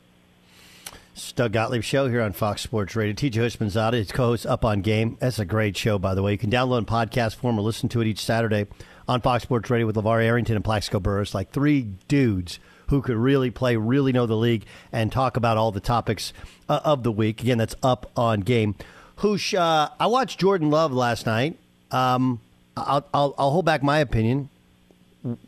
Doug 1.20 1.52
Gottlieb 1.52 1.84
show 1.84 2.08
here 2.08 2.22
on 2.22 2.32
Fox 2.34 2.62
Sports 2.62 2.96
Radio. 2.96 3.14
TJ 3.14 3.34
Houshmandzadeh, 3.34 3.94
his 3.94 4.12
co-host 4.12 4.46
Up 4.46 4.64
on 4.64 4.82
Game. 4.82 5.18
That's 5.20 5.38
a 5.38 5.46
great 5.46 5.76
show, 5.76 6.00
by 6.00 6.16
the 6.16 6.24
way. 6.24 6.32
You 6.32 6.38
can 6.38 6.50
download 6.50 6.80
in 6.80 6.86
podcast 6.86 7.36
form 7.36 7.60
or 7.60 7.62
listen 7.62 7.90
to 7.90 8.02
it 8.02 8.08
each 8.08 8.24
Saturday 8.24 8.68
on 9.08 9.20
Fox 9.22 9.44
Sports 9.44 9.70
Radio 9.70 9.86
with 9.86 9.98
LeVar 9.98 10.24
Arrington 10.24 10.56
and 10.56 10.64
Plaxico 10.64 11.00
Burress, 11.00 11.34
like 11.34 11.52
three 11.52 11.82
dudes 12.08 12.60
who 12.88 13.02
could 13.02 13.18
really 13.18 13.52
play, 13.52 13.76
really 13.76 14.12
know 14.14 14.26
the 14.26 14.38
league, 14.38 14.66
and 14.92 15.12
talk 15.12 15.36
about 15.36 15.58
all 15.58 15.72
the 15.72 15.80
topics 15.80 16.32
uh, 16.70 16.80
of 16.86 17.04
the 17.04 17.12
week. 17.12 17.42
Again, 17.42 17.58
that's 17.58 17.76
Up 17.84 18.10
on 18.16 18.40
Game. 18.40 18.76
Hoosh, 19.18 19.54
uh, 19.54 19.90
I 20.00 20.08
watched 20.08 20.40
Jordan 20.40 20.70
Love 20.70 20.94
last 20.94 21.26
night. 21.26 21.58
Um, 21.92 22.40
I'll, 22.78 23.06
I'll, 23.14 23.36
I'll 23.38 23.52
hold 23.52 23.66
back 23.66 23.84
my 23.84 24.00
opinion. 24.00 24.50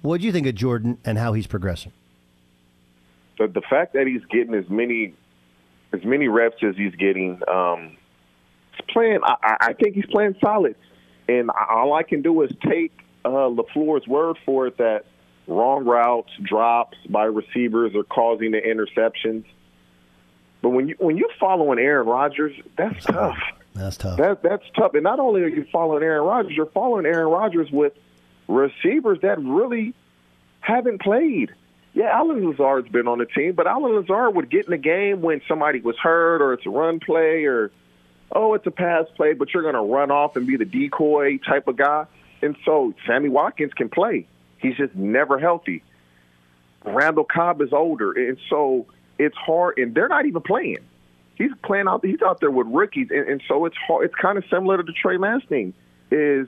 What 0.02 0.20
do 0.20 0.28
you 0.28 0.34
think 0.34 0.48
of 0.48 0.56
Jordan 0.56 0.98
and 1.06 1.18
how 1.18 1.34
he's 1.34 1.48
progressing? 1.48 1.94
The 3.38 3.62
fact 3.70 3.94
that 3.94 4.06
he's 4.06 4.24
getting 4.26 4.54
as 4.54 4.70
many 4.70 5.16
as 5.94 6.04
many 6.04 6.28
reps 6.28 6.64
as 6.64 6.76
he's 6.76 6.96
getting, 6.96 7.42
um, 7.48 7.98
he's 8.72 8.86
playing. 8.90 9.20
I, 9.24 9.58
I 9.60 9.74
think 9.74 9.96
he's 9.96 10.06
playing 10.06 10.36
solid, 10.42 10.76
and 11.28 11.50
all 11.50 11.94
I 11.94 12.04
can 12.04 12.22
do 12.22 12.42
is 12.42 12.52
take 12.68 12.92
uh, 13.26 13.30
Lafleur's 13.30 14.08
word 14.08 14.38
for 14.46 14.68
it 14.68 14.78
that 14.78 15.06
wrong 15.48 15.86
routes, 15.86 16.32
drops 16.42 16.98
by 17.10 17.26
receivers 17.26 17.96
are 17.96 18.04
causing 18.04 18.52
the 18.52 18.62
interceptions. 18.62 19.46
But 20.62 20.70
when 20.70 20.88
you 20.88 20.96
when 21.00 21.18
you're 21.18 21.34
following 21.40 21.80
Aaron 21.80 22.08
Rodgers, 22.08 22.54
that's 22.78 23.04
tough. 23.06 23.38
That's 23.74 23.98
tough. 23.98 24.18
That 24.18 24.44
that's 24.44 24.66
tough. 24.76 24.94
And 24.94 25.04
not 25.04 25.20
only 25.20 25.42
are 25.42 25.48
you 25.48 25.66
following 25.72 26.04
Aaron 26.04 26.24
Rodgers, 26.24 26.52
you're 26.54 26.68
following 26.68 27.06
Aaron 27.06 27.28
Rodgers 27.30 27.72
with 27.72 27.94
receivers 28.48 29.20
that 29.22 29.40
really 29.40 29.94
haven't 30.60 31.02
played. 31.02 31.52
Yeah, 31.94 32.10
Allen 32.14 32.48
Lazard's 32.48 32.90
been 32.90 33.08
on 33.08 33.18
the 33.18 33.26
team, 33.26 33.54
but 33.54 33.68
Allen 33.68 33.94
Lazard 33.94 34.36
would 34.36 34.50
get 34.50 34.66
in 34.66 34.72
the 34.72 34.78
game 34.78 35.22
when 35.22 35.42
somebody 35.48 35.82
was 35.82 35.98
hurt 35.98 36.42
or 36.42 36.54
it's 36.54 36.66
a 36.66 36.70
run 36.70 37.00
play 37.00 37.46
or 37.46 37.72
oh, 38.32 38.54
it's 38.54 38.66
a 38.66 38.72
pass 38.72 39.06
play, 39.16 39.34
but 39.34 39.54
you're 39.54 39.64
going 39.64 39.76
to 39.76 39.82
run 39.82 40.10
off 40.10 40.36
and 40.36 40.48
be 40.48 40.56
the 40.56 40.66
decoy 40.66 41.38
type 41.38 41.68
of 41.68 41.76
guy. 41.76 42.06
And 42.42 42.56
so 42.66 42.94
Sammy 43.06 43.30
Watkins 43.30 43.74
can 43.74 43.90
play. 43.90 44.26
He's 44.60 44.78
just 44.78 44.96
never 44.96 45.38
healthy. 45.38 45.84
Randall 46.84 47.26
Cobb 47.26 47.62
is 47.62 47.74
older, 47.74 48.12
and 48.12 48.38
so 48.50 48.88
it's 49.20 49.36
hard. 49.36 49.78
And 49.78 49.94
they're 49.94 50.08
not 50.08 50.26
even 50.26 50.42
playing. 50.42 50.80
He's 51.36 51.52
playing 51.64 51.88
out. 51.88 52.06
He's 52.06 52.22
out 52.22 52.40
there 52.40 52.52
with 52.52 52.68
rookies, 52.68 53.08
and, 53.12 53.28
and 53.28 53.44
so 53.48 53.66
it's 53.66 53.78
hard. 53.88 54.06
It's 54.06 54.16
kind 54.16 54.38
of 54.38 54.46
similar 54.50 54.78
to 54.78 54.84
the 54.84 54.94
Trey 54.94 55.18
Lance 55.18 55.44
thing. 55.46 55.74
Is 56.10 56.48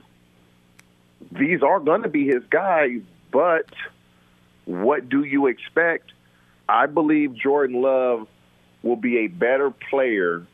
these 1.32 1.62
are 1.62 1.80
going 1.80 2.04
to 2.04 2.10
be 2.10 2.28
his 2.28 2.44
guys, 2.50 3.02
but 3.32 3.66
what 4.66 5.10
do 5.10 5.24
you 5.24 5.48
expect? 5.48 6.12
I 6.68 6.86
believe 6.86 7.36
Jordan 7.36 7.82
Love 7.82 8.28
will 8.82 8.96
be 8.96 9.20
a 9.20 9.28
better 9.28 9.72
player 9.72 10.46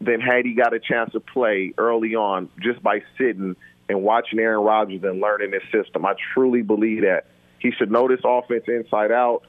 than 0.00 0.20
had 0.20 0.44
he 0.44 0.54
got 0.54 0.74
a 0.74 0.80
chance 0.80 1.12
to 1.12 1.20
play 1.20 1.72
early 1.78 2.14
on 2.14 2.48
just 2.60 2.82
by 2.82 3.02
sitting 3.16 3.56
and 3.88 4.02
watching 4.02 4.38
Aaron 4.38 4.64
Rodgers 4.64 5.02
and 5.04 5.20
learning 5.20 5.52
his 5.52 5.62
system. 5.70 6.04
I 6.04 6.14
truly 6.34 6.62
believe 6.62 7.02
that 7.02 7.26
he 7.58 7.70
should 7.70 7.90
know 7.90 8.08
this 8.08 8.20
offense 8.24 8.64
inside 8.66 9.12
out. 9.12 9.42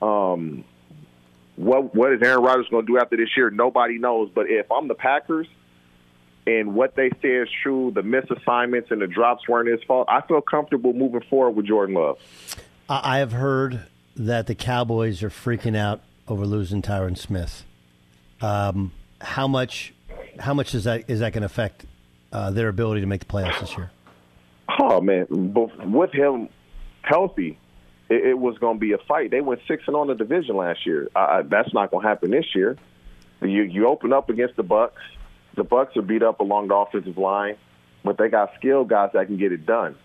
Um, 0.00 0.64
what 1.56 1.94
what 1.94 2.12
is 2.12 2.22
Aaron 2.22 2.42
Rodgers 2.42 2.68
going 2.70 2.86
to 2.86 2.92
do 2.92 2.98
after 2.98 3.16
this 3.16 3.30
year? 3.36 3.50
Nobody 3.50 3.98
knows. 3.98 4.30
But 4.32 4.48
if 4.48 4.70
I'm 4.70 4.88
the 4.88 4.94
Packers 4.94 5.48
and 6.46 6.74
what 6.74 6.94
they 6.94 7.10
say 7.22 7.28
is 7.28 7.48
true, 7.62 7.90
the 7.92 8.02
miss 8.02 8.24
assignments 8.30 8.90
and 8.90 9.00
the 9.00 9.06
drops 9.06 9.48
weren't 9.48 9.68
his 9.68 9.82
fault, 9.84 10.08
I 10.10 10.20
feel 10.20 10.42
comfortable 10.42 10.92
moving 10.92 11.22
forward 11.28 11.52
with 11.52 11.66
Jordan 11.66 11.96
Love. 11.96 12.18
I 12.88 13.18
have 13.18 13.32
heard 13.32 13.86
that 14.14 14.46
the 14.46 14.54
Cowboys 14.54 15.22
are 15.22 15.30
freaking 15.30 15.76
out 15.76 16.00
over 16.28 16.46
losing 16.46 16.82
Tyron 16.82 17.18
Smith. 17.18 17.64
Um, 18.40 18.92
how 19.20 19.48
much? 19.48 19.92
How 20.38 20.54
much 20.54 20.74
is 20.74 20.84
that? 20.84 21.08
Is 21.08 21.20
that 21.20 21.32
going 21.32 21.42
to 21.42 21.46
affect 21.46 21.86
uh, 22.32 22.50
their 22.50 22.68
ability 22.68 23.00
to 23.00 23.06
make 23.06 23.20
the 23.20 23.26
playoffs 23.26 23.60
this 23.60 23.76
year? 23.76 23.90
Oh 24.78 25.00
man, 25.00 25.26
with 25.30 26.12
him 26.12 26.48
healthy, 27.02 27.58
it, 28.08 28.26
it 28.26 28.38
was 28.38 28.58
going 28.58 28.76
to 28.76 28.80
be 28.80 28.92
a 28.92 28.98
fight. 28.98 29.30
They 29.30 29.40
went 29.40 29.60
six 29.66 29.84
and 29.86 29.96
on 29.96 30.08
the 30.08 30.14
division 30.14 30.56
last 30.56 30.86
year. 30.86 31.08
Uh, 31.14 31.42
that's 31.42 31.72
not 31.72 31.90
going 31.90 32.02
to 32.02 32.08
happen 32.08 32.30
this 32.30 32.54
year. 32.54 32.76
You 33.40 33.62
you 33.62 33.88
open 33.88 34.12
up 34.12 34.30
against 34.30 34.56
the 34.56 34.64
Bucs. 34.64 34.90
The 35.56 35.64
Bucs 35.64 35.96
are 35.96 36.02
beat 36.02 36.22
up 36.22 36.40
along 36.40 36.68
the 36.68 36.74
offensive 36.74 37.18
line, 37.18 37.56
but 38.04 38.18
they 38.18 38.28
got 38.28 38.52
skilled 38.56 38.88
guys 38.88 39.10
that 39.14 39.26
can 39.26 39.38
get 39.38 39.52
it 39.52 39.66
done. 39.66 39.96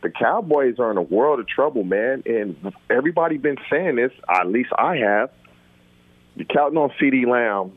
The 0.00 0.10
Cowboys 0.10 0.78
are 0.78 0.90
in 0.90 0.96
a 0.96 1.02
world 1.02 1.40
of 1.40 1.48
trouble, 1.48 1.82
man. 1.82 2.22
And 2.26 2.72
everybody 2.88 3.36
been 3.36 3.56
saying 3.70 3.96
this. 3.96 4.12
At 4.28 4.46
least 4.48 4.70
I 4.76 4.96
have. 4.98 5.30
You're 6.36 6.46
counting 6.46 6.78
on 6.78 6.90
CeeDee 7.00 7.26
Lamb 7.26 7.76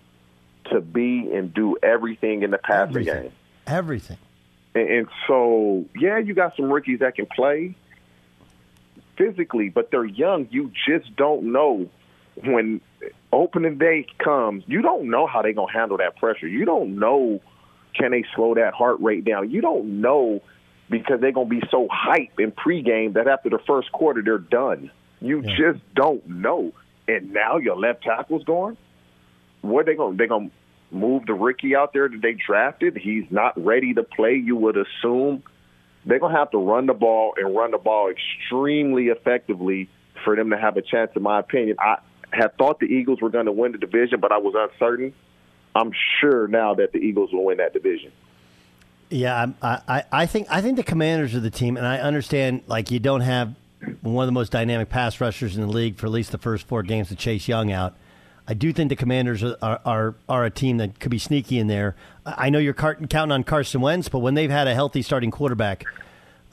to 0.71 0.81
be 0.81 1.31
and 1.34 1.53
do 1.53 1.77
everything 1.81 2.43
in 2.43 2.51
the 2.51 2.60
passing 2.60 2.89
Everything. 2.89 3.21
game. 3.23 3.31
Everything. 3.65 4.17
And, 4.75 4.89
and 4.89 5.07
so, 5.27 5.86
yeah, 5.99 6.19
you 6.19 6.36
got 6.36 6.55
some 6.55 6.71
rookies 6.71 6.99
that 6.99 7.15
can 7.15 7.25
play 7.25 7.75
physically, 9.17 9.69
but 9.69 9.89
they're 9.91 10.05
young. 10.05 10.47
You 10.51 10.71
just 10.88 11.15
don't 11.15 11.51
know 11.51 11.89
when 12.43 12.81
opening 13.34 13.77
day 13.77 14.05
comes. 14.19 14.63
You 14.67 14.81
don't 14.81 15.10
know 15.10 15.27
how 15.27 15.41
they're 15.41 15.53
gonna 15.53 15.71
handle 15.71 15.97
that 15.97 16.17
pressure. 16.17 16.47
You 16.47 16.65
don't 16.65 16.99
know 16.99 17.41
can 17.93 18.12
they 18.12 18.23
slow 18.36 18.55
that 18.55 18.73
heart 18.73 18.99
rate 19.01 19.25
down. 19.25 19.49
You 19.49 19.62
don't 19.62 20.01
know 20.01 20.41
because 20.91 21.21
they're 21.21 21.32
gonna 21.32 21.49
be 21.49 21.63
so 21.71 21.88
hype 21.91 22.39
in 22.39 22.51
pregame 22.51 23.13
that 23.13 23.27
after 23.27 23.49
the 23.49 23.60
first 23.65 23.91
quarter 23.91 24.21
they're 24.21 24.38
done. 24.38 24.91
You 25.19 25.41
just 25.41 25.80
don't 25.95 26.27
know. 26.27 26.73
And 27.08 27.34
now 27.34 27.58
your 27.58 27.75
left 27.77 28.04
tackle's 28.04 28.43
gone. 28.43 28.77
What 29.62 29.86
they 29.86 29.95
gonna 29.95 30.15
they 30.17 30.27
gonna 30.27 30.51
move 30.91 31.25
the 31.25 31.34
Ricky 31.34 31.75
out 31.75 31.93
there 31.93 32.10
that 32.10 32.21
they 32.21 32.34
drafted? 32.34 32.97
He's 32.97 33.25
not 33.32 33.54
ready 33.63 33.93
to 33.93 34.04
play. 34.04 34.36
You 34.36 34.56
would 34.58 34.77
assume 34.77 35.43
they're 36.06 36.19
gonna 36.19 36.38
have 36.38 36.51
to 36.51 36.58
run 36.58 36.86
the 36.86 36.93
ball 36.93 37.34
and 37.38 37.56
run 37.56 37.71
the 37.71 37.77
ball 37.77 38.12
extremely 38.12 39.08
effectively 39.08 39.89
for 40.23 40.36
them 40.36 40.49
to 40.49 40.58
have 40.58 40.77
a 40.77 40.82
chance. 40.82 41.12
In 41.15 41.23
my 41.23 41.39
opinion, 41.39 41.77
I 41.80 41.99
had 42.32 42.58
thought 42.58 42.80
the 42.80 42.86
Eagles 42.86 43.21
were 43.21 43.30
going 43.30 43.45
to 43.45 43.51
win 43.51 43.71
the 43.71 43.77
division, 43.77 44.19
but 44.19 44.32
I 44.32 44.38
was 44.38 44.54
uncertain. 44.56 45.13
I'm 45.75 45.91
sure 46.19 46.47
now 46.47 46.75
that 46.75 46.91
the 46.91 46.99
Eagles 46.99 47.32
will 47.32 47.45
win 47.45 47.58
that 47.58 47.73
division. 47.73 48.12
Yeah, 49.12 49.47
I, 49.62 49.82
I, 49.88 50.04
I 50.12 50.26
think 50.26 50.47
I 50.50 50.62
think 50.62 50.78
the 50.78 50.84
Commanders 50.84 51.36
are 51.36 51.41
the 51.41 51.50
team, 51.50 51.76
and 51.76 51.86
I 51.86 51.97
understand 51.97 52.63
like 52.67 52.91
you 52.91 53.00
don't 53.00 53.21
have 53.21 53.54
one 54.02 54.24
of 54.24 54.28
the 54.28 54.32
most 54.32 54.52
dynamic 54.52 54.89
pass 54.89 55.19
rushers 55.19 55.56
in 55.56 55.62
the 55.62 55.67
league 55.67 55.97
for 55.97 56.06
at 56.06 56.13
least 56.13 56.32
the 56.32 56.38
first 56.38 56.65
four 56.65 56.82
games 56.82 57.10
to 57.10 57.15
Chase 57.15 57.47
Young 57.47 57.71
out. 57.71 57.93
I 58.47 58.54
do 58.54 58.71
think 58.71 58.89
the 58.89 58.95
Commanders 58.95 59.43
are 59.43 59.58
are, 59.62 60.15
are, 60.30 60.45
a 60.45 60.50
team 60.50 60.78
that 60.78 61.00
could 61.00 61.12
be 61.12 61.19
sneaky 61.19 61.60
in 61.60 61.67
there. 61.67 61.95
I 62.26 62.50
know 62.50 62.60
you're 62.60 62.74
counting 62.74 63.32
on 63.32 63.43
Carson 63.43 63.82
Wentz, 63.82 64.08
but 64.08 64.19
when 64.19 64.34
they've 64.34 64.50
had 64.50 64.67
a 64.67 64.74
healthy 64.74 65.02
starting 65.02 65.30
quarterback 65.30 65.84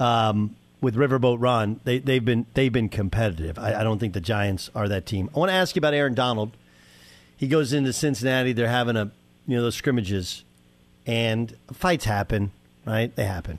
um, 0.00 0.56
with 0.80 0.96
Riverboat 0.96 1.38
Ron, 1.40 1.80
they, 1.84 1.98
they've 1.98 2.24
been 2.24 2.46
they've 2.54 2.72
been 2.72 2.88
competitive. 2.88 3.58
I, 3.58 3.80
I 3.80 3.82
don't 3.84 3.98
think 3.98 4.14
the 4.14 4.20
Giants 4.20 4.68
are 4.74 4.88
that 4.88 5.06
team. 5.06 5.30
I 5.34 5.38
want 5.38 5.50
to 5.50 5.54
ask 5.54 5.76
you 5.76 5.80
about 5.80 5.94
Aaron 5.94 6.14
Donald. 6.14 6.56
He 7.36 7.46
goes 7.46 7.72
into 7.72 7.92
Cincinnati. 7.92 8.52
They're 8.52 8.68
having 8.68 8.96
a 8.96 9.12
you 9.46 9.56
know 9.56 9.62
those 9.62 9.76
scrimmages, 9.76 10.44
and 11.08 11.56
fights 11.72 12.04
happen, 12.04 12.52
right? 12.84 13.14
They 13.16 13.24
happen. 13.24 13.58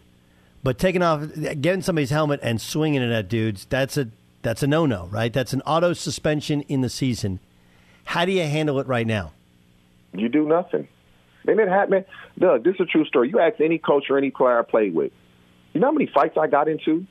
But 0.64 0.78
taking 0.78 1.02
off, 1.02 1.24
getting 1.60 1.82
somebody's 1.82 2.12
helmet 2.12 2.40
and 2.44 2.62
swinging 2.62 3.02
it 3.02 3.12
at 3.12 3.28
dudes, 3.28 3.66
that's 3.66 3.98
a 3.98 4.08
that's 4.42 4.64
a 4.64 4.68
no 4.68 4.86
no, 4.86 5.08
right? 5.08 5.34
That's 5.34 5.52
an 5.52 5.62
auto 5.64 5.94
suspension 5.94 6.62
in 6.64 6.82
the 6.82 6.90
season. 6.90 7.40
How 8.06 8.24
do 8.24 8.32
you 8.32 8.44
handle 8.44 8.80
it 8.80 8.88
right 8.88 9.08
now? 9.08 9.32
You 10.14 10.30
do 10.30 10.48
nothing. 10.48 10.88
And 11.48 11.60
it 11.60 11.68
happened. 11.68 12.06
Doug, 12.38 12.64
this 12.64 12.76
is 12.76 12.82
a 12.82 12.86
true 12.86 13.06
story. 13.06 13.30
You 13.30 13.40
ask 13.40 13.60
any 13.60 13.80
coach 13.80 14.06
or 14.10 14.18
any 14.18 14.30
player 14.30 14.60
I 14.60 14.64
played 14.64 14.94
with, 14.94 15.12
you 15.74 15.82
know 15.82 15.88
how 15.88 15.92
many 15.92 16.10
fights 16.14 16.38
I 16.38 16.48
got 16.48 16.68
into? 16.68 17.06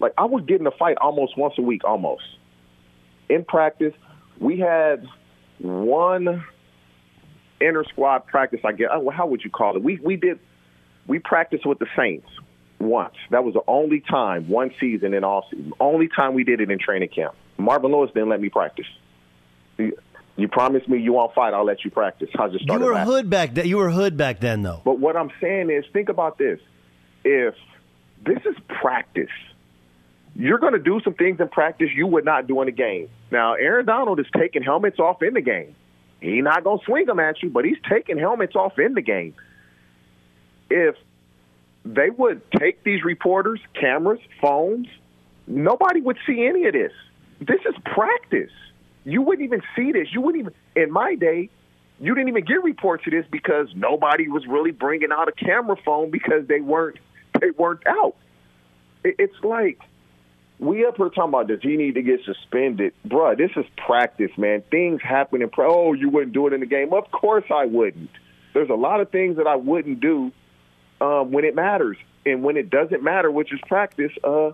Like, 0.00 0.12
I 0.16 0.26
was 0.26 0.44
getting 0.46 0.66
a 0.66 0.70
fight 0.70 0.96
almost 1.00 1.36
once 1.36 1.54
a 1.58 1.62
week, 1.62 1.82
almost. 1.84 2.22
In 3.28 3.44
practice, 3.44 3.94
we 4.38 4.60
had 4.60 5.06
one 5.58 6.44
inter 7.60 7.84
squad 7.84 8.26
practice, 8.26 8.60
I 8.64 8.72
guess. 8.72 8.88
Oh, 8.92 9.10
how 9.10 9.26
would 9.26 9.42
you 9.42 9.50
call 9.50 9.76
it? 9.76 9.82
We, 9.82 9.98
we 10.02 10.16
did, 10.16 10.38
we 11.06 11.18
practiced 11.18 11.66
with 11.66 11.78
the 11.78 11.86
Saints 11.96 12.28
once. 12.78 13.14
That 13.30 13.44
was 13.44 13.54
the 13.54 13.62
only 13.66 14.00
time, 14.00 14.48
one 14.48 14.72
season 14.80 15.14
in 15.14 15.24
all 15.24 15.46
season. 15.50 15.72
Only 15.80 16.08
time 16.08 16.34
we 16.34 16.44
did 16.44 16.60
it 16.60 16.70
in 16.70 16.78
training 16.78 17.08
camp. 17.08 17.34
Marvin 17.56 17.92
Lewis 17.92 18.10
didn't 18.14 18.28
let 18.28 18.40
me 18.40 18.48
practice. 18.48 18.86
You, 19.76 19.96
you 20.36 20.46
promised 20.48 20.88
me 20.88 21.00
you 21.00 21.12
won't 21.12 21.34
fight, 21.34 21.52
I'll 21.52 21.64
let 21.64 21.84
you 21.84 21.90
practice. 21.90 22.28
I 22.38 22.48
just 22.48 22.64
started. 22.64 22.84
You 22.84 22.88
were 22.88 22.94
laughing. 22.94 23.12
hood 23.12 23.30
back 23.30 23.54
then. 23.54 23.66
You 23.66 23.78
were 23.78 23.90
hood 23.90 24.16
back 24.16 24.38
then, 24.40 24.62
though. 24.62 24.80
But 24.84 25.00
what 25.00 25.16
I'm 25.16 25.30
saying 25.40 25.70
is, 25.70 25.84
think 25.92 26.08
about 26.08 26.38
this. 26.38 26.60
If 27.24 27.54
this 28.24 28.38
is 28.44 28.54
practice, 28.68 29.30
you're 30.36 30.58
going 30.58 30.74
to 30.74 30.78
do 30.78 31.00
some 31.02 31.14
things 31.14 31.40
in 31.40 31.48
practice 31.48 31.88
you 31.92 32.06
would 32.06 32.24
not 32.24 32.46
do 32.46 32.62
in 32.62 32.68
a 32.68 32.72
game. 32.72 33.08
Now, 33.32 33.54
Aaron 33.54 33.84
Donald 33.84 34.20
is 34.20 34.26
taking 34.36 34.62
helmets 34.62 35.00
off 35.00 35.22
in 35.22 35.34
the 35.34 35.40
game. 35.40 35.74
He's 36.20 36.42
not 36.42 36.64
to 36.64 36.78
swing 36.84 37.06
them 37.06 37.20
at 37.20 37.42
you, 37.42 37.50
but 37.50 37.64
he's 37.64 37.78
taking 37.88 38.18
helmets 38.18 38.56
off 38.56 38.78
in 38.78 38.94
the 38.94 39.02
game. 39.02 39.34
If 40.70 40.96
they 41.84 42.10
would 42.10 42.42
take 42.52 42.82
these 42.82 43.04
reporters, 43.04 43.60
cameras, 43.74 44.20
phones, 44.40 44.88
nobody 45.46 46.00
would 46.00 46.18
see 46.26 46.44
any 46.44 46.66
of 46.66 46.72
this. 46.72 46.92
This 47.40 47.60
is 47.66 47.74
practice. 47.84 48.50
You 49.04 49.22
wouldn't 49.22 49.44
even 49.44 49.62
see 49.76 49.92
this. 49.92 50.08
You 50.12 50.20
wouldn't 50.20 50.40
even, 50.40 50.54
in 50.74 50.90
my 50.90 51.14
day, 51.14 51.48
you 52.00 52.14
didn't 52.14 52.28
even 52.28 52.44
get 52.44 52.62
reports 52.62 53.06
of 53.06 53.12
this 53.12 53.24
because 53.30 53.68
nobody 53.74 54.28
was 54.28 54.46
really 54.46 54.70
bringing 54.70 55.10
out 55.12 55.28
a 55.28 55.32
camera 55.32 55.76
phone 55.84 56.10
because 56.10 56.46
they 56.46 56.60
weren't 56.60 56.98
they 57.40 57.50
weren't 57.50 57.86
out. 57.86 58.16
It's 59.04 59.34
like 59.42 59.80
we 60.58 60.84
up 60.84 60.96
here 60.96 61.08
talking 61.08 61.28
about 61.28 61.48
does 61.48 61.60
he 61.62 61.76
need 61.76 61.94
to 61.94 62.02
get 62.02 62.20
suspended, 62.24 62.92
Bruh, 63.06 63.36
This 63.36 63.50
is 63.56 63.64
practice, 63.76 64.30
man. 64.36 64.62
Things 64.70 65.00
happen 65.02 65.42
in. 65.42 65.50
Pra- 65.50 65.72
oh, 65.72 65.92
you 65.92 66.10
wouldn't 66.10 66.32
do 66.32 66.46
it 66.46 66.52
in 66.52 66.60
the 66.60 66.66
game. 66.66 66.92
Of 66.92 67.10
course 67.10 67.44
I 67.54 67.66
wouldn't. 67.66 68.10
There's 68.54 68.70
a 68.70 68.74
lot 68.74 69.00
of 69.00 69.10
things 69.10 69.36
that 69.36 69.46
I 69.46 69.56
wouldn't 69.56 70.00
do 70.00 70.32
um, 71.00 71.30
when 71.30 71.44
it 71.44 71.54
matters, 71.54 71.96
and 72.26 72.42
when 72.42 72.56
it 72.56 72.70
doesn't 72.70 73.02
matter, 73.02 73.30
which 73.30 73.52
is 73.52 73.60
practice. 73.68 74.10
Uh, 74.24 74.50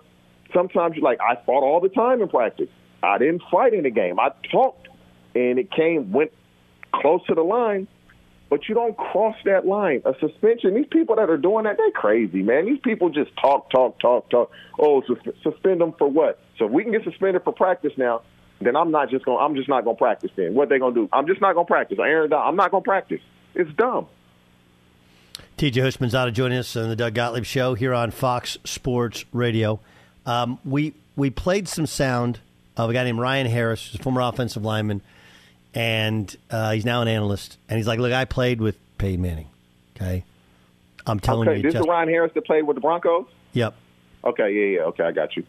sometimes 0.53 0.97
you're 0.97 1.05
like, 1.05 1.21
I 1.21 1.37
fought 1.47 1.63
all 1.63 1.81
the 1.81 1.89
time 1.89 2.21
in 2.21 2.29
practice. 2.29 2.69
I 3.03 3.19
didn't 3.19 3.43
fight 3.51 3.73
in 3.73 3.85
the 3.85 3.91
game. 3.91 4.21
I 4.21 4.31
talked, 4.51 4.89
and 5.35 5.59
it 5.59 5.71
came 5.71 6.13
went 6.13 6.33
close 6.93 7.25
to 7.27 7.35
the 7.35 7.43
line, 7.43 7.89
but 8.51 8.69
you 8.69 8.75
don't 8.75 8.97
cross 8.97 9.37
that 9.45 9.67
line. 9.67 10.03
A 10.05 10.15
suspension. 10.21 10.75
These 10.75 10.87
people 10.91 11.17
that 11.17 11.31
are 11.31 11.37
doing 11.37 11.65
that, 11.65 11.77
they're 11.77 11.91
crazy, 11.91 12.43
man. 12.43 12.67
These 12.67 12.81
people 12.81 13.11
just 13.11 13.31
talk, 13.41 13.71
talk, 13.71 13.99
talk, 13.99 14.29
talk. 14.31 14.51
Oh, 14.79 15.03
sus- 15.07 15.35
suspend 15.43 15.81
them 15.81 15.93
for 15.99 16.09
what? 16.09 16.39
So 16.59 16.67
if 16.67 16.71
we 16.71 16.83
can 16.83 16.93
get 16.93 17.05
suspended 17.05 17.43
for 17.43 17.53
practice 17.53 17.93
now, 17.97 18.23
then 18.61 18.77
I'm 18.77 18.91
not 18.91 19.11
just 19.11 19.25
going. 19.25 19.39
I'm 19.41 19.57
just 19.57 19.69
not 19.69 19.85
going 19.85 19.97
to 19.97 19.99
practice. 19.99 20.31
Then 20.37 20.55
what 20.55 20.69
they 20.69 20.79
going 20.79 20.95
to 20.95 21.03
do? 21.03 21.09
I'm 21.13 21.27
just 21.27 21.41
not 21.41 21.55
going 21.55 21.67
to 21.67 21.71
practice. 21.71 21.99
Aaron, 21.99 22.33
I'm 22.33 22.57
not 22.57 22.71
going 22.71 22.83
to 22.83 22.89
practice. 22.89 23.21
It's 23.55 23.73
dumb. 23.75 24.07
TJ 25.59 25.75
Houshmandzadeh 25.75 26.33
joining 26.33 26.59
us 26.59 26.77
on 26.77 26.89
the 26.89 26.97
Doug 26.97 27.15
Gottlieb 27.15 27.45
Show 27.45 27.75
here 27.75 27.95
on 27.95 28.11
Fox 28.11 28.59
Sports 28.65 29.25
Radio. 29.33 29.81
Um, 30.27 30.59
we 30.65 30.95
we 31.17 31.31
played 31.31 31.69
some 31.69 31.87
sound 31.87 32.41
of 32.77 32.91
a 32.91 32.93
guy 32.93 33.05
named 33.05 33.19
Ryan 33.19 33.47
Harris, 33.47 33.87
who's 33.87 34.01
a 34.01 34.03
former 34.03 34.21
offensive 34.21 34.65
lineman, 34.65 35.03
and 35.75 36.35
uh, 36.51 36.73
he's 36.73 36.85
now 36.85 37.03
an 37.03 37.09
analyst. 37.09 37.59
And 37.69 37.77
he's 37.77 37.87
like, 37.87 37.99
"Look, 37.99 38.13
I 38.13 38.25
played 38.25 38.61
with 38.61 38.79
Peyton 38.99 39.21
Manning. 39.21 39.49
Okay, 39.97 40.25
I'm 41.07 41.21
telling 41.21 41.49
okay, 41.49 41.59
you, 41.59 41.63
this 41.63 41.75
just, 41.75 41.85
is 41.85 41.89
Ryan 41.89 42.09
Harris 42.09 42.33
that 42.35 42.45
played 42.45 42.65
with 42.65 42.77
the 42.77 42.81
Broncos. 42.81 43.27
yep. 43.53 43.75
Okay, 44.25 44.53
yeah, 44.53 44.79
yeah. 44.79 44.85
Okay, 44.87 45.05
I 45.05 45.13
got 45.13 45.37
you. 45.37 45.45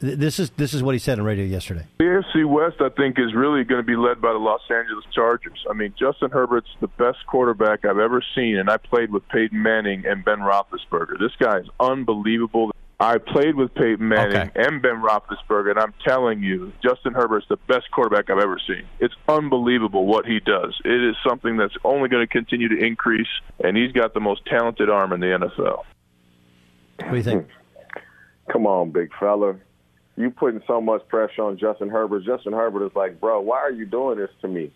This 0.00 0.38
is 0.38 0.50
this 0.50 0.74
is 0.74 0.82
what 0.82 0.94
he 0.94 0.98
said 1.00 1.18
on 1.18 1.24
radio 1.24 1.44
yesterday. 1.44 1.84
The 1.98 2.04
AFC 2.04 2.48
West, 2.48 2.76
I 2.80 2.88
think, 2.90 3.18
is 3.18 3.34
really 3.34 3.64
going 3.64 3.80
to 3.80 3.86
be 3.86 3.96
led 3.96 4.20
by 4.20 4.32
the 4.32 4.38
Los 4.38 4.60
Angeles 4.70 5.04
Chargers. 5.12 5.64
I 5.68 5.72
mean, 5.72 5.92
Justin 5.98 6.30
Herbert's 6.30 6.68
the 6.80 6.86
best 6.86 7.18
quarterback 7.26 7.84
I've 7.84 7.98
ever 7.98 8.22
seen, 8.34 8.58
and 8.58 8.70
I 8.70 8.76
played 8.76 9.10
with 9.10 9.26
Peyton 9.28 9.60
Manning 9.60 10.06
and 10.06 10.24
Ben 10.24 10.38
Roethlisberger. 10.38 11.18
This 11.18 11.32
guy 11.40 11.58
is 11.58 11.66
unbelievable. 11.80 12.70
I 13.00 13.18
played 13.18 13.54
with 13.54 13.72
Peyton 13.74 14.08
Manning 14.08 14.50
and 14.56 14.82
Ben 14.82 15.00
Roethlisberger, 15.00 15.70
and 15.70 15.78
I'm 15.78 15.94
telling 16.04 16.42
you, 16.42 16.72
Justin 16.82 17.14
Herbert's 17.14 17.46
the 17.48 17.56
best 17.68 17.88
quarterback 17.92 18.28
I've 18.28 18.42
ever 18.42 18.60
seen. 18.66 18.84
It's 18.98 19.14
unbelievable 19.28 20.04
what 20.04 20.26
he 20.26 20.40
does. 20.40 20.76
It 20.84 21.04
is 21.04 21.14
something 21.26 21.56
that's 21.56 21.76
only 21.84 22.08
going 22.08 22.26
to 22.26 22.32
continue 22.32 22.68
to 22.68 22.84
increase, 22.84 23.28
and 23.62 23.76
he's 23.76 23.92
got 23.92 24.14
the 24.14 24.20
most 24.20 24.44
talented 24.46 24.90
arm 24.90 25.12
in 25.12 25.20
the 25.20 25.26
NFL. 25.26 25.84
What 26.96 27.10
do 27.10 27.16
you 27.16 27.22
think? 27.22 27.46
Come 28.52 28.66
on, 28.66 28.90
big 28.90 29.10
fella. 29.20 29.54
You 30.16 30.30
putting 30.30 30.62
so 30.66 30.80
much 30.80 31.06
pressure 31.06 31.44
on 31.44 31.56
Justin 31.56 31.90
Herbert. 31.90 32.24
Justin 32.24 32.52
Herbert 32.52 32.84
is 32.86 32.96
like, 32.96 33.20
bro, 33.20 33.40
why 33.40 33.58
are 33.58 33.70
you 33.70 33.86
doing 33.86 34.18
this 34.18 34.30
to 34.40 34.48
me? 34.48 34.72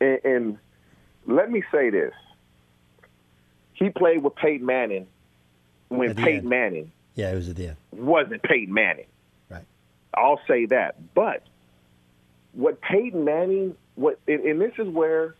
And, 0.00 0.20
and 0.24 0.58
let 1.26 1.50
me 1.50 1.64
say 1.72 1.90
this: 1.90 2.12
he 3.72 3.90
played 3.90 4.22
with 4.22 4.36
Peyton 4.36 4.64
Manning 4.64 5.08
when 5.88 6.14
Peyton 6.14 6.38
end. 6.38 6.48
Manning 6.48 6.92
Yeah, 7.14 7.30
it 7.30 7.34
was 7.36 7.48
at 7.48 7.56
the 7.56 7.68
end. 7.68 7.76
wasn't 7.92 8.42
Peyton 8.42 8.72
Manning. 8.74 9.06
Right. 9.48 9.64
I'll 10.14 10.40
say 10.48 10.66
that. 10.66 11.14
But 11.14 11.42
what 12.52 12.80
Peyton 12.80 13.24
Manning, 13.24 13.76
what, 13.94 14.18
and, 14.26 14.40
and 14.40 14.60
this 14.60 14.72
is 14.78 14.88
where 14.88 15.34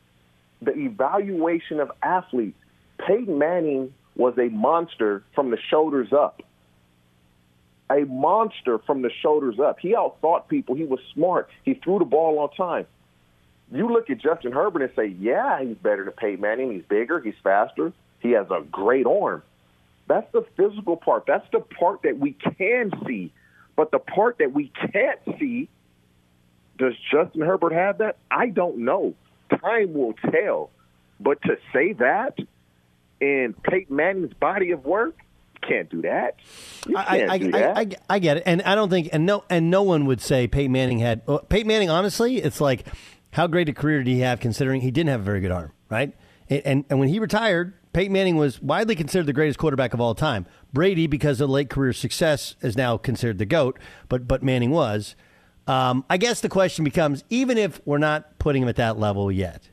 the 0.62 0.72
evaluation 0.72 1.80
of 1.80 1.90
athletes, 2.02 2.58
Peyton 2.98 3.38
Manning 3.38 3.92
was 4.16 4.34
a 4.38 4.48
monster 4.48 5.22
from 5.34 5.50
the 5.50 5.58
shoulders 5.70 6.12
up. 6.12 6.42
A 7.90 8.04
monster 8.06 8.78
from 8.78 9.02
the 9.02 9.10
shoulders 9.20 9.58
up. 9.58 9.78
He 9.80 9.94
outthought 9.94 10.48
people. 10.48 10.74
He 10.74 10.84
was 10.84 11.00
smart. 11.12 11.50
He 11.64 11.74
threw 11.74 11.98
the 11.98 12.04
ball 12.04 12.38
on 12.38 12.50
time. 12.50 12.86
You 13.72 13.88
look 13.88 14.08
at 14.10 14.18
Justin 14.18 14.52
Herbert 14.52 14.82
and 14.82 14.90
say, 14.94 15.06
yeah, 15.06 15.62
he's 15.62 15.76
better 15.76 16.04
than 16.04 16.14
Peyton 16.14 16.40
Manning. 16.40 16.72
He's 16.72 16.84
bigger. 16.88 17.20
He's 17.20 17.34
faster. 17.42 17.92
He 18.20 18.30
has 18.30 18.46
a 18.50 18.62
great 18.70 19.06
arm. 19.06 19.42
That's 20.06 20.30
the 20.32 20.44
physical 20.56 20.96
part. 20.96 21.24
That's 21.26 21.46
the 21.52 21.60
part 21.60 22.02
that 22.02 22.18
we 22.18 22.32
can 22.32 22.90
see. 23.06 23.32
But 23.76 23.90
the 23.90 23.98
part 23.98 24.38
that 24.38 24.52
we 24.52 24.70
can't 24.92 25.18
see, 25.38 25.68
does 26.78 26.94
Justin 27.10 27.40
Herbert 27.40 27.72
have 27.72 27.98
that? 27.98 28.18
I 28.30 28.48
don't 28.48 28.78
know. 28.78 29.14
Time 29.50 29.94
will 29.94 30.14
tell. 30.30 30.70
But 31.20 31.40
to 31.42 31.56
say 31.72 31.94
that 31.94 32.38
in 33.20 33.54
Peyton 33.62 33.96
Manning's 33.96 34.34
body 34.34 34.72
of 34.72 34.84
work, 34.84 35.16
can't 35.66 35.88
do 35.88 36.02
that. 36.02 36.36
You 36.86 36.96
I, 36.96 37.04
can't 37.18 37.30
I, 37.30 37.38
do 37.38 37.46
I, 37.46 37.50
that. 37.50 37.76
I, 37.76 37.86
I 38.10 38.18
get 38.18 38.36
it, 38.38 38.42
and 38.46 38.62
I 38.62 38.74
don't 38.74 38.90
think, 38.90 39.08
and 39.12 39.24
no, 39.24 39.44
and 39.48 39.70
no 39.70 39.82
one 39.82 40.04
would 40.06 40.20
say 40.20 40.46
Peyton 40.46 40.72
Manning 40.72 40.98
had. 40.98 41.22
uh, 41.26 41.38
Peyton 41.38 41.66
Manning, 41.66 41.90
honestly, 41.90 42.36
it's 42.36 42.60
like, 42.60 42.86
how 43.32 43.46
great 43.46 43.68
a 43.68 43.72
career 43.72 44.02
did 44.02 44.10
he 44.10 44.20
have, 44.20 44.40
considering 44.40 44.82
he 44.82 44.90
didn't 44.90 45.10
have 45.10 45.20
a 45.20 45.24
very 45.24 45.40
good 45.40 45.50
arm, 45.50 45.72
right? 45.88 46.14
And 46.50 46.62
and, 46.66 46.84
and 46.90 46.98
when 47.00 47.08
he 47.08 47.18
retired, 47.18 47.74
Peyton 47.94 48.12
Manning 48.12 48.36
was 48.36 48.60
widely 48.60 48.96
considered 48.96 49.26
the 49.26 49.32
greatest 49.32 49.58
quarterback 49.58 49.94
of 49.94 50.00
all 50.00 50.16
time. 50.16 50.46
Brady, 50.72 51.06
because 51.06 51.40
of 51.40 51.48
late 51.48 51.70
career 51.70 51.92
success, 51.92 52.56
is 52.60 52.76
now 52.76 52.96
considered 52.98 53.38
the 53.38 53.46
goat, 53.46 53.78
but 54.08 54.28
but 54.28 54.42
Manning 54.42 54.70
was. 54.70 55.14
Um, 55.66 56.04
I 56.10 56.16
guess 56.18 56.40
the 56.40 56.48
question 56.48 56.84
becomes, 56.84 57.24
even 57.30 57.56
if 57.56 57.80
we're 57.86 57.98
not 57.98 58.38
putting 58.38 58.62
him 58.64 58.68
at 58.68 58.76
that 58.76 58.98
level 58.98 59.32
yet, 59.32 59.70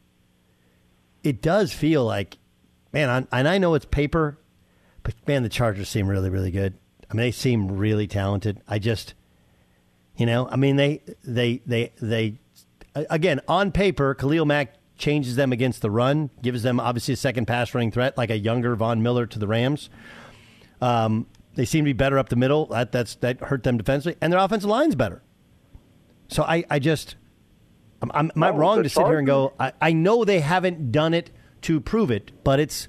it 1.24 1.42
does 1.42 1.74
feel 1.74 2.06
like, 2.06 2.38
man, 2.94 3.10
I, 3.10 3.38
and 3.40 3.48
I 3.48 3.58
know 3.58 3.74
it's 3.74 3.86
paper, 3.86 4.38
but 5.04 5.16
man, 5.28 5.44
the 5.44 5.50
Chargers 5.50 5.90
seem 5.90 6.08
really, 6.08 6.30
really 6.30 6.52
good. 6.52 6.76
I 7.10 7.14
mean, 7.14 7.26
they 7.26 7.32
seem 7.32 7.76
really 7.76 8.08
talented. 8.08 8.62
I 8.68 8.80
just, 8.80 9.16
you 10.16 10.26
know, 10.26 10.48
I 10.48 10.56
mean, 10.56 10.78
they, 10.78 11.02
they, 11.26 11.62
they, 11.66 11.92
they, 12.00 12.40
again, 12.96 13.42
on 13.50 13.72
paper, 13.72 14.14
Khalil 14.14 14.46
Mack 14.46 14.76
changes 15.02 15.36
them 15.36 15.52
against 15.52 15.82
the 15.82 15.92
run, 15.92 16.30
gives 16.42 16.64
them 16.64 16.80
obviously 16.80 17.14
a 17.14 17.18
second 17.18 17.48
pass 17.48 17.74
running 17.74 17.92
threat, 17.92 18.18
like 18.18 18.30
a 18.30 18.38
younger 18.38 18.76
Von 18.76 19.02
Miller 19.04 19.26
to 19.26 19.40
the 19.40 19.48
Rams. 19.48 19.90
Um, 20.80 21.28
they 21.56 21.66
seem 21.66 21.84
to 21.84 21.90
be 21.90 21.94
better 21.94 22.18
up 22.18 22.30
the 22.30 22.38
middle. 22.38 22.68
That 22.68 22.94
that's 22.94 23.16
that 23.16 23.42
hurt 23.42 23.64
them 23.64 23.78
defensively, 23.78 24.18
and 24.22 24.32
their 24.32 24.40
offensive 24.40 24.70
line's 24.70 24.96
better. 24.96 25.22
So 26.30 26.44
I, 26.44 26.64
I 26.70 26.80
just, 26.80 27.18
I'm, 28.02 28.10
I'm, 28.14 28.32
am 28.34 28.44
I 28.44 28.52
wrong 28.52 28.84
to 28.84 28.90
sit 28.90 29.06
here 29.06 29.18
and 29.18 29.28
go? 29.28 29.54
I, 29.60 29.74
I 29.82 29.92
know 29.92 30.24
they 30.24 30.40
haven't 30.40 30.94
done 30.94 31.14
it 31.14 31.30
to 31.64 31.82
prove 31.82 32.10
it, 32.10 32.32
but 32.46 32.62
it's, 32.62 32.88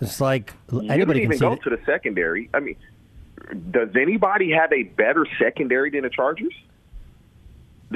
it's 0.00 0.20
like 0.20 0.52
you 0.72 0.80
anybody 0.90 1.20
didn't 1.20 1.30
can 1.30 1.36
even 1.36 1.38
go 1.38 1.52
it. 1.52 1.62
to 1.62 1.70
the 1.70 1.78
secondary. 1.86 2.50
I 2.52 2.58
mean, 2.58 2.74
does 3.70 3.90
anybody 3.94 4.50
have 4.50 4.72
a 4.72 4.82
better 4.82 5.26
secondary 5.38 5.90
than 5.90 6.02
the 6.02 6.10
Chargers? 6.10 6.52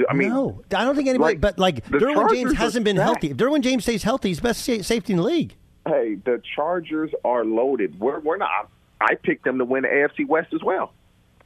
I 0.09 0.13
mean, 0.13 0.29
no, 0.29 0.61
I 0.75 0.85
don't 0.85 0.95
think 0.95 1.09
anybody. 1.09 1.33
like, 1.33 1.41
but 1.41 1.59
like 1.59 1.83
the 1.85 1.97
Derwin 1.97 2.13
Chargers 2.13 2.37
James 2.37 2.53
hasn't 2.57 2.85
been 2.85 2.95
stacked. 2.95 3.07
healthy. 3.07 3.31
If 3.31 3.37
Derwin 3.37 3.61
James 3.61 3.83
stays 3.83 4.03
healthy, 4.03 4.29
he's 4.29 4.39
best 4.39 4.63
safety 4.63 5.13
in 5.13 5.17
the 5.17 5.23
league. 5.23 5.55
Hey, 5.85 6.15
the 6.15 6.41
Chargers 6.55 7.11
are 7.25 7.43
loaded. 7.43 7.99
We're 7.99 8.19
we're 8.19 8.37
not. 8.37 8.69
I 9.01 9.15
picked 9.15 9.43
them 9.43 9.57
to 9.57 9.65
win 9.65 9.81
the 9.83 9.89
AFC 9.89 10.27
West 10.27 10.53
as 10.53 10.61
well. 10.63 10.93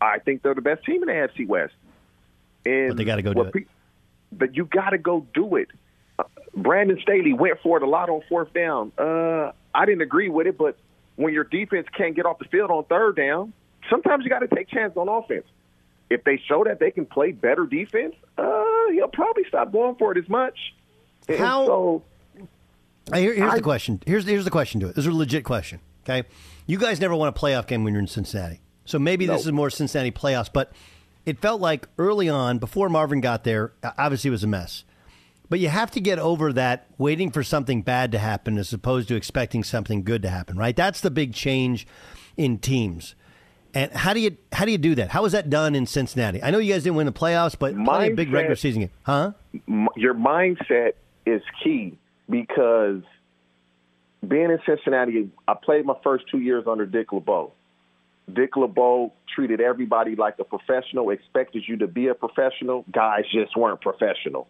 I 0.01 0.19
think 0.19 0.41
they're 0.43 0.53
the 0.53 0.61
best 0.61 0.83
team 0.85 1.01
in 1.03 1.07
the 1.07 1.13
AFC 1.13 1.47
West. 1.47 1.73
And 2.65 2.89
But 2.89 2.97
they 2.97 3.03
gotta 3.05 3.21
go 3.21 3.33
do 3.33 3.39
what 3.39 3.55
it. 3.55 3.67
but 4.31 4.55
you 4.55 4.65
got 4.65 4.89
to 4.89 4.97
go 4.97 5.25
do 5.33 5.55
it. 5.55 5.69
Uh, 6.19 6.23
Brandon 6.55 6.99
Staley 7.01 7.33
went 7.33 7.59
for 7.61 7.77
it 7.77 7.83
a 7.83 7.87
lot 7.89 8.09
on 8.09 8.21
fourth 8.27 8.53
down. 8.53 8.91
Uh, 8.97 9.51
I 9.73 9.85
didn't 9.85 10.01
agree 10.01 10.29
with 10.29 10.47
it, 10.47 10.57
but 10.57 10.77
when 11.15 11.33
your 11.33 11.43
defense 11.45 11.87
can't 11.95 12.15
get 12.15 12.25
off 12.25 12.39
the 12.39 12.45
field 12.45 12.71
on 12.71 12.83
third 12.85 13.15
down, 13.15 13.53
sometimes 13.89 14.23
you 14.23 14.29
got 14.29 14.39
to 14.39 14.47
take 14.53 14.67
chances 14.69 14.97
on 14.97 15.07
offense. 15.07 15.45
If 16.09 16.23
they 16.23 16.39
show 16.47 16.63
that 16.63 16.79
they 16.79 16.91
can 16.91 17.05
play 17.05 17.31
better 17.31 17.65
defense, 17.65 18.15
uh, 18.37 18.63
he'll 18.91 19.07
probably 19.07 19.43
stop 19.47 19.71
going 19.71 19.95
for 19.95 20.11
it 20.11 20.17
as 20.17 20.29
much. 20.29 20.57
And 21.27 21.39
How- 21.39 21.65
so 21.65 22.03
Here, 23.13 23.33
here's 23.33 23.51
I- 23.53 23.55
the 23.57 23.61
question. 23.63 24.01
Here's 24.05 24.25
here's 24.25 24.45
the 24.45 24.51
question 24.51 24.79
to 24.81 24.87
it. 24.87 24.95
This 24.95 25.05
is 25.05 25.13
a 25.13 25.15
legit 25.15 25.43
question. 25.43 25.79
Okay, 26.03 26.27
you 26.67 26.77
guys 26.77 26.99
never 27.01 27.15
won 27.15 27.27
a 27.27 27.33
playoff 27.33 27.65
game 27.67 27.83
when 27.83 27.93
you're 27.93 28.01
in 28.01 28.07
Cincinnati, 28.07 28.61
so 28.85 28.99
maybe 28.99 29.25
this 29.25 29.45
is 29.45 29.51
more 29.51 29.71
Cincinnati 29.71 30.11
playoffs. 30.11 30.49
But 30.53 30.71
it 31.25 31.39
felt 31.39 31.59
like 31.59 31.87
early 31.97 32.29
on, 32.29 32.59
before 32.59 32.87
Marvin 32.89 33.21
got 33.21 33.43
there, 33.43 33.73
obviously 33.97 34.27
it 34.27 34.31
was 34.31 34.43
a 34.43 34.47
mess. 34.47 34.83
But 35.49 35.59
you 35.59 35.69
have 35.69 35.89
to 35.91 35.99
get 35.99 36.17
over 36.19 36.53
that 36.53 36.87
waiting 36.99 37.31
for 37.31 37.43
something 37.43 37.81
bad 37.83 38.11
to 38.11 38.19
happen 38.19 38.57
as 38.59 38.71
opposed 38.73 39.07
to 39.07 39.15
expecting 39.15 39.63
something 39.63 40.03
good 40.03 40.21
to 40.23 40.29
happen. 40.29 40.57
Right? 40.57 40.75
That's 40.75 41.01
the 41.01 41.11
big 41.11 41.33
change 41.33 41.87
in 42.37 42.59
teams. 42.59 43.15
And 43.75 43.91
how 43.91 44.13
do 44.13 44.21
you 44.21 44.37
how 44.53 44.63
do 44.65 44.71
you 44.71 44.77
do 44.77 44.95
that? 44.95 45.09
How 45.09 45.21
was 45.21 45.33
that 45.33 45.49
done 45.49 45.75
in 45.75 45.85
Cincinnati? 45.85 46.41
I 46.41 46.49
know 46.49 46.59
you 46.59 46.73
guys 46.73 46.83
didn't 46.83 46.95
win 46.95 47.05
the 47.07 47.11
playoffs, 47.11 47.59
but 47.59 47.75
plenty 47.75 48.11
of 48.11 48.15
big 48.15 48.29
Mindset- 48.29 48.33
regular 48.33 48.55
season 48.55 48.81
game, 48.83 48.89
huh? 49.03 49.33
m- 49.67 49.89
your 49.97 50.13
mindset 50.13 50.93
is 51.25 51.41
key 51.63 51.97
because 52.29 53.01
being 54.25 54.49
in 54.49 54.59
Cincinnati, 54.65 55.29
I 55.47 55.53
played 55.61 55.85
my 55.85 55.95
first 56.03 56.25
two 56.31 56.39
years 56.39 56.63
under 56.67 56.85
Dick 56.85 57.11
LeBeau. 57.11 57.51
Dick 58.33 58.55
LeBeau 58.55 59.11
treated 59.35 59.61
everybody 59.61 60.15
like 60.15 60.39
a 60.39 60.43
professional, 60.43 61.09
expected 61.11 61.63
you 61.67 61.77
to 61.77 61.87
be 61.87 62.07
a 62.07 62.15
professional. 62.15 62.85
Guys 62.91 63.25
just 63.31 63.55
weren't 63.55 63.81
professional. 63.81 64.47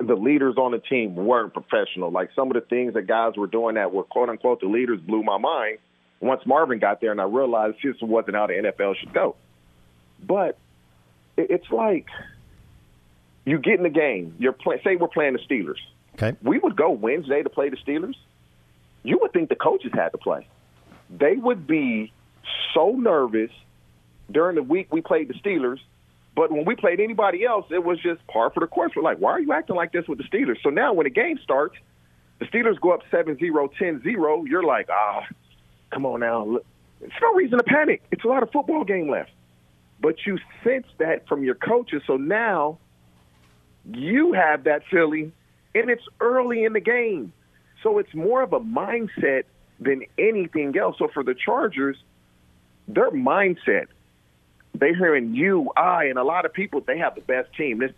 The 0.00 0.16
leaders 0.16 0.56
on 0.58 0.72
the 0.72 0.78
team 0.80 1.14
weren't 1.14 1.54
professional. 1.54 2.10
Like 2.10 2.30
some 2.34 2.48
of 2.48 2.54
the 2.54 2.60
things 2.60 2.94
that 2.94 3.06
guys 3.06 3.34
were 3.36 3.46
doing 3.46 3.76
that 3.76 3.92
were 3.94 4.02
quote 4.02 4.28
unquote 4.28 4.60
the 4.60 4.66
leaders 4.66 5.00
blew 5.00 5.22
my 5.22 5.38
mind 5.38 5.78
once 6.20 6.44
Marvin 6.46 6.78
got 6.78 7.00
there 7.00 7.12
and 7.12 7.20
I 7.20 7.24
realized 7.24 7.78
this 7.82 7.96
wasn't 8.00 8.36
how 8.36 8.46
the 8.46 8.54
NFL 8.54 8.96
should 8.96 9.12
go. 9.12 9.36
But 10.22 10.58
it's 11.36 11.70
like 11.70 12.06
you 13.44 13.58
get 13.58 13.74
in 13.74 13.82
the 13.82 13.90
game. 13.90 14.34
You're 14.38 14.52
play, 14.52 14.80
say 14.82 14.96
we're 14.96 15.08
playing 15.08 15.34
the 15.34 15.38
Steelers. 15.40 15.78
Okay. 16.14 16.36
We 16.42 16.58
would 16.58 16.76
go 16.76 16.90
Wednesday 16.90 17.42
to 17.42 17.50
play 17.50 17.68
the 17.68 17.76
Steelers. 17.76 18.16
You 19.02 19.18
would 19.20 19.32
think 19.32 19.48
the 19.48 19.56
coaches 19.56 19.92
had 19.94 20.10
to 20.10 20.18
play. 20.18 20.48
They 21.10 21.36
would 21.36 21.66
be 21.66 22.12
so 22.74 22.90
nervous 22.90 23.50
during 24.30 24.56
the 24.56 24.62
week 24.62 24.92
we 24.92 25.00
played 25.00 25.28
the 25.28 25.34
Steelers, 25.34 25.78
but 26.34 26.50
when 26.50 26.64
we 26.64 26.74
played 26.74 27.00
anybody 27.00 27.44
else, 27.44 27.66
it 27.70 27.84
was 27.84 28.00
just 28.00 28.26
par 28.26 28.50
for 28.50 28.60
the 28.60 28.66
course. 28.66 28.92
We're 28.96 29.02
like, 29.02 29.18
why 29.18 29.32
are 29.32 29.40
you 29.40 29.52
acting 29.52 29.76
like 29.76 29.92
this 29.92 30.08
with 30.08 30.18
the 30.18 30.24
Steelers? 30.24 30.56
So 30.62 30.70
now 30.70 30.92
when 30.92 31.04
the 31.04 31.10
game 31.10 31.38
starts, 31.42 31.76
the 32.38 32.46
Steelers 32.46 32.80
go 32.80 32.92
up 32.92 33.00
7-0, 33.12 33.38
10-0, 33.40 34.48
you're 34.48 34.64
like, 34.64 34.88
ah, 34.90 35.26
come 35.90 36.06
on 36.06 36.20
now. 36.20 36.58
It's 37.00 37.14
no 37.20 37.34
reason 37.34 37.58
to 37.58 37.64
panic. 37.64 38.02
It's 38.10 38.24
a 38.24 38.28
lot 38.28 38.42
of 38.42 38.50
football 38.50 38.84
game 38.84 39.10
left. 39.10 39.30
But 40.00 40.26
you 40.26 40.38
sense 40.62 40.86
that 40.98 41.26
from 41.26 41.44
your 41.44 41.54
coaches. 41.54 42.02
So 42.06 42.16
now 42.16 42.78
you 43.92 44.32
have 44.32 44.64
that 44.64 44.82
feeling, 44.90 45.32
and 45.74 45.90
it's 45.90 46.04
early 46.20 46.64
in 46.64 46.72
the 46.72 46.80
game. 46.80 47.32
So 47.82 47.98
it's 47.98 48.14
more 48.14 48.42
of 48.42 48.52
a 48.52 48.60
mindset 48.60 49.44
than 49.80 50.02
anything 50.18 50.76
else. 50.76 50.96
So 50.98 51.08
for 51.12 51.22
the 51.22 51.34
Chargers, 51.34 51.96
their 52.88 53.10
mindset, 53.10 53.86
they're 54.74 54.94
hearing 54.94 55.34
you, 55.34 55.70
I, 55.76 56.04
and 56.04 56.18
a 56.18 56.24
lot 56.24 56.44
of 56.44 56.52
people, 56.52 56.82
they 56.86 56.98
have 56.98 57.14
the 57.14 57.20
best 57.20 57.54
team. 57.54 57.78
This, 57.78 57.92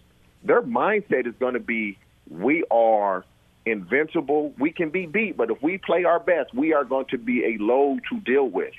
their 0.45 0.62
mindset 0.62 1.26
is 1.26 1.34
going 1.41 1.55
to 1.55 1.61
be, 1.61 1.99
we 2.30 2.64
are 2.70 3.24
invincible. 3.71 4.53
We 4.59 4.71
can 4.73 4.91
be 4.91 5.07
beat, 5.07 5.37
but 5.37 5.51
if 5.51 5.62
we 5.62 5.79
play 5.79 6.05
our 6.05 6.21
best, 6.21 6.55
we 6.55 6.73
are 6.73 6.85
going 6.85 7.07
to 7.07 7.19
be 7.19 7.45
a 7.45 7.62
load 7.62 8.01
to 8.11 8.21
deal 8.21 8.49
with. 8.49 8.75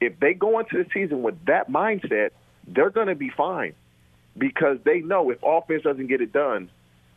If 0.00 0.18
they 0.18 0.34
go 0.34 0.58
into 0.58 0.82
the 0.82 0.86
season 0.92 1.22
with 1.22 1.34
that 1.46 1.70
mindset, 1.70 2.30
they're 2.66 2.90
going 2.90 3.08
to 3.08 3.14
be 3.14 3.30
fine 3.30 3.74
because 4.36 4.78
they 4.84 5.00
know 5.00 5.30
if 5.30 5.38
offense 5.42 5.82
doesn't 5.82 6.06
get 6.06 6.20
it 6.20 6.32
done, 6.32 6.70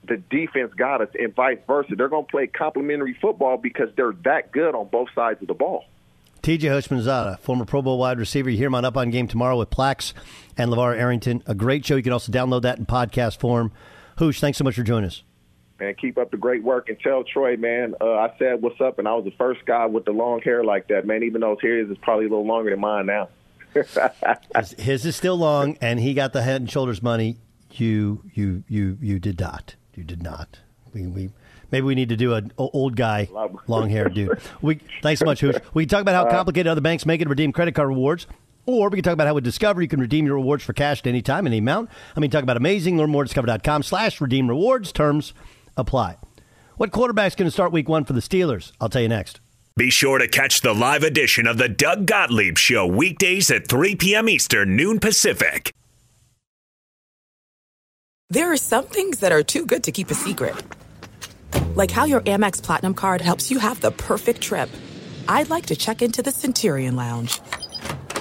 the 0.07 0.17
defense 0.17 0.73
got 0.73 1.01
us, 1.01 1.09
and 1.17 1.33
vice 1.33 1.59
versa. 1.65 1.95
They're 1.95 2.09
going 2.09 2.25
to 2.25 2.31
play 2.31 2.47
complementary 2.47 3.17
football 3.21 3.57
because 3.57 3.89
they're 3.95 4.13
that 4.23 4.51
good 4.51 4.75
on 4.75 4.87
both 4.87 5.09
sides 5.15 5.41
of 5.41 5.47
the 5.47 5.53
ball. 5.53 5.85
TJ 6.41 6.59
Houshmandzadeh, 6.59 7.39
former 7.39 7.63
Pro 7.63 7.81
Bowl 7.81 7.97
wide 7.97 8.19
receiver. 8.19 8.49
You 8.49 8.57
hear 8.57 8.67
him 8.67 8.75
on 8.75 8.83
Up 8.83 8.97
on 8.97 9.11
Game 9.11 9.29
tomorrow 9.29 9.57
with 9.57 9.69
Plax 9.69 10.11
and 10.57 10.69
LaVar 10.69 10.97
Arrington. 10.97 11.41
A 11.45 11.55
great 11.55 11.85
show. 11.85 11.95
You 11.95 12.03
can 12.03 12.11
also 12.11 12.33
download 12.33 12.63
that 12.63 12.77
in 12.77 12.85
podcast 12.85 13.37
form. 13.37 13.71
Hoosh, 14.17 14.41
thanks 14.41 14.57
so 14.57 14.65
much 14.65 14.75
for 14.75 14.83
joining 14.83 15.07
us. 15.07 15.23
Man, 15.79 15.95
keep 15.95 16.17
up 16.17 16.31
the 16.31 16.37
great 16.37 16.63
work 16.63 16.89
and 16.89 16.99
tell 16.99 17.23
Troy, 17.23 17.57
man. 17.57 17.95
Uh, 17.99 18.13
I 18.13 18.33
said 18.37 18.61
what's 18.61 18.79
up, 18.79 18.99
and 18.99 19.07
I 19.07 19.13
was 19.15 19.25
the 19.25 19.33
first 19.37 19.65
guy 19.65 19.85
with 19.87 20.05
the 20.05 20.11
long 20.11 20.39
hair 20.41 20.63
like 20.63 20.87
that, 20.89 21.05
man. 21.05 21.23
Even 21.23 21.41
though 21.41 21.51
his 21.55 21.61
hair 21.61 21.79
is 21.79 21.97
probably 22.01 22.25
a 22.25 22.29
little 22.29 22.45
longer 22.45 22.69
than 22.69 22.79
mine 22.79 23.07
now. 23.07 23.29
His, 24.55 24.71
his 24.77 25.03
is 25.03 25.15
still 25.15 25.35
long, 25.35 25.77
and 25.81 25.99
he 25.99 26.13
got 26.13 26.31
the 26.31 26.43
head 26.43 26.61
and 26.61 26.69
shoulders 26.69 27.01
money. 27.01 27.37
You, 27.71 28.23
you, 28.35 28.63
you, 28.67 28.99
you 29.01 29.17
did 29.17 29.39
not. 29.39 29.75
You 29.95 30.03
did 30.03 30.21
not. 30.21 30.59
We, 30.93 31.07
we 31.07 31.31
maybe 31.71 31.85
we 31.85 31.95
need 31.95 32.09
to 32.09 32.15
do 32.15 32.35
an 32.35 32.51
old 32.55 32.95
guy, 32.95 33.27
long 33.65 33.89
hair 33.89 34.09
dude. 34.09 34.39
We 34.61 34.79
thanks 35.01 35.21
so 35.21 35.25
much, 35.25 35.39
Hoosh. 35.39 35.55
We 35.73 35.85
can 35.85 35.89
talk 35.89 36.01
about 36.01 36.13
how 36.13 36.25
Uh, 36.27 36.29
complicated 36.31 36.67
other 36.67 36.81
banks 36.81 37.03
make 37.07 37.19
it 37.19 37.23
to 37.23 37.31
redeem 37.31 37.51
credit 37.51 37.73
card 37.73 37.89
rewards. 37.89 38.27
Or 38.67 38.89
we 38.89 38.97
can 38.97 39.03
talk 39.03 39.13
about 39.13 39.25
how 39.25 39.33
with 39.33 39.43
Discover 39.43 39.81
you 39.81 39.87
can 39.87 39.99
redeem 39.99 40.25
your 40.27 40.35
rewards 40.35 40.63
for 40.63 40.73
cash 40.73 40.99
at 40.99 41.07
any 41.07 41.23
time, 41.23 41.47
any 41.47 41.57
amount. 41.57 41.89
I 42.15 42.19
mean, 42.19 42.29
talk 42.29 42.43
about 42.43 42.57
amazing. 42.57 42.97
Learn 42.97 43.09
more 43.09 43.23
at 43.23 43.27
discover.com 43.27 43.81
slash 43.83 44.21
redeem 44.21 44.47
rewards. 44.47 44.91
Terms 44.91 45.33
apply. 45.77 46.17
What 46.77 46.91
quarterback's 46.91 47.35
going 47.35 47.47
to 47.47 47.51
start 47.51 47.71
week 47.71 47.87
one 47.87 48.03
for 48.03 48.13
the 48.13 48.19
Steelers? 48.19 48.71
I'll 48.81 48.89
tell 48.89 49.01
you 49.01 49.07
next. 49.07 49.39
Be 49.75 49.89
sure 49.89 50.19
to 50.19 50.27
catch 50.27 50.61
the 50.61 50.73
live 50.73 51.03
edition 51.03 51.47
of 51.47 51.57
the 51.57 51.67
Doug 51.69 52.05
Gottlieb 52.05 52.57
Show 52.57 52.85
weekdays 52.85 53.49
at 53.49 53.67
3 53.67 53.95
p.m. 53.95 54.29
Eastern, 54.29 54.75
noon 54.75 54.99
Pacific. 54.99 55.71
There 58.29 58.51
are 58.51 58.57
some 58.57 58.85
things 58.85 59.19
that 59.19 59.31
are 59.31 59.43
too 59.43 59.65
good 59.65 59.83
to 59.83 59.91
keep 59.91 60.11
a 60.11 60.15
secret. 60.15 60.55
Like 61.75 61.91
how 61.91 62.05
your 62.05 62.21
Amex 62.21 62.61
Platinum 62.61 62.93
card 62.93 63.21
helps 63.21 63.49
you 63.49 63.59
have 63.59 63.81
the 63.81 63.91
perfect 63.91 64.41
trip. 64.41 64.69
I'd 65.27 65.49
like 65.49 65.67
to 65.67 65.75
check 65.75 66.01
into 66.01 66.21
the 66.21 66.31
Centurion 66.31 66.95
Lounge. 66.95 67.39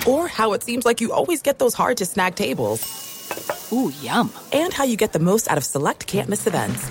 Or 0.07 0.29
how 0.29 0.53
it 0.53 0.63
seems 0.63 0.85
like 0.85 1.01
you 1.01 1.13
always 1.13 1.43
get 1.43 1.59
those 1.59 1.75
hard 1.75 1.99
to 1.99 2.07
snag 2.07 2.35
tables. 2.35 3.69
Ooh, 3.73 3.93
yum. 4.01 4.33
And 4.53 4.73
how 4.73 4.85
you 4.85 4.97
get 4.97 5.13
the 5.13 5.19
most 5.19 5.51
out 5.51 5.59
of 5.59 5.65
select 5.65 6.07
can't 6.07 6.29
miss 6.29 6.47
events. 6.47 6.91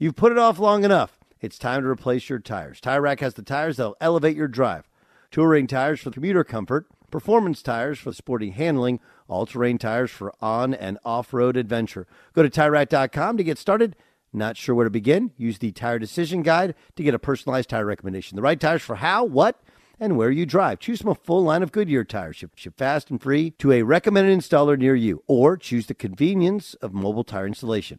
You've 0.00 0.14
put 0.14 0.30
it 0.30 0.38
off 0.38 0.60
long 0.60 0.84
enough. 0.84 1.18
It's 1.40 1.58
time 1.58 1.82
to 1.82 1.88
replace 1.88 2.28
your 2.28 2.38
tires. 2.38 2.80
Tire 2.80 3.00
Rack 3.00 3.18
has 3.18 3.34
the 3.34 3.42
tires 3.42 3.78
that'll 3.78 3.96
elevate 4.00 4.36
your 4.36 4.46
drive. 4.46 4.88
Touring 5.32 5.66
tires 5.66 5.98
for 5.98 6.12
commuter 6.12 6.44
comfort, 6.44 6.86
performance 7.10 7.62
tires 7.62 7.98
for 7.98 8.12
sporty 8.12 8.50
handling, 8.50 9.00
all-terrain 9.26 9.76
tires 9.76 10.12
for 10.12 10.32
on 10.40 10.72
and 10.72 10.98
off-road 11.04 11.56
adventure. 11.56 12.06
Go 12.32 12.44
to 12.44 12.48
TireRack.com 12.48 13.36
to 13.38 13.42
get 13.42 13.58
started. 13.58 13.96
Not 14.32 14.56
sure 14.56 14.76
where 14.76 14.84
to 14.84 14.90
begin? 14.90 15.32
Use 15.36 15.58
the 15.58 15.72
Tire 15.72 15.98
Decision 15.98 16.42
Guide 16.42 16.76
to 16.94 17.02
get 17.02 17.14
a 17.14 17.18
personalized 17.18 17.70
tire 17.70 17.86
recommendation. 17.86 18.36
The 18.36 18.42
right 18.42 18.60
tires 18.60 18.82
for 18.82 18.96
how, 18.96 19.24
what, 19.24 19.60
and 19.98 20.16
where 20.16 20.30
you 20.30 20.46
drive. 20.46 20.78
Choose 20.78 21.00
from 21.00 21.10
a 21.10 21.16
full 21.16 21.42
line 21.42 21.64
of 21.64 21.72
Goodyear 21.72 22.04
tires. 22.04 22.36
Ship, 22.36 22.52
ship 22.54 22.74
fast 22.76 23.10
and 23.10 23.20
free 23.20 23.50
to 23.58 23.72
a 23.72 23.82
recommended 23.82 24.38
installer 24.38 24.78
near 24.78 24.94
you. 24.94 25.24
Or 25.26 25.56
choose 25.56 25.86
the 25.86 25.94
convenience 25.94 26.74
of 26.74 26.94
mobile 26.94 27.24
tire 27.24 27.48
installation. 27.48 27.98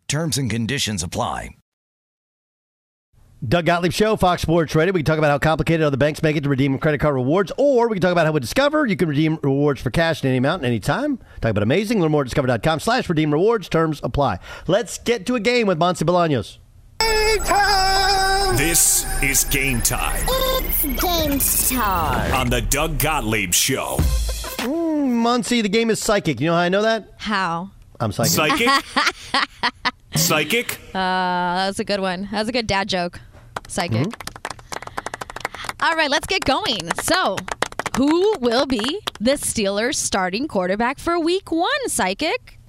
Terms 0.11 0.37
and 0.37 0.49
conditions 0.51 1.03
apply. 1.03 1.51
Doug 3.47 3.65
Gottlieb 3.65 3.93
Show, 3.93 4.17
Fox 4.17 4.41
Sports 4.41 4.75
Radio. 4.75 4.91
We 4.91 4.99
can 4.99 5.05
talk 5.05 5.17
about 5.17 5.29
how 5.31 5.39
complicated 5.39 5.85
other 5.85 5.95
banks 5.95 6.21
make 6.21 6.35
it 6.35 6.43
to 6.43 6.49
redeem 6.49 6.77
credit 6.79 6.97
card 6.99 7.15
rewards, 7.15 7.49
or 7.57 7.87
we 7.87 7.95
can 7.95 8.01
talk 8.01 8.11
about 8.11 8.25
how 8.25 8.33
with 8.33 8.43
Discover 8.43 8.87
you 8.87 8.97
can 8.97 9.07
redeem 9.07 9.39
rewards 9.41 9.79
for 9.79 9.89
cash 9.89 10.21
in 10.21 10.27
any 10.27 10.39
amount, 10.39 10.65
any 10.65 10.81
time. 10.81 11.15
Talk 11.39 11.51
about 11.51 11.63
amazing. 11.63 12.01
Learn 12.01 12.11
more 12.11 12.23
at 12.23 12.25
discover.com 12.25 12.81
slash 12.81 13.07
redeem 13.07 13.31
rewards. 13.31 13.69
Terms 13.69 14.01
apply. 14.03 14.39
Let's 14.67 14.97
get 14.97 15.25
to 15.27 15.35
a 15.35 15.39
game 15.39 15.65
with 15.65 15.79
Monse 15.79 16.03
Bolaños. 16.03 16.57
This 18.57 19.05
is 19.23 19.45
game 19.45 19.79
time 19.81 20.25
It's 20.27 20.83
game 20.83 21.39
time. 21.79 22.33
on 22.33 22.49
the 22.49 22.59
Doug 22.61 22.99
Gottlieb 22.99 23.53
Show. 23.53 23.95
Mm, 24.59 25.23
Monse, 25.23 25.63
the 25.63 25.69
game 25.69 25.89
is 25.89 26.01
psychic. 26.01 26.41
You 26.41 26.47
know 26.47 26.53
how 26.55 26.59
I 26.59 26.67
know 26.67 26.81
that? 26.81 27.13
How? 27.15 27.71
I'm 28.01 28.11
psychic. 28.11 28.67
Psychic? 28.67 28.83
Psychic? 30.15 30.79
Uh, 30.89 30.93
that 30.93 31.67
was 31.67 31.79
a 31.79 31.83
good 31.83 31.99
one. 31.99 32.27
That 32.31 32.39
was 32.39 32.49
a 32.49 32.51
good 32.51 32.67
dad 32.67 32.89
joke. 32.89 33.19
Psychic. 33.67 34.07
All 35.81 35.95
right, 35.95 36.09
let's 36.09 36.27
get 36.27 36.45
going. 36.45 36.91
So, 37.01 37.37
who 37.97 38.37
will 38.39 38.65
be 38.65 38.99
the 39.19 39.31
Steelers' 39.31 39.95
starting 39.95 40.47
quarterback 40.47 40.99
for 40.99 41.19
Week 41.19 41.51
One? 41.51 41.69
Psychic. 41.87 42.59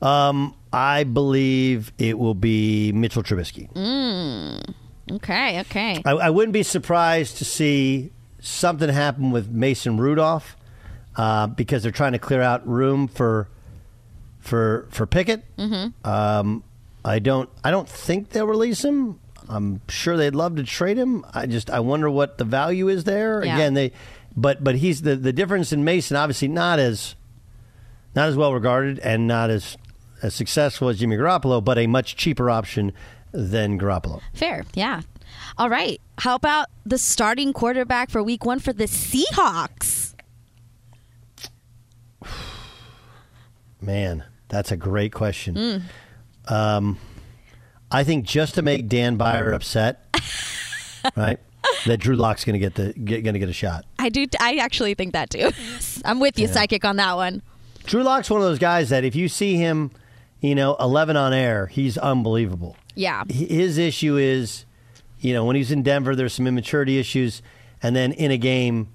Um, 0.00 0.54
I 0.72 1.04
believe 1.04 1.92
it 1.98 2.18
will 2.18 2.34
be 2.34 2.92
Mitchell 2.92 3.22
Trubisky. 3.22 3.72
Mm. 3.72 4.74
Okay. 5.12 5.60
Okay. 5.60 6.02
I, 6.04 6.10
I 6.12 6.30
wouldn't 6.30 6.52
be 6.52 6.62
surprised 6.62 7.38
to 7.38 7.44
see 7.44 8.12
something 8.38 8.88
happen 8.88 9.30
with 9.30 9.50
Mason 9.50 9.98
Rudolph 9.98 10.56
uh, 11.16 11.48
because 11.48 11.82
they're 11.82 11.92
trying 11.92 12.12
to 12.12 12.18
clear 12.18 12.40
out 12.40 12.66
room 12.66 13.08
for 13.08 13.48
for 14.40 14.86
for 14.90 15.06
Pickett. 15.06 15.44
Mm-hmm. 15.56 16.08
Um, 16.08 16.64
I 17.04 17.18
don't 17.18 17.48
I 17.62 17.70
don't 17.70 17.88
think 17.88 18.30
they'll 18.30 18.46
release 18.46 18.84
him. 18.84 19.20
I'm 19.48 19.80
sure 19.88 20.16
they'd 20.16 20.34
love 20.34 20.56
to 20.56 20.64
trade 20.64 20.96
him. 20.96 21.24
I 21.32 21.46
just 21.46 21.70
I 21.70 21.80
wonder 21.80 22.10
what 22.10 22.38
the 22.38 22.44
value 22.44 22.88
is 22.88 23.04
there. 23.04 23.44
Yeah. 23.44 23.54
Again, 23.54 23.74
they 23.74 23.92
but 24.36 24.62
but 24.62 24.76
he's 24.76 25.02
the 25.02 25.16
the 25.16 25.32
difference 25.32 25.72
in 25.72 25.84
Mason 25.84 26.16
obviously 26.16 26.48
not 26.48 26.78
as 26.78 27.14
not 28.14 28.28
as 28.28 28.36
well 28.36 28.52
regarded 28.52 28.98
and 29.00 29.26
not 29.26 29.50
as 29.50 29.76
as 30.22 30.34
successful 30.34 30.88
as 30.88 30.98
Jimmy 30.98 31.16
Garoppolo, 31.16 31.64
but 31.64 31.78
a 31.78 31.86
much 31.86 32.16
cheaper 32.16 32.50
option 32.50 32.92
than 33.32 33.78
Garoppolo. 33.78 34.20
Fair. 34.34 34.64
Yeah. 34.74 35.02
All 35.56 35.70
right. 35.70 36.00
How 36.18 36.34
about 36.34 36.68
the 36.84 36.98
starting 36.98 37.52
quarterback 37.52 38.10
for 38.10 38.22
Week 38.22 38.44
One 38.44 38.58
for 38.58 38.72
the 38.72 38.84
Seahawks? 38.84 40.09
Man, 43.80 44.24
that's 44.48 44.70
a 44.72 44.76
great 44.76 45.12
question. 45.12 45.54
Mm. 45.54 45.82
Um, 46.52 46.98
I 47.90 48.04
think 48.04 48.24
just 48.24 48.54
to 48.56 48.62
make 48.62 48.88
Dan 48.88 49.16
Beyer 49.16 49.52
upset, 49.52 50.16
right? 51.16 51.38
That 51.86 51.98
Drew 51.98 52.16
Lock's 52.16 52.44
going 52.44 52.54
to 52.54 52.58
get 52.58 52.74
the 52.74 52.92
get, 52.92 53.22
going 53.22 53.34
to 53.34 53.40
get 53.40 53.48
a 53.48 53.54
shot. 53.54 53.84
I 53.98 54.08
do. 54.08 54.26
I 54.38 54.56
actually 54.56 54.94
think 54.94 55.12
that 55.12 55.30
too. 55.30 55.50
I'm 56.04 56.20
with 56.20 56.38
you, 56.38 56.46
Yeah. 56.46 56.52
Psychic, 56.52 56.84
on 56.84 56.96
that 56.96 57.16
one. 57.16 57.42
Drew 57.84 58.02
Lock's 58.02 58.30
one 58.30 58.40
of 58.40 58.46
those 58.46 58.58
guys 58.58 58.90
that 58.90 59.04
if 59.04 59.14
you 59.16 59.28
see 59.28 59.56
him, 59.56 59.90
you 60.40 60.54
know, 60.54 60.76
11 60.78 61.16
on 61.16 61.32
air, 61.32 61.66
he's 61.66 61.96
unbelievable. 61.98 62.76
Yeah. 62.94 63.24
His 63.28 63.78
issue 63.78 64.16
is 64.16 64.66
you 65.20 65.34
know, 65.34 65.44
when 65.44 65.54
he's 65.56 65.70
in 65.70 65.82
Denver, 65.82 66.16
there's 66.16 66.32
some 66.32 66.46
immaturity 66.46 66.98
issues, 66.98 67.42
and 67.82 67.94
then 67.94 68.12
in 68.12 68.30
a 68.30 68.38
game, 68.38 68.88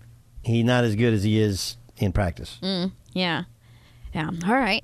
he's 0.43 0.65
not 0.65 0.83
as 0.83 0.95
good 0.95 1.13
as 1.13 1.23
he 1.23 1.39
is 1.39 1.77
in 1.97 2.11
practice. 2.11 2.59
Mm, 2.61 2.91
yeah. 3.13 3.43
Yeah. 4.16 4.30
All 4.47 4.55
right. 4.55 4.82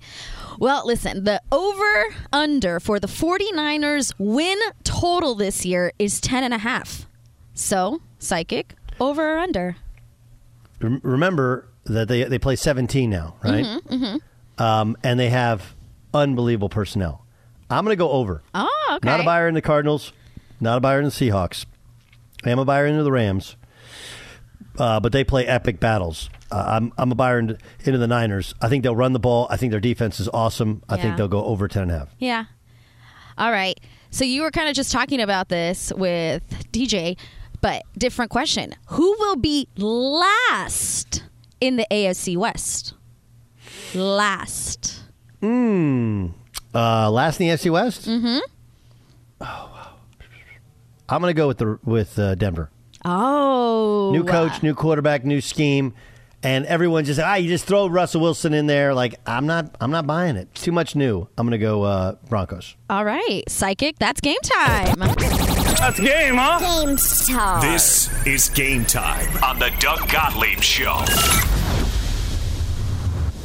Well, 0.59 0.85
listen, 0.85 1.23
the 1.23 1.41
over 1.53 2.15
under 2.33 2.81
for 2.81 2.99
the 2.99 3.07
49ers 3.07 4.13
win 4.17 4.59
total 4.83 5.35
this 5.35 5.65
year 5.65 5.93
is 5.97 6.19
10 6.19 6.43
and 6.43 6.53
a 6.53 6.57
half. 6.57 7.07
So, 7.53 8.01
psychic, 8.19 8.75
over 8.99 9.35
or 9.35 9.39
under? 9.39 9.77
Remember 10.81 11.69
that 11.85 12.09
they 12.09 12.25
they 12.25 12.39
play 12.39 12.57
17 12.57 13.09
now, 13.09 13.35
right? 13.41 13.63
Mm-hmm, 13.65 13.93
mm-hmm. 13.93 14.61
Um, 14.61 14.97
and 15.01 15.17
they 15.17 15.29
have 15.29 15.75
unbelievable 16.13 16.69
personnel. 16.69 17.25
I'm 17.69 17.85
going 17.85 17.93
to 17.93 17.99
go 17.99 18.11
over. 18.11 18.43
Oh, 18.53 18.93
okay. 18.97 19.07
Not 19.07 19.21
a 19.21 19.23
buyer 19.23 19.47
in 19.47 19.53
the 19.53 19.61
Cardinals, 19.61 20.11
not 20.59 20.77
a 20.77 20.81
buyer 20.81 20.99
in 20.99 21.05
the 21.05 21.11
Seahawks. 21.11 21.65
I 22.43 22.49
am 22.49 22.59
a 22.59 22.65
buyer 22.65 22.85
into 22.85 23.03
the 23.03 23.11
Rams, 23.11 23.55
uh, 24.77 24.99
but 24.99 25.13
they 25.13 25.23
play 25.23 25.47
epic 25.47 25.79
battles. 25.79 26.29
Uh, 26.51 26.63
I'm, 26.67 26.93
I'm 26.97 27.11
a 27.11 27.15
buyer 27.15 27.39
into, 27.39 27.57
into 27.85 27.97
the 27.97 28.07
Niners. 28.07 28.53
I 28.61 28.67
think 28.69 28.83
they'll 28.83 28.95
run 28.95 29.13
the 29.13 29.19
ball. 29.19 29.47
I 29.49 29.57
think 29.57 29.71
their 29.71 29.79
defense 29.79 30.19
is 30.19 30.27
awesome. 30.33 30.83
I 30.89 30.95
Yeah. 30.95 31.01
think 31.01 31.17
they'll 31.17 31.27
go 31.27 31.45
over 31.45 31.67
10 31.67 31.83
and 31.83 31.91
a 31.91 31.97
half. 31.99 32.09
Yeah. 32.19 32.45
All 33.37 33.51
right. 33.51 33.79
So 34.09 34.25
you 34.25 34.41
were 34.41 34.51
kind 34.51 34.67
of 34.67 34.75
just 34.75 34.91
talking 34.91 35.21
about 35.21 35.47
this 35.49 35.93
with 35.95 36.43
TJ, 36.73 37.17
but 37.61 37.83
different 37.97 38.29
question. 38.31 38.75
Who 38.87 39.15
will 39.19 39.37
be 39.37 39.67
last 39.77 41.23
in 41.61 41.77
the 41.77 41.87
AFC 41.89 42.35
West? 42.35 42.93
Last. 43.95 45.01
Hmm. 45.41 46.27
Uh, 46.73 47.09
last 47.11 47.39
in 47.39 47.47
the 47.47 47.53
NFC 47.53 47.71
West? 47.71 48.07
Mm-hmm. 48.07 48.39
Oh, 49.41 49.45
wow. 49.73 49.93
I'm 51.09 51.21
going 51.21 51.33
to 51.33 51.37
go 51.37 51.47
with 51.47 51.57
the 51.57 51.79
with 51.83 52.17
uh, 52.19 52.35
Denver. 52.35 52.69
Oh. 53.03 54.11
New 54.13 54.23
coach, 54.23 54.61
new 54.63 54.73
quarterback, 54.75 55.25
new 55.25 55.41
scheme, 55.41 55.93
and 56.43 56.65
everyone 56.65 57.05
just 57.05 57.19
ah, 57.19 57.35
you 57.35 57.47
just 57.47 57.65
throw 57.65 57.87
Russell 57.87 58.21
Wilson 58.21 58.53
in 58.53 58.67
there. 58.67 58.93
Like 58.93 59.15
I'm 59.25 59.45
not, 59.45 59.75
I'm 59.79 59.91
not 59.91 60.07
buying 60.07 60.35
it. 60.35 60.53
Too 60.55 60.71
much 60.71 60.95
new. 60.95 61.27
I'm 61.37 61.45
going 61.45 61.51
to 61.51 61.63
go 61.63 61.83
uh, 61.83 62.15
Broncos. 62.29 62.75
All 62.89 63.05
right. 63.05 63.43
Psychic, 63.47 63.97
that's 63.99 64.21
game 64.21 64.39
time. 64.43 64.95
That's 64.97 65.99
game, 65.99 66.35
huh? 66.35 66.85
Game 66.85 66.97
time. 66.97 67.61
This 67.61 68.27
is 68.27 68.49
game 68.49 68.85
time 68.85 69.43
on 69.43 69.59
the 69.59 69.71
Doug 69.79 70.09
Gottlieb 70.09 70.61
Show. 70.61 71.03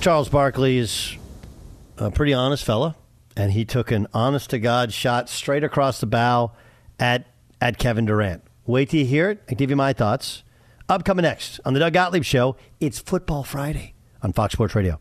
Charles 0.01 0.28
Barkley 0.28 0.78
is 0.78 1.16
a 1.97 2.11
pretty 2.11 2.32
honest 2.32 2.64
fella, 2.64 2.94
and 3.36 3.53
he 3.53 3.64
took 3.64 3.90
an 3.90 4.07
honest 4.12 4.51
to 4.51 4.59
God 4.59 4.92
shot 4.92 5.28
straight 5.28 5.64
across 5.64 6.01
the 6.01 6.07
bow 6.07 6.53
at 7.01 7.26
at 7.61 7.78
Kevin 7.78 8.05
Durant. 8.05 8.42
Wait 8.66 8.90
till 8.90 9.01
you 9.01 9.07
hear 9.07 9.30
it. 9.30 9.42
I 9.49 9.55
give 9.55 9.70
you 9.70 9.76
my 9.76 9.92
thoughts. 9.92 10.42
Upcoming 10.89 11.24
next 11.24 11.59
on 11.64 11.74
the 11.74 11.80
Doug 11.80 11.95
Gottlieb 11.95 12.22
Show, 12.22 12.57
it's 12.78 13.01
Football 13.01 13.43
Friday 13.43 13.95
on 14.22 14.32
Fox 14.32 14.53
Sports 14.53 14.76
Radio. 14.76 15.01